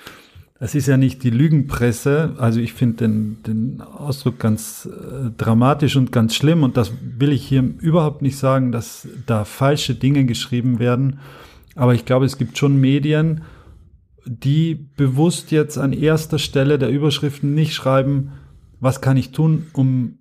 es 0.63 0.75
ist 0.75 0.87
ja 0.87 0.95
nicht 0.95 1.23
die 1.23 1.31
Lügenpresse, 1.31 2.35
also 2.37 2.59
ich 2.59 2.73
finde 2.73 2.97
den, 2.97 3.41
den 3.47 3.81
Ausdruck 3.81 4.37
ganz 4.37 4.87
äh, 4.87 5.31
dramatisch 5.35 5.95
und 5.95 6.11
ganz 6.11 6.35
schlimm 6.35 6.61
und 6.61 6.77
das 6.77 6.91
will 7.17 7.31
ich 7.31 7.43
hier 7.47 7.63
überhaupt 7.79 8.21
nicht 8.21 8.37
sagen, 8.37 8.71
dass 8.71 9.07
da 9.25 9.43
falsche 9.43 9.95
Dinge 9.95 10.23
geschrieben 10.25 10.77
werden, 10.77 11.17
aber 11.75 11.93
ich 11.93 12.05
glaube, 12.05 12.25
es 12.25 12.37
gibt 12.37 12.57
schon 12.57 12.79
Medien, 12.79 13.43
die 14.25 14.75
bewusst 14.75 15.51
jetzt 15.51 15.77
an 15.77 15.93
erster 15.93 16.39
Stelle 16.39 16.77
der 16.77 16.89
Überschriften 16.89 17.53
nicht 17.53 17.73
schreiben, 17.73 18.33
was 18.79 19.01
kann 19.01 19.17
ich 19.17 19.31
tun, 19.31 19.67
um 19.73 20.19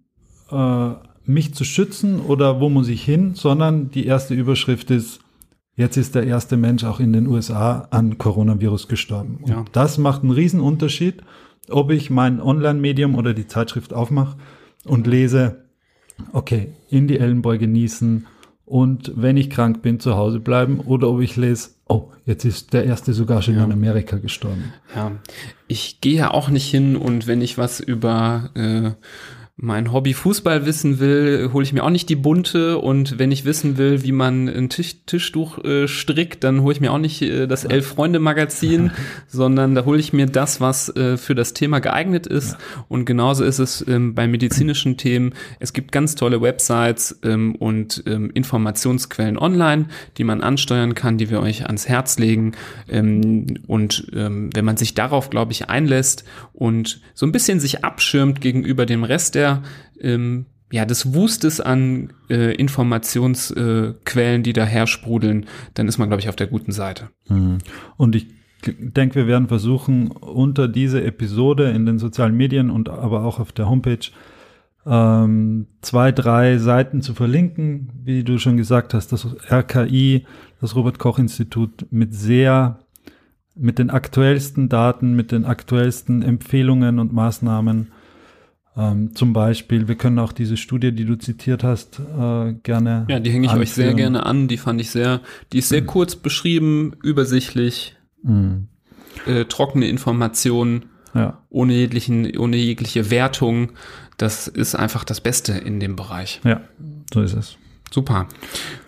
äh, 0.50 0.90
mich 1.24 1.54
zu 1.54 1.64
schützen 1.64 2.20
oder 2.20 2.60
wo 2.60 2.68
muss 2.68 2.88
ich 2.88 3.02
hin, 3.02 3.34
sondern 3.34 3.90
die 3.90 4.06
erste 4.06 4.34
Überschrift 4.34 4.90
ist, 4.90 5.20
Jetzt 5.80 5.96
ist 5.96 6.14
der 6.14 6.24
erste 6.24 6.58
Mensch 6.58 6.84
auch 6.84 7.00
in 7.00 7.14
den 7.14 7.26
USA 7.26 7.88
an 7.90 8.18
Coronavirus 8.18 8.86
gestorben. 8.86 9.38
Und 9.40 9.48
ja. 9.48 9.64
das 9.72 9.96
macht 9.96 10.22
einen 10.22 10.32
riesen 10.32 10.60
Unterschied, 10.60 11.22
ob 11.70 11.90
ich 11.90 12.10
mein 12.10 12.38
Online-Medium 12.38 13.14
oder 13.14 13.32
die 13.32 13.46
Zeitschrift 13.46 13.94
aufmache 13.94 14.36
und 14.84 15.06
lese, 15.06 15.64
okay, 16.34 16.74
in 16.90 17.08
die 17.08 17.18
Ellenbeuge 17.18 17.60
genießen 17.66 18.26
und 18.70 19.10
wenn 19.16 19.36
ich 19.36 19.50
krank 19.50 19.82
bin, 19.82 19.98
zu 19.98 20.14
Hause 20.16 20.38
bleiben 20.38 20.78
oder 20.78 21.10
ob 21.10 21.20
ich 21.22 21.34
lese, 21.34 21.70
oh, 21.88 22.04
jetzt 22.24 22.44
ist 22.44 22.72
der 22.72 22.84
erste 22.84 23.14
sogar 23.14 23.42
schon 23.42 23.56
ja. 23.56 23.64
in 23.64 23.72
Amerika 23.72 24.18
gestorben. 24.18 24.72
Ja, 24.94 25.10
ich 25.66 26.00
gehe 26.00 26.18
ja 26.18 26.30
auch 26.30 26.50
nicht 26.50 26.70
hin 26.70 26.94
und 26.94 27.26
wenn 27.26 27.42
ich 27.42 27.58
was 27.58 27.80
über 27.80 28.50
äh, 28.54 28.92
mein 29.62 29.92
Hobby 29.92 30.14
Fußball 30.14 30.64
wissen 30.64 31.00
will, 31.00 31.50
hole 31.52 31.62
ich 31.62 31.74
mir 31.74 31.84
auch 31.84 31.90
nicht 31.90 32.08
die 32.08 32.16
bunte 32.16 32.78
und 32.78 33.18
wenn 33.18 33.30
ich 33.30 33.44
wissen 33.44 33.76
will, 33.76 34.02
wie 34.02 34.12
man 34.12 34.48
ein 34.48 34.70
Tisch, 34.70 34.96
Tischtuch 35.04 35.62
äh, 35.62 35.86
strickt, 35.86 36.44
dann 36.44 36.62
hole 36.62 36.72
ich 36.72 36.80
mir 36.80 36.90
auch 36.92 36.98
nicht 36.98 37.20
äh, 37.20 37.46
das 37.46 37.64
Elf 37.64 37.86
Freunde 37.86 38.20
Magazin, 38.20 38.90
sondern 39.28 39.74
da 39.74 39.84
hole 39.84 40.00
ich 40.00 40.14
mir 40.14 40.26
das, 40.26 40.62
was 40.62 40.88
äh, 40.96 41.18
für 41.18 41.34
das 41.34 41.52
Thema 41.52 41.80
geeignet 41.80 42.26
ist. 42.26 42.52
Ja. 42.52 42.58
Und 42.88 43.04
genauso 43.04 43.44
ist 43.44 43.58
es 43.58 43.86
ähm, 43.86 44.14
bei 44.14 44.26
medizinischen 44.26 44.96
Themen. 44.96 45.34
Es 45.58 45.74
gibt 45.74 45.92
ganz 45.92 46.14
tolle 46.14 46.40
Websites 46.40 47.18
ähm, 47.22 47.54
und 47.56 48.02
ähm, 48.06 48.30
Informationsquellen 48.32 49.36
online, 49.36 49.86
die 50.16 50.24
man 50.24 50.40
ansteuern 50.40 50.94
kann, 50.94 51.18
die 51.18 51.28
wir 51.28 51.40
euch 51.40 51.66
ans 51.66 51.86
Herz 51.86 52.18
legen. 52.18 52.52
Ähm, 52.88 53.58
und 53.66 54.06
ähm, 54.14 54.48
wenn 54.54 54.64
man 54.64 54.78
sich 54.78 54.94
darauf, 54.94 55.28
glaube 55.28 55.52
ich, 55.52 55.68
einlässt 55.68 56.24
und 56.54 57.02
so 57.12 57.26
ein 57.26 57.32
bisschen 57.32 57.60
sich 57.60 57.84
abschirmt 57.84 58.40
gegenüber 58.40 58.86
dem 58.86 59.04
Rest 59.04 59.34
der 59.34 59.49
ähm, 60.00 60.46
ja, 60.72 60.84
des 60.84 61.14
Wustes 61.14 61.60
an 61.60 62.12
äh, 62.28 62.54
Informationsquellen, 62.54 64.40
äh, 64.40 64.42
die 64.42 64.52
daher 64.52 64.86
sprudeln, 64.86 65.46
dann 65.74 65.88
ist 65.88 65.98
man, 65.98 66.08
glaube 66.08 66.20
ich, 66.20 66.28
auf 66.28 66.36
der 66.36 66.46
guten 66.46 66.72
Seite. 66.72 67.08
Mhm. 67.28 67.58
Und 67.96 68.14
ich 68.14 68.28
denke, 68.66 69.16
wir 69.16 69.26
werden 69.26 69.48
versuchen, 69.48 70.08
unter 70.08 70.68
diese 70.68 71.02
Episode 71.02 71.70
in 71.70 71.86
den 71.86 71.98
sozialen 71.98 72.36
Medien 72.36 72.70
und 72.70 72.88
aber 72.88 73.24
auch 73.24 73.40
auf 73.40 73.52
der 73.52 73.68
Homepage 73.68 74.10
ähm, 74.86 75.66
zwei, 75.82 76.12
drei 76.12 76.58
Seiten 76.58 77.02
zu 77.02 77.14
verlinken, 77.14 77.90
wie 78.04 78.22
du 78.22 78.38
schon 78.38 78.56
gesagt 78.56 78.94
hast, 78.94 79.12
das 79.12 79.26
RKI, 79.50 80.26
das 80.60 80.76
Robert 80.76 80.98
Koch 80.98 81.18
Institut 81.18 81.86
mit 81.90 82.14
sehr, 82.14 82.80
mit 83.54 83.78
den 83.78 83.90
aktuellsten 83.90 84.68
Daten, 84.68 85.14
mit 85.14 85.32
den 85.32 85.44
aktuellsten 85.44 86.22
Empfehlungen 86.22 86.98
und 86.98 87.12
Maßnahmen 87.12 87.88
ähm, 88.76 89.14
zum 89.14 89.32
Beispiel, 89.32 89.88
wir 89.88 89.96
können 89.96 90.18
auch 90.18 90.32
diese 90.32 90.56
Studie, 90.56 90.92
die 90.92 91.04
du 91.04 91.16
zitiert 91.16 91.64
hast, 91.64 91.98
äh, 91.98 92.52
gerne. 92.62 93.06
Ja, 93.08 93.18
die 93.18 93.30
hänge 93.30 93.46
ich 93.46 93.50
anführen. 93.50 93.62
euch 93.62 93.72
sehr 93.72 93.94
gerne 93.94 94.24
an. 94.26 94.48
Die 94.48 94.56
fand 94.56 94.80
ich 94.80 94.90
sehr, 94.90 95.20
die 95.52 95.58
ist 95.58 95.68
sehr 95.68 95.82
mhm. 95.82 95.86
kurz 95.86 96.16
beschrieben, 96.16 96.94
übersichtlich, 97.02 97.96
mhm. 98.22 98.68
äh, 99.26 99.44
trockene 99.44 99.88
Informationen, 99.88 100.86
ja. 101.14 101.42
ohne, 101.50 101.74
jeglichen, 101.74 102.36
ohne 102.38 102.56
jegliche 102.56 103.10
Wertung. 103.10 103.72
Das 104.18 104.46
ist 104.46 104.74
einfach 104.76 105.04
das 105.04 105.20
Beste 105.20 105.52
in 105.52 105.80
dem 105.80 105.96
Bereich. 105.96 106.40
Ja, 106.44 106.60
so 107.12 107.22
ist 107.22 107.34
es. 107.34 107.56
Super. 107.92 108.28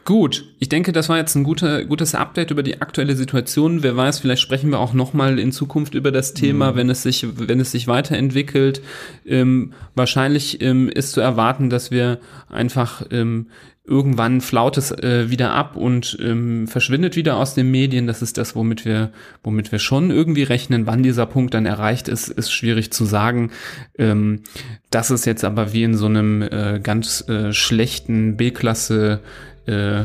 Gut, 0.04 0.46
ich 0.58 0.68
denke, 0.68 0.92
das 0.92 1.08
war 1.08 1.16
jetzt 1.16 1.34
ein 1.36 1.44
guter, 1.44 1.84
gutes 1.84 2.14
Update 2.14 2.50
über 2.50 2.62
die 2.62 2.80
aktuelle 2.80 3.14
Situation. 3.14 3.82
Wer 3.82 3.96
weiß, 3.96 4.18
vielleicht 4.18 4.42
sprechen 4.42 4.70
wir 4.70 4.80
auch 4.80 4.94
nochmal 4.94 5.38
in 5.38 5.52
Zukunft 5.52 5.94
über 5.94 6.10
das 6.10 6.34
Thema, 6.34 6.72
mhm. 6.72 6.76
wenn 6.76 6.90
es 6.90 7.02
sich, 7.02 7.26
wenn 7.36 7.60
es 7.60 7.70
sich 7.70 7.86
weiterentwickelt. 7.86 8.82
Ähm, 9.24 9.72
wahrscheinlich 9.94 10.60
ähm, 10.60 10.88
ist 10.88 11.12
zu 11.12 11.20
erwarten, 11.20 11.70
dass 11.70 11.90
wir 11.90 12.18
einfach 12.48 13.02
ähm, 13.10 13.46
irgendwann 13.92 14.40
flaut 14.40 14.78
es 14.78 14.90
äh, 14.90 15.28
wieder 15.30 15.52
ab 15.52 15.76
und 15.76 16.16
ähm, 16.20 16.66
verschwindet 16.66 17.14
wieder 17.14 17.36
aus 17.36 17.52
den 17.52 17.70
Medien. 17.70 18.06
Das 18.06 18.22
ist 18.22 18.38
das, 18.38 18.56
womit 18.56 18.86
wir, 18.86 19.12
womit 19.44 19.70
wir 19.70 19.78
schon 19.78 20.10
irgendwie 20.10 20.44
rechnen. 20.44 20.86
Wann 20.86 21.02
dieser 21.02 21.26
Punkt 21.26 21.52
dann 21.52 21.66
erreicht 21.66 22.08
ist, 22.08 22.28
ist 22.28 22.50
schwierig 22.50 22.90
zu 22.90 23.04
sagen. 23.04 23.50
Ähm, 23.98 24.40
das 24.88 25.10
ist 25.10 25.26
jetzt 25.26 25.44
aber 25.44 25.74
wie 25.74 25.82
in 25.82 25.94
so 25.94 26.06
einem 26.06 26.40
äh, 26.40 26.80
ganz 26.82 27.28
äh, 27.28 27.52
schlechten 27.52 28.38
B-Klasse 28.38 29.20
äh, 29.66 30.04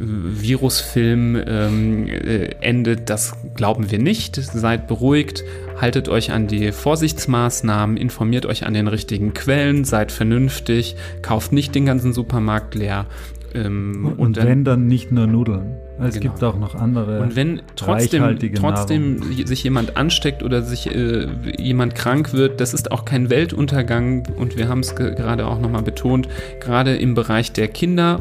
Virusfilm 0.00 1.36
ähm, 1.46 2.08
äh, 2.08 2.54
endet, 2.60 3.10
das 3.10 3.36
glauben 3.54 3.90
wir 3.90 3.98
nicht. 3.98 4.36
Seid 4.36 4.88
beruhigt, 4.88 5.44
haltet 5.78 6.08
euch 6.08 6.32
an 6.32 6.46
die 6.46 6.72
Vorsichtsmaßnahmen, 6.72 7.98
informiert 7.98 8.46
euch 8.46 8.64
an 8.64 8.72
den 8.72 8.88
richtigen 8.88 9.34
Quellen, 9.34 9.84
seid 9.84 10.10
vernünftig, 10.10 10.96
kauft 11.20 11.52
nicht 11.52 11.74
den 11.74 11.84
ganzen 11.84 12.14
Supermarkt 12.14 12.74
leer. 12.74 13.06
Ähm, 13.54 14.06
und, 14.06 14.18
und 14.18 14.36
dann, 14.36 14.46
wenn 14.46 14.64
dann 14.64 14.86
nicht 14.86 15.12
nur 15.12 15.26
Nudeln. 15.26 15.76
Es 16.02 16.14
genau. 16.14 16.32
gibt 16.32 16.44
auch 16.44 16.58
noch 16.58 16.74
andere. 16.74 17.20
Und 17.20 17.36
wenn 17.36 17.60
trotzdem, 17.76 18.38
trotzdem 18.54 19.22
sich 19.46 19.62
jemand 19.64 19.96
ansteckt 19.96 20.42
oder 20.42 20.62
sich 20.62 20.94
äh, 20.94 21.26
jemand 21.58 21.94
krank 21.94 22.32
wird, 22.32 22.60
das 22.60 22.72
ist 22.72 22.90
auch 22.90 23.04
kein 23.04 23.28
Weltuntergang. 23.28 24.26
Und 24.36 24.56
wir 24.56 24.68
haben 24.68 24.80
es 24.80 24.94
gerade 24.94 25.46
auch 25.46 25.60
nochmal 25.60 25.82
betont, 25.82 26.28
gerade 26.60 26.96
im 26.96 27.14
Bereich 27.14 27.52
der 27.52 27.68
Kinder 27.68 28.20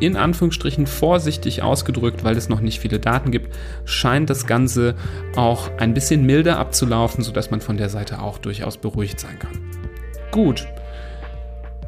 in 0.00 0.16
Anführungsstrichen 0.16 0.86
vorsichtig 0.86 1.62
ausgedrückt, 1.62 2.24
weil 2.24 2.36
es 2.36 2.48
noch 2.48 2.60
nicht 2.60 2.80
viele 2.80 2.98
Daten 2.98 3.30
gibt, 3.30 3.54
scheint 3.84 4.30
das 4.30 4.46
Ganze 4.46 4.94
auch 5.36 5.70
ein 5.78 5.94
bisschen 5.94 6.24
milder 6.24 6.58
abzulaufen, 6.58 7.22
sodass 7.24 7.50
man 7.50 7.60
von 7.60 7.76
der 7.76 7.88
Seite 7.88 8.20
auch 8.20 8.38
durchaus 8.38 8.76
beruhigt 8.76 9.20
sein 9.20 9.38
kann. 9.38 9.58
Gut. 10.30 10.66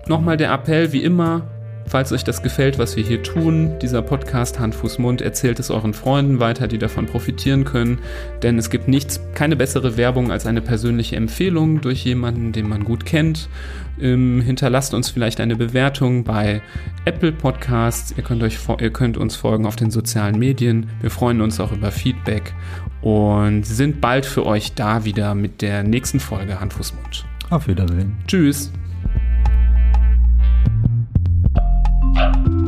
Nochmal 0.06 0.36
der 0.36 0.52
Appell, 0.52 0.92
wie 0.92 1.02
immer, 1.02 1.42
Falls 1.89 2.12
euch 2.12 2.22
das 2.22 2.43
gefällt, 2.43 2.78
was 2.78 2.97
wir 2.97 3.05
hier 3.05 3.22
tun, 3.22 3.78
dieser 3.80 4.03
Podcast 4.03 4.59
Hand, 4.59 4.74
Fuß, 4.74 4.99
Mund, 4.99 5.22
erzählt 5.22 5.59
es 5.59 5.70
euren 5.70 5.95
Freunden 5.95 6.39
weiter, 6.39 6.68
die 6.68 6.76
davon 6.76 7.07
profitieren 7.07 7.64
können. 7.64 7.99
Denn 8.43 8.59
es 8.59 8.68
gibt 8.68 8.89
nichts, 8.89 9.20
keine 9.34 9.57
bessere 9.57 9.97
Werbung 9.97 10.30
als 10.30 10.45
eine 10.45 10.61
persönliche 10.61 11.16
Empfehlung 11.16 11.80
durch 11.80 12.05
jemanden, 12.05 12.53
den 12.53 12.68
man 12.68 12.84
gut 12.84 13.07
kennt. 13.07 13.49
Ähm, 13.99 14.43
hinterlasst 14.43 14.93
uns 14.93 15.09
vielleicht 15.09 15.41
eine 15.41 15.57
Bewertung 15.57 16.24
bei 16.24 16.61
Apple 17.07 17.32
Podcasts. 17.32 18.12
Ihr 18.16 18.22
könnt, 18.22 18.43
euch, 18.43 18.59
ihr 18.80 18.91
könnt 18.91 19.16
uns 19.16 19.36
folgen 19.36 19.64
auf 19.64 19.76
den 19.76 19.91
sozialen 19.91 20.39
Medien. 20.39 20.91
Wir 21.01 21.11
freuen 21.11 21.41
uns 21.41 21.59
auch 21.59 21.72
über 21.72 21.91
Feedback 21.91 22.55
und 23.01 23.64
sind 23.64 24.03
bald 24.03 24.26
für 24.26 24.45
euch 24.45 24.74
da 24.74 25.07
wieder 25.07 25.34
mit 25.34 25.62
der 25.62 25.84
nächsten 25.84 26.20
Folge 26.20 26.61
Hand, 26.61 26.74
Fuß, 26.74 26.93
Mund. 26.95 27.24
Auf 27.49 27.66
Wiedersehen. 27.66 28.14
Tschüss. 28.26 28.70
thank 32.18 32.48
you 32.48 32.67